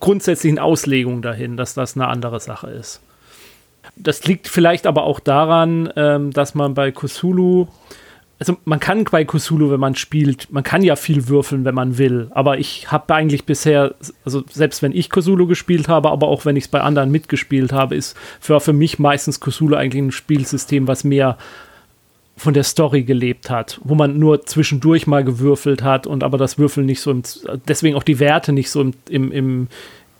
grundsätzlichen 0.00 0.58
Auslegung 0.58 1.20
dahin, 1.20 1.58
dass 1.58 1.74
das 1.74 1.96
eine 1.96 2.08
andere 2.08 2.40
Sache 2.40 2.68
ist. 2.68 3.00
Das 4.02 4.24
liegt 4.24 4.48
vielleicht 4.48 4.86
aber 4.86 5.04
auch 5.04 5.20
daran, 5.20 5.92
ähm, 5.96 6.32
dass 6.32 6.54
man 6.54 6.74
bei 6.74 6.90
Kusulu 6.90 7.66
also 8.40 8.56
man 8.64 8.80
kann 8.80 9.04
bei 9.04 9.26
Cthulhu, 9.26 9.70
wenn 9.70 9.80
man 9.80 9.94
spielt, 9.94 10.50
man 10.50 10.64
kann 10.64 10.82
ja 10.82 10.96
viel 10.96 11.28
würfeln, 11.28 11.66
wenn 11.66 11.74
man 11.74 11.98
will. 11.98 12.28
Aber 12.30 12.58
ich 12.58 12.90
habe 12.90 13.14
eigentlich 13.14 13.44
bisher, 13.44 13.94
also 14.24 14.42
selbst 14.50 14.82
wenn 14.82 14.92
ich 14.92 15.10
Cthulhu 15.10 15.46
gespielt 15.46 15.88
habe, 15.88 16.10
aber 16.10 16.28
auch 16.28 16.46
wenn 16.46 16.56
ich 16.56 16.64
es 16.64 16.68
bei 16.68 16.80
anderen 16.80 17.10
mitgespielt 17.10 17.70
habe, 17.70 17.94
ist 17.94 18.16
für, 18.40 18.58
für 18.60 18.72
mich 18.72 18.98
meistens 18.98 19.40
Cthulhu 19.40 19.76
eigentlich 19.76 20.02
ein 20.02 20.10
Spielsystem, 20.10 20.88
was 20.88 21.04
mehr 21.04 21.36
von 22.34 22.54
der 22.54 22.64
Story 22.64 23.02
gelebt 23.02 23.50
hat, 23.50 23.78
wo 23.84 23.94
man 23.94 24.18
nur 24.18 24.46
zwischendurch 24.46 25.06
mal 25.06 25.22
gewürfelt 25.22 25.82
hat 25.82 26.06
und 26.06 26.24
aber 26.24 26.38
das 26.38 26.58
Würfeln 26.58 26.86
nicht 26.86 27.02
so, 27.02 27.10
im, 27.10 27.22
deswegen 27.68 27.94
auch 27.94 28.02
die 28.02 28.18
Werte 28.18 28.54
nicht 28.54 28.70
so 28.70 28.80
im, 28.80 28.94
im, 29.10 29.32
im, 29.32 29.68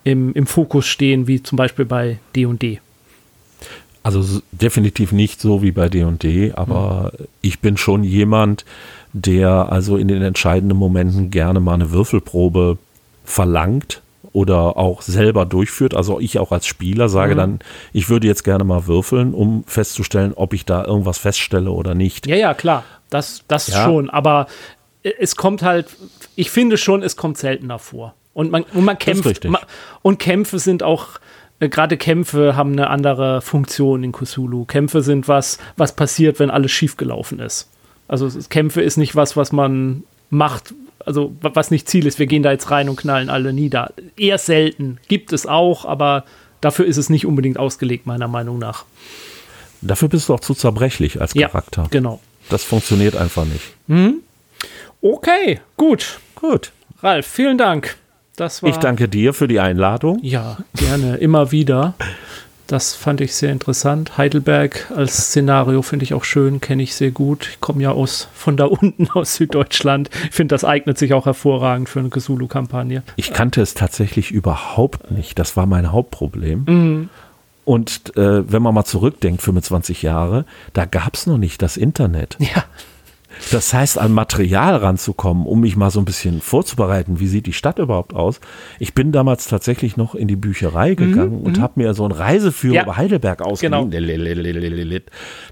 im, 0.03 0.33
im 0.33 0.45
Fokus 0.45 0.85
stehen, 0.85 1.25
wie 1.25 1.41
zum 1.41 1.55
Beispiel 1.55 1.85
bei 1.85 2.19
D&D. 2.35 2.53
&D. 2.53 2.79
Also 4.03 4.41
definitiv 4.51 5.11
nicht 5.11 5.41
so 5.41 5.61
wie 5.61 5.71
bei 5.71 5.87
D&D, 5.87 6.53
aber 6.53 7.11
mhm. 7.17 7.25
ich 7.41 7.59
bin 7.59 7.77
schon 7.77 8.03
jemand, 8.03 8.65
der 9.13 9.71
also 9.71 9.97
in 9.97 10.07
den 10.07 10.21
entscheidenden 10.21 10.77
Momenten 10.77 11.29
gerne 11.29 11.59
mal 11.59 11.75
eine 11.75 11.91
Würfelprobe 11.91 12.77
verlangt 13.25 14.01
oder 14.33 14.77
auch 14.77 15.01
selber 15.01 15.45
durchführt. 15.45 15.93
Also 15.93 16.19
ich 16.19 16.39
auch 16.39 16.51
als 16.51 16.65
Spieler 16.65 17.09
sage 17.09 17.33
mhm. 17.33 17.37
dann, 17.37 17.59
ich 17.93 18.09
würde 18.09 18.27
jetzt 18.27 18.43
gerne 18.43 18.63
mal 18.63 18.87
würfeln, 18.87 19.33
um 19.33 19.63
festzustellen, 19.67 20.33
ob 20.35 20.53
ich 20.53 20.65
da 20.65 20.83
irgendwas 20.85 21.17
feststelle 21.17 21.71
oder 21.71 21.93
nicht. 21.93 22.27
Ja, 22.27 22.35
ja, 22.35 22.53
klar. 22.53 22.83
Das, 23.09 23.43
das 23.47 23.67
ja. 23.67 23.83
schon. 23.83 24.09
Aber 24.09 24.47
es 25.03 25.35
kommt 25.35 25.63
halt, 25.63 25.87
ich 26.35 26.49
finde 26.49 26.77
schon, 26.77 27.03
es 27.03 27.15
kommt 27.15 27.37
seltener 27.37 27.79
vor. 27.79 28.13
Und 28.33 28.49
man, 28.51 28.63
und 28.73 28.85
man 28.85 28.97
kämpft. 28.97 29.45
und 30.01 30.19
Kämpfe 30.19 30.59
sind 30.59 30.83
auch 30.83 31.19
äh, 31.61 31.69
gerade 31.69 31.95
Kämpfe 31.95 32.55
haben 32.57 32.73
eine 32.73 32.89
andere 32.89 33.41
Funktion 33.41 34.03
in 34.03 34.11
Kusulu. 34.11 34.65
Kämpfe 34.65 35.01
sind 35.01 35.29
was, 35.29 35.59
was 35.77 35.95
passiert, 35.95 36.39
wenn 36.39 36.49
alles 36.49 36.71
schiefgelaufen 36.71 37.39
ist. 37.39 37.69
Also 38.09 38.29
Kämpfe 38.49 38.81
ist 38.81 38.97
nicht 38.97 39.15
was, 39.15 39.37
was 39.37 39.53
man 39.53 40.03
macht, 40.29 40.73
also 41.05 41.33
was 41.41 41.71
nicht 41.71 41.87
Ziel 41.87 42.05
ist. 42.05 42.19
Wir 42.19 42.25
gehen 42.25 42.43
da 42.43 42.51
jetzt 42.51 42.69
rein 42.69 42.89
und 42.89 42.97
knallen 42.97 43.29
alle 43.29 43.53
nieder. 43.53 43.93
Eher 44.17 44.37
selten. 44.37 44.97
Gibt 45.07 45.31
es 45.31 45.45
auch, 45.45 45.85
aber 45.85 46.25
dafür 46.59 46.85
ist 46.85 46.97
es 46.97 47.09
nicht 47.09 47.25
unbedingt 47.25 47.57
ausgelegt, 47.57 48.05
meiner 48.05 48.27
Meinung 48.27 48.59
nach. 48.59 48.83
Dafür 49.81 50.09
bist 50.09 50.29
du 50.29 50.33
auch 50.33 50.41
zu 50.41 50.53
zerbrechlich 50.53 51.21
als 51.21 51.33
Charakter. 51.33 51.83
Ja, 51.83 51.87
genau. 51.89 52.19
Das 52.49 52.63
funktioniert 52.63 53.15
einfach 53.15 53.45
nicht. 53.45 53.63
Mhm. 53.87 54.15
Okay, 55.01 55.59
gut. 55.77 56.19
Gut. 56.35 56.71
Ralf, 57.01 57.25
vielen 57.25 57.57
Dank. 57.57 57.95
Das 58.41 58.63
war, 58.63 58.71
ich 58.71 58.77
danke 58.77 59.07
dir 59.07 59.35
für 59.35 59.47
die 59.47 59.59
Einladung. 59.59 60.17
Ja, 60.23 60.57
gerne, 60.75 61.17
immer 61.17 61.51
wieder. 61.51 61.93
Das 62.65 62.95
fand 62.95 63.21
ich 63.21 63.35
sehr 63.35 63.51
interessant. 63.51 64.17
Heidelberg 64.17 64.89
als 64.95 65.27
Szenario 65.27 65.83
finde 65.83 66.05
ich 66.05 66.15
auch 66.15 66.23
schön, 66.23 66.59
kenne 66.59 66.81
ich 66.81 66.95
sehr 66.95 67.11
gut. 67.11 67.47
Ich 67.51 67.61
komme 67.61 67.83
ja 67.83 67.91
aus 67.91 68.29
von 68.33 68.57
da 68.57 68.65
unten 68.65 69.07
aus 69.13 69.35
Süddeutschland. 69.35 70.09
Ich 70.23 70.31
finde, 70.31 70.55
das 70.55 70.63
eignet 70.63 70.97
sich 70.97 71.13
auch 71.13 71.27
hervorragend 71.27 71.87
für 71.87 71.99
eine 71.99 72.09
Cthulhu-Kampagne. 72.09 73.03
Ich 73.15 73.31
kannte 73.31 73.61
es 73.61 73.75
tatsächlich 73.75 74.31
überhaupt 74.31 75.11
nicht. 75.11 75.37
Das 75.37 75.55
war 75.55 75.67
mein 75.67 75.91
Hauptproblem. 75.91 76.65
Mhm. 76.67 77.09
Und 77.63 78.17
äh, 78.17 78.51
wenn 78.51 78.63
man 78.63 78.73
mal 78.73 78.85
zurückdenkt, 78.85 79.43
25 79.43 80.01
Jahre, 80.01 80.45
da 80.73 80.85
gab 80.85 81.13
es 81.13 81.27
noch 81.27 81.37
nicht 81.37 81.61
das 81.61 81.77
Internet. 81.77 82.37
Ja. 82.39 82.63
Das 83.51 83.73
heißt, 83.73 83.97
an 83.97 84.11
Material 84.11 84.75
ranzukommen, 84.75 85.45
um 85.45 85.61
mich 85.61 85.75
mal 85.75 85.89
so 85.89 85.99
ein 85.99 86.05
bisschen 86.05 86.41
vorzubereiten, 86.41 87.19
wie 87.19 87.27
sieht 87.27 87.47
die 87.47 87.53
Stadt 87.53 87.79
überhaupt 87.79 88.13
aus. 88.13 88.39
Ich 88.79 88.93
bin 88.93 89.11
damals 89.11 89.47
tatsächlich 89.47 89.97
noch 89.97 90.15
in 90.15 90.27
die 90.27 90.35
Bücherei 90.35 90.91
mhm, 90.91 90.95
gegangen 90.95 91.39
mhm, 91.39 91.45
und 91.45 91.59
habe 91.59 91.73
mir 91.75 91.93
so 91.93 92.03
einen 92.03 92.13
Reiseführer 92.13 92.75
ja, 92.75 92.83
über 92.83 92.97
Heidelberg 92.97 93.41
ausgeliehen, 93.41 93.89
genau. 93.89 95.01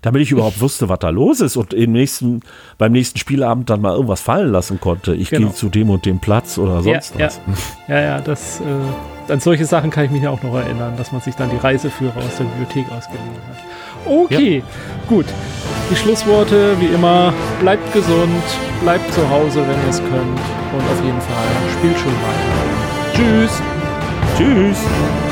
damit 0.01 0.21
ich 0.21 0.31
überhaupt 0.31 0.61
wusste, 0.61 0.89
was 0.89 0.99
da 0.99 1.09
los 1.09 1.41
ist 1.41 1.57
und 1.57 1.73
im 1.73 1.91
nächsten, 1.91 2.41
beim 2.77 2.91
nächsten 2.91 3.17
Spielabend 3.17 3.69
dann 3.69 3.81
mal 3.81 3.93
irgendwas 3.93 4.21
fallen 4.21 4.51
lassen 4.51 4.79
konnte. 4.79 5.15
Ich 5.15 5.29
genau. 5.29 5.47
gehe 5.47 5.55
zu 5.55 5.69
dem 5.69 5.89
und 5.89 6.05
dem 6.05 6.19
Platz 6.19 6.57
oder 6.57 6.81
sonst 6.81 7.15
ja, 7.17 7.25
was. 7.25 7.41
Ja, 7.87 7.95
ja, 7.95 8.01
ja 8.01 8.21
das, 8.21 8.61
äh, 8.61 9.31
an 9.31 9.39
solche 9.39 9.65
Sachen 9.65 9.89
kann 9.89 10.05
ich 10.05 10.11
mich 10.11 10.27
auch 10.27 10.41
noch 10.43 10.55
erinnern, 10.55 10.95
dass 10.97 11.11
man 11.11 11.21
sich 11.21 11.35
dann 11.35 11.49
die 11.49 11.57
Reiseführer 11.57 12.17
aus 12.17 12.37
der 12.37 12.45
Bibliothek 12.45 12.91
ausgeliehen 12.91 13.29
hat. 13.49 13.57
Okay, 14.05 14.57
ja. 14.57 14.63
gut. 15.07 15.25
Die 15.91 15.95
Schlussworte, 15.95 16.79
wie 16.79 16.87
immer, 16.87 17.33
bleibt 17.59 17.91
gesund, 17.93 18.43
bleibt 18.81 19.11
zu 19.13 19.27
Hause, 19.29 19.61
wenn 19.61 19.81
ihr 19.83 19.89
es 19.89 19.99
könnt. 19.99 20.39
Und 20.71 20.81
auf 20.91 21.03
jeden 21.03 21.21
Fall 21.21 21.47
spielt 21.77 21.97
schon 21.97 22.13
weiter. 22.13 22.69
Tschüss. 23.13 23.61
Tschüss. 24.37 25.28